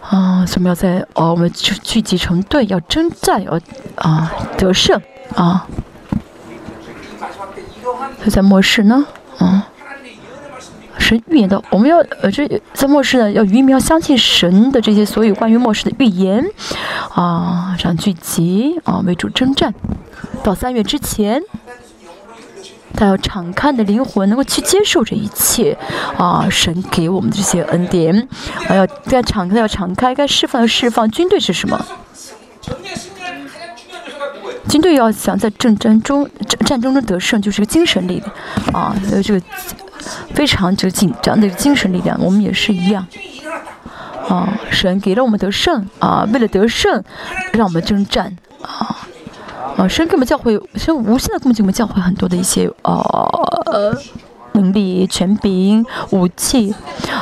[0.02, 3.58] 啊，我们要在哦，我们聚聚集成队，要征战，要
[3.96, 5.02] 啊得胜
[5.36, 5.66] 啊。
[8.22, 9.06] 他在末世呢，
[9.38, 9.68] 啊。
[10.98, 16.44] 神预言的，我们要呃，这在末世呢，要渔民要相信神的这些所有关于末世的预言，
[17.14, 19.72] 啊，这样聚集啊，为主征战，
[20.42, 21.44] 到三月之前，
[22.96, 25.78] 他要敞开的灵魂能够去接受这一切，
[26.18, 28.28] 啊，神给我们这些恩典，
[28.68, 31.12] 啊，要该敞开要敞开，该释放要释放。
[31.12, 31.86] 军队是什么？
[34.86, 38.32] 最要想在战争中战战争中得胜，就是个精神力量，
[38.72, 39.42] 啊，这个。
[40.36, 43.08] 非常这个紧张的精神力量，我们也是一样。
[44.30, 47.04] 啊，神给了我们得胜啊，为了得胜，
[47.54, 49.08] 让我们征战啊。
[49.78, 53.98] 啊，神给我们教会，神无限的供给我们教会很多的一些呃
[54.52, 56.76] 能力、权柄、武器。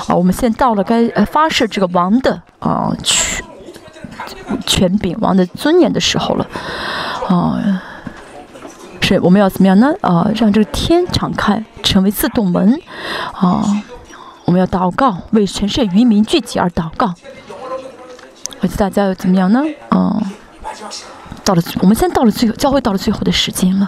[0.07, 3.45] 啊，我们现在到了该发射这个王的啊权
[4.65, 6.45] 权柄、王的尊严的时候了。
[7.27, 7.83] 啊。
[9.01, 9.93] 是，我们要怎么样呢？
[9.99, 12.79] 啊，让这个天敞开，成为自动门，
[13.33, 13.61] 啊，
[14.45, 17.13] 我们要祷告，为全世界渔民聚集而祷告。
[18.61, 19.61] 而且大家要怎么样呢？
[19.89, 20.23] 啊，
[21.43, 23.85] 到了，我们现在到了最后，教会到了最后的时间了，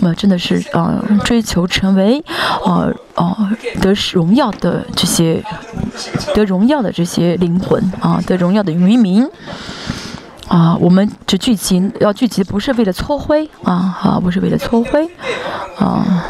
[0.00, 2.22] 我们真的是啊，追求成为
[2.62, 3.50] 啊啊
[3.80, 5.42] 得荣耀的这些
[6.34, 9.26] 得荣耀的这些灵魂啊，得荣耀的渔民。
[10.48, 15.08] 啊，我们这聚集要聚集，不是为了搓灰啊，啊，不是为了搓灰，
[15.78, 16.24] 啊，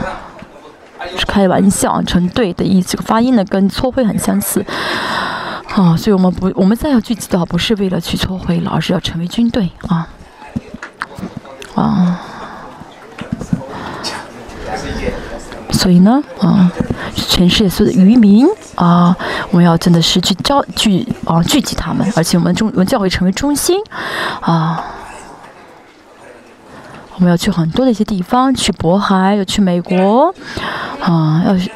[1.16, 2.96] 是开玩笑，成对的意思。
[2.98, 4.64] 发音呢，跟搓灰很相似，
[5.74, 10.08] 啊，所以我们不，我们再要聚集的话，不是为了去搓灰了，而是要成为军队啊，
[11.74, 12.20] 啊。
[15.78, 16.68] 所以呢，啊，
[17.14, 18.44] 全世界所有的渔民
[18.74, 19.16] 啊，
[19.52, 23.80] 我们要真的是去招聚啊，聚集他们，而且我们中我们教会成为中心
[24.40, 24.84] 啊，
[27.14, 30.34] 我们要去很多的一些地方，去渤海，要去美国
[31.00, 31.70] 啊，要去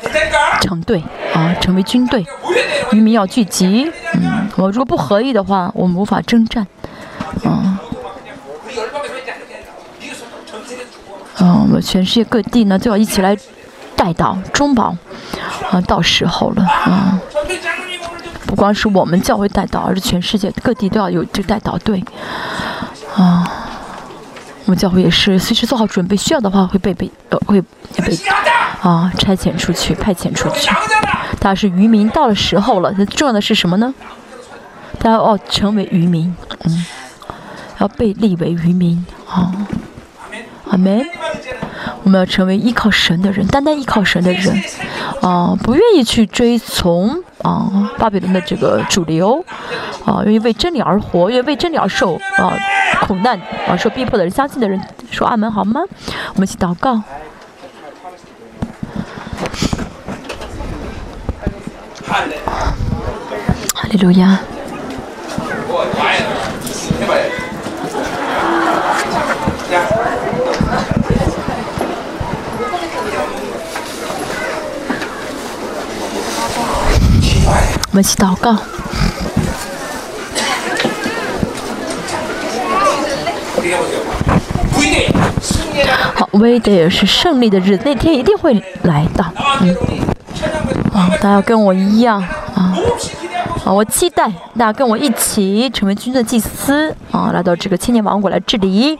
[0.62, 1.01] 成队
[1.33, 2.27] 啊，成为军队，
[2.91, 6.66] 渔民要聚集，嗯，我如果不合意的话，我们无法征战，
[7.45, 7.79] 啊，
[11.37, 13.39] 啊，我们全世界各地呢都要一起来。
[14.03, 14.97] 带到中保，
[15.70, 17.16] 啊，到时候了，啊，
[18.47, 22.03] 不光是我们教会带到，而是全世界各地都要有这带导队，
[23.15, 23.49] 啊，
[24.65, 28.19] 我们教会也是随时做好准备，需要的话会被被呃会被
[28.81, 30.69] 啊差遣出去，派遣出去。
[31.39, 33.95] 大家是渔民，到了时候了，重要的是什么呢？
[34.99, 36.35] 大家要成为渔民，
[36.65, 36.87] 嗯，
[37.79, 39.53] 要被立为渔民，啊，
[40.69, 41.07] 阿门。
[42.05, 44.62] 我们要成为依靠神的人，单单依靠神的人，
[45.20, 49.45] 啊，不愿意去追从啊巴比伦的这个主流，
[50.05, 52.53] 啊，愿意为真理而活，愿意为真理而受啊
[53.07, 54.81] 苦难啊受逼迫的人，相信的人
[55.11, 55.81] 说阿门好吗？
[56.35, 57.03] 我们一起祷告。
[63.74, 64.39] 哈利路亚。
[77.93, 78.55] 我们一起祷告。
[86.14, 88.55] 好，威德也是胜利的日子，那天一定会
[88.85, 89.31] 来到。
[89.60, 89.77] 嗯，
[90.94, 92.19] 啊，大家要跟我一样
[92.55, 92.74] 啊，
[93.66, 98.98] 啊，我期待大家跟我一起成为军的祭司啊，来到这个千年王国来治理。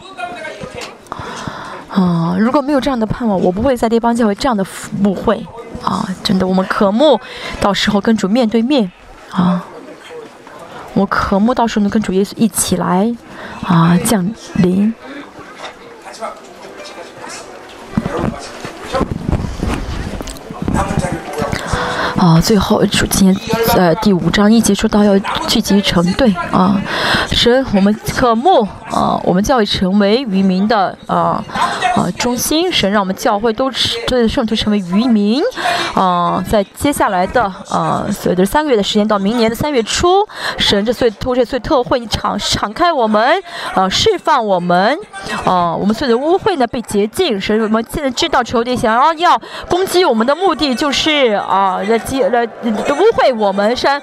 [1.89, 4.63] 啊，如果没有这样的盼望，我不会在列邦教会这样的
[5.03, 5.47] 舞会。
[5.83, 6.07] 啊，
[6.41, 7.21] 我们渴慕
[7.61, 8.91] 到时候跟主面对面
[9.31, 9.65] 啊，
[10.95, 13.15] 我渴慕到时候能跟主耶稣一起来
[13.67, 14.95] 啊降临。
[22.19, 23.37] 啊，最后主今天
[23.77, 25.19] 呃第五章一节说到要
[25.49, 26.81] 聚集成队啊，
[27.33, 31.43] 神我们渴慕啊，我们教会成为渔民的啊
[31.97, 35.43] 啊中心，神让我们教会都是这圣徒成为渔民。
[35.95, 40.27] 啊，在接下来的啊所有的三个月的时间到明年的三月初，
[40.59, 43.43] 神这岁突这岁特会敞敞开我们
[43.75, 44.97] 啊释放我们。
[45.45, 51.99] 啊，我们所有的污秽呢被洁净，神我们现在知道仇敌想要攻击我们的目的就是啊在。
[52.31, 53.73] 来污秽我们。
[53.75, 54.01] 山，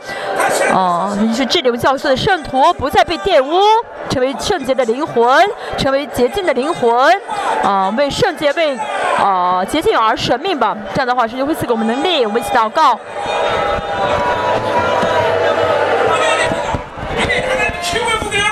[0.73, 3.61] 啊，你是治理我们教会的圣徒，不再被玷污，
[4.09, 5.45] 成为圣洁的灵魂，
[5.77, 6.91] 成为洁净的灵魂，
[7.63, 8.77] 啊，为圣洁为
[9.17, 10.75] 啊洁净而舍命吧。
[10.93, 12.25] 这样的话，神就会赐给我们能力。
[12.25, 12.99] 我们一起祷告。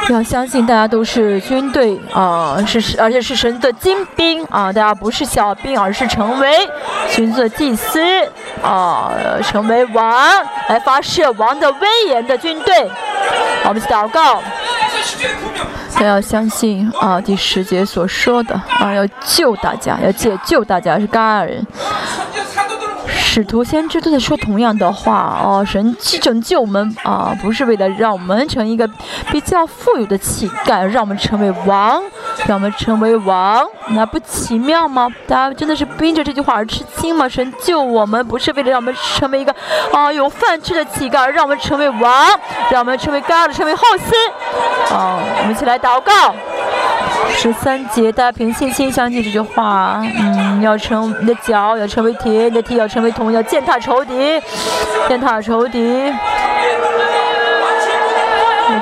[0.10, 6.50] 要相信大家都是军队啊，是是而且是神的精兵啊，大家不是小兵，而是成为
[7.10, 8.02] 群的祭司
[8.64, 9.12] 啊，
[9.44, 10.26] 成为王
[10.70, 12.90] 来发射王的威严的军队。
[13.66, 14.42] 我们一起祷告，
[16.06, 21.66] 要相信啊，第十节所说的啊，要救大家，要解救大家是戛尔人。
[23.30, 28.90] 使徒先知都在说同样的话哦，神去拯救我们啊，不是为了让我们成一个
[29.30, 32.02] 比较富有的乞丐，让我们成为王，
[32.48, 35.08] 让我们成为王，那不奇妙吗？
[35.28, 37.30] 大家真的是因着这句话而吃惊吗？
[37.30, 39.54] 神救我们不是为了让我们成为一个
[39.92, 42.28] 啊有饭吃的乞丐，让我们成为王，
[42.72, 44.96] 让我们成为 God，成为后嗣。
[44.96, 46.34] 啊，我们一起来祷告。
[47.36, 50.02] 十三节，大家凭信心相信这句话。
[50.02, 54.42] 嗯，要成你的脚要成为铁，你的蹄要成为铜，要践踏仇敌，
[55.08, 56.12] 践踏仇敌，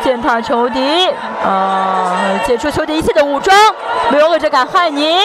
[0.01, 1.09] 践踏仇敌，
[1.43, 3.55] 啊，解除仇敌一切的武装，
[4.09, 5.17] 没有恶者敢害您。